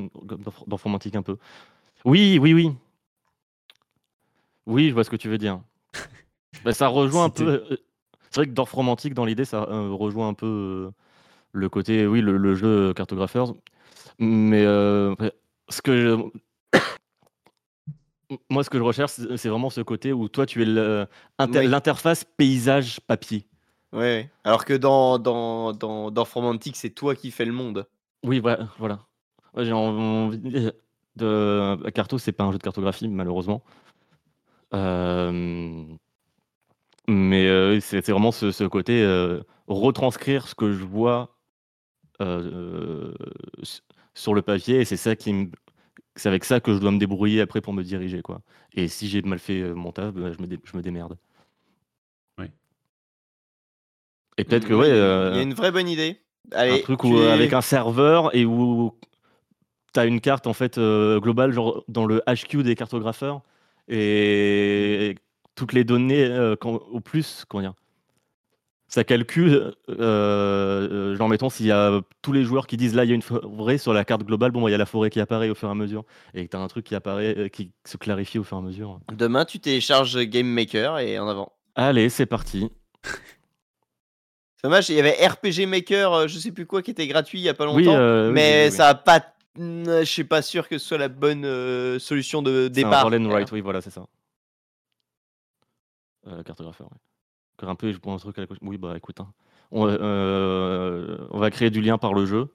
[0.68, 1.38] d'informatique un peu.
[2.06, 2.72] Oui, oui, oui.
[4.66, 5.60] Oui, je vois ce que tu veux dire.
[6.64, 7.46] Bah, ça rejoint un peu.
[7.70, 7.78] euh,
[8.30, 10.92] C'est vrai que Dorf Romantique, dans l'idée, ça euh, rejoint un peu euh,
[11.54, 13.54] le côté, oui, le, le jeu Cartographers.
[14.20, 15.16] Mais euh,
[15.70, 16.78] ce que je-
[18.50, 20.66] moi, ce que je recherche, c'est vraiment ce côté où toi, tu es
[21.62, 21.68] Oui.
[21.68, 23.46] l'interface paysage papier.
[23.92, 24.30] Ouais.
[24.44, 26.10] Alors que dans dans dans
[26.76, 27.86] c'est toi qui fais le monde.
[28.24, 28.68] Oui, voilà.
[28.80, 29.00] voilà.
[29.54, 30.72] Ouais, J'ai envie de dire,
[31.16, 33.62] de Carto, c'est pas un jeu de cartographie, malheureusement.
[34.74, 35.84] Euh,
[37.08, 41.36] Mais euh, c'est vraiment ce, ce côté euh, retranscrire ce que je vois
[42.22, 43.14] euh,
[44.14, 45.50] sur le papier, et c'est ça qui me-
[46.16, 48.42] c'est avec ça que je dois me débrouiller après pour me diriger, quoi.
[48.74, 51.18] Et si j'ai mal fait euh, mon taf, ben, je, me dé- je me démerde.
[52.40, 52.46] Oui.
[54.38, 56.20] Et peut-être que Mm, ouais, Il y a euh, une vraie bonne idée.
[56.52, 58.94] un truc où, euh, es- avec un serveur et où
[59.94, 63.42] tu as une carte en fait euh, globale, genre dans le HQ des cartographeurs,
[63.88, 65.16] et
[65.56, 67.74] toutes les données euh, quand- au plus, comment dire,
[68.94, 73.04] ça calcule, euh, euh, genre mettons s'il y a tous les joueurs qui disent là
[73.06, 74.86] il y a une forêt sur la carte globale, bon bah, il y a la
[74.86, 76.06] forêt qui apparaît au fur et à mesure,
[76.36, 78.64] et tu as un truc qui apparaît, euh, qui se clarifie au fur et à
[78.64, 79.00] mesure.
[79.12, 81.54] Demain, tu télécharges Game Maker et en avant.
[81.74, 82.70] Allez, c'est parti.
[83.04, 83.10] C'est
[84.66, 87.44] dommage, il y avait RPG Maker, euh, je sais plus quoi, qui était gratuit il
[87.44, 87.80] y a pas longtemps.
[87.80, 88.78] Oui, oui, mais oui, oui.
[88.78, 89.26] ça a pas.
[89.58, 93.08] Mm, Je suis pas sûr que ce soit la bonne solution de un départ.
[93.08, 94.06] and write, oui, voilà, c'est ça.
[96.46, 96.98] Cartographeur, ouais.
[97.58, 98.58] Encore un peu, je prends un truc à la gauche.
[98.62, 99.32] Oui, bah écoute, hein.
[99.72, 102.54] on, euh, on va créer du lien par le jeu.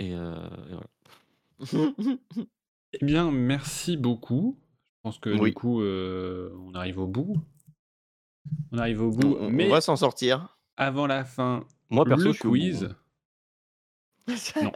[0.00, 0.34] Et, euh,
[0.70, 0.74] et
[1.72, 1.92] voilà.
[2.92, 4.58] Eh bien, merci beaucoup.
[4.96, 5.50] Je pense que Oui.
[5.50, 7.36] du coup, euh, on arrive au bout.
[8.72, 9.36] On arrive au on, bout.
[9.40, 10.56] on- on mais va s'en sortir.
[10.76, 12.84] avant la fin, Moi, perso, le je quiz.
[12.84, 12.96] hein.
[14.62, 14.72] Non.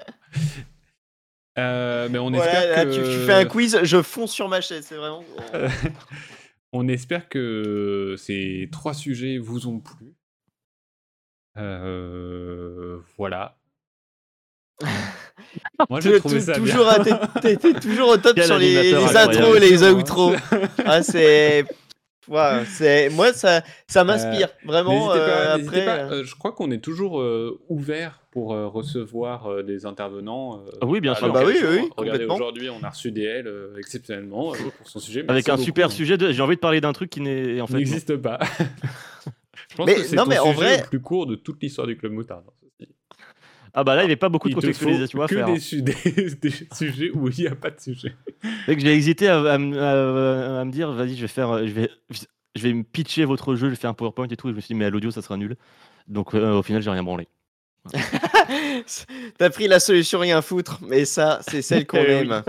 [1.58, 2.94] Euh, mais on Voilà, espère là, que...
[2.96, 5.22] tu, tu fais un quiz, je fonce sur ma chaise, c'est vraiment.
[6.72, 10.14] On espère que ces trois sujets vous ont plu.
[11.58, 13.58] Euh, voilà.
[15.90, 16.54] Moi, j'ai trouvé bien.
[16.54, 20.34] toujours, toujours au top Quel sur les, intros et les outros.
[20.84, 21.66] Ah, c'est
[22.66, 25.08] C'est moi ça ça m'inspire vraiment.
[25.08, 25.96] Pas, euh, après, pas.
[25.96, 30.60] euh, Euh, je crois qu'on est toujours euh, ouvert pour euh, recevoir euh, des intervenants.
[30.66, 31.26] euh, Ah oui, bien sûr.
[31.26, 35.00] Ah bah oui, oui, Regardez, aujourd'hui, on a reçu DL euh, exceptionnellement euh, pour son
[35.00, 35.24] sujet.
[35.28, 35.90] Avec un beaucoup, super hein.
[35.90, 36.16] sujet.
[36.16, 36.30] De...
[36.32, 37.78] J'ai envie de parler d'un truc qui n'est en qui fait.
[37.78, 37.78] non.
[37.80, 38.38] n'existe pas.
[39.70, 41.34] je pense Mais- que c'est non, ton mais en sujet vrai- le plus court de
[41.34, 42.44] toute l'histoire du club moutarde.
[43.74, 45.46] Ah bah là, il n'y avait pas beaucoup de contextualisation à que faire.
[45.46, 45.58] des, hein.
[45.58, 48.14] su- des- des sujets où il n'y a pas de sujet.
[48.66, 51.66] Que j'ai hésité à, à me- à- à me dire, vas-y, je vais faire, euh,
[51.66, 51.90] je vais,
[52.54, 54.48] je vais me pitcher votre jeu, je vais faire un PowerPoint et tout.
[54.48, 55.56] Et je me suis dit, mais à l'audio, ça sera nul.
[56.06, 57.28] Donc euh, au final, j'ai rien branlé.
[59.38, 62.42] T'as pris la solution rien foutre, mais ça c'est celle qu'on Eh aime.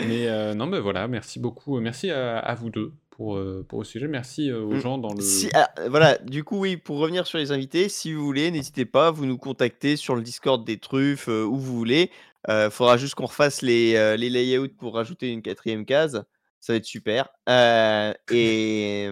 [0.00, 1.78] Mais euh, non, mais voilà, merci beaucoup.
[1.80, 4.08] Merci à, à vous deux pour, euh, pour le sujet.
[4.08, 4.80] Merci euh, aux Mm.
[4.80, 5.20] gens dans le.
[5.20, 8.84] Si, ah, voilà, du coup, oui, pour revenir sur les invités, si vous voulez, n'hésitez
[8.84, 12.10] pas, vous nous contactez sur le Discord des truffes, euh, où vous voulez.
[12.48, 16.24] Il faudra juste qu'on refasse les, euh, les layouts pour rajouter une quatrième case.
[16.58, 17.28] Ça va être super.
[17.48, 19.08] Et,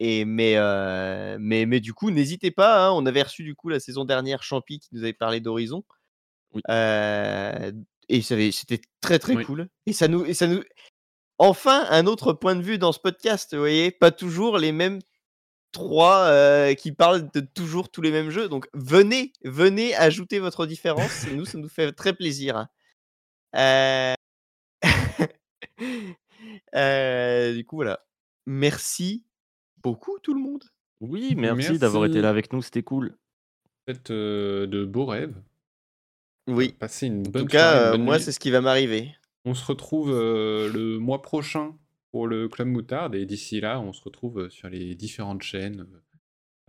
[0.00, 0.56] et mais,
[1.38, 2.86] mais, mais du coup, n'hésitez pas.
[2.86, 5.84] hein, on avait reçu du coup la saison dernière Champi qui nous avait parlé d'Horizon.
[6.54, 6.62] Oui.
[8.08, 9.44] Et c'était très très Oui.
[9.44, 9.68] cool.
[9.86, 10.62] Et ça nous, et ça nous,
[11.38, 13.54] enfin un autre point de vue dans ce podcast.
[13.54, 15.00] Vous voyez, pas toujours les mêmes
[15.72, 18.48] trois euh, qui parlent de toujours tous les mêmes jeux.
[18.48, 21.26] Donc venez, venez ajouter votre différence.
[21.26, 22.68] Et nous, ça nous fait très plaisir.
[23.56, 24.14] Euh,
[26.74, 28.00] euh, du coup, voilà.
[28.46, 29.24] Merci
[29.82, 30.64] beaucoup tout le monde.
[31.00, 33.16] Oui, merci, d'avoir été là avec nous, c'était cool.
[33.86, 35.34] Faites euh, de beaux rêves.
[36.46, 36.74] Oui.
[36.78, 38.60] Passez une En bonne tout cas, soirée, une euh, bonne moi, c'est ce qui va
[38.60, 39.14] m'arriver.
[39.44, 41.74] On se retrouve euh, le mois prochain
[42.10, 45.86] pour le Club Moutarde et d'ici là, on se retrouve euh, sur les différentes chaînes,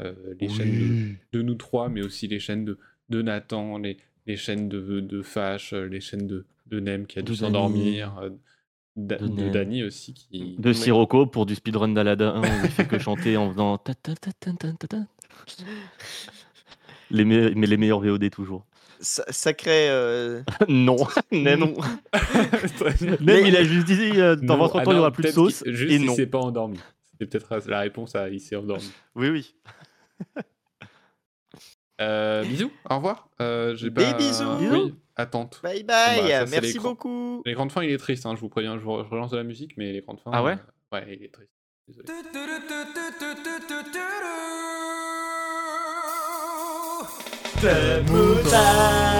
[0.02, 0.80] euh, les chaînes
[1.32, 2.78] de, de nous trois, mais aussi les chaînes de,
[3.10, 3.98] de Nathan, les,
[4.28, 8.30] les chaînes de, de Fash, les chaînes de, de Nem qui a dû s'endormir, euh,
[8.98, 9.50] De de.
[9.50, 10.56] Dany aussi qui.
[10.58, 14.16] De Sirocco pour du speedrun d'Aladin où il fait que chanter en faisant ta ta
[14.16, 14.98] ta.
[17.12, 18.66] Les me- mais les meilleurs VOD toujours.
[19.06, 19.90] Sa- Sacré.
[19.90, 20.98] euh, non,
[21.32, 21.60] Nem.
[21.60, 21.74] non.
[23.02, 25.02] Même Mais- il a juste dit euh, dans Non, votre ah temps il y non,
[25.02, 26.80] aura plus de sauce Juste et il s'est pas endormi.
[27.20, 28.92] C'est peut-être la réponse à il s'est endormi.
[29.16, 29.56] Oui oui.
[32.02, 33.30] Euh, bisous, au revoir.
[33.42, 34.14] Euh, j'ai Des pas...
[34.14, 34.56] bisous.
[34.58, 34.74] Bisous.
[34.88, 35.62] Oui, attente.
[35.64, 36.30] Bye Bah, bye.
[36.30, 37.42] ça, Merci beaucoup.
[37.46, 39.38] Les grandes fins, il est triste, hein, je vous préviens, je, re- je relance de
[39.38, 40.32] la musique, mais les grandes fins.
[40.34, 41.52] Ah ouais euh, Ouais, il est triste.
[41.88, 42.08] Désolé.
[47.56, 49.16] Moutarde.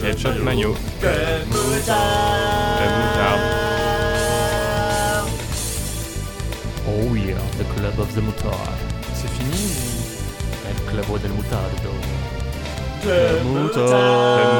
[0.00, 0.74] Ketchup mayo.
[1.50, 2.38] Moutarde.
[6.86, 8.78] Oh yeah, the club of the mutard.
[9.14, 9.68] C'est fini
[10.68, 11.92] El club del mutardo.
[13.02, 14.58] Crème moutarde.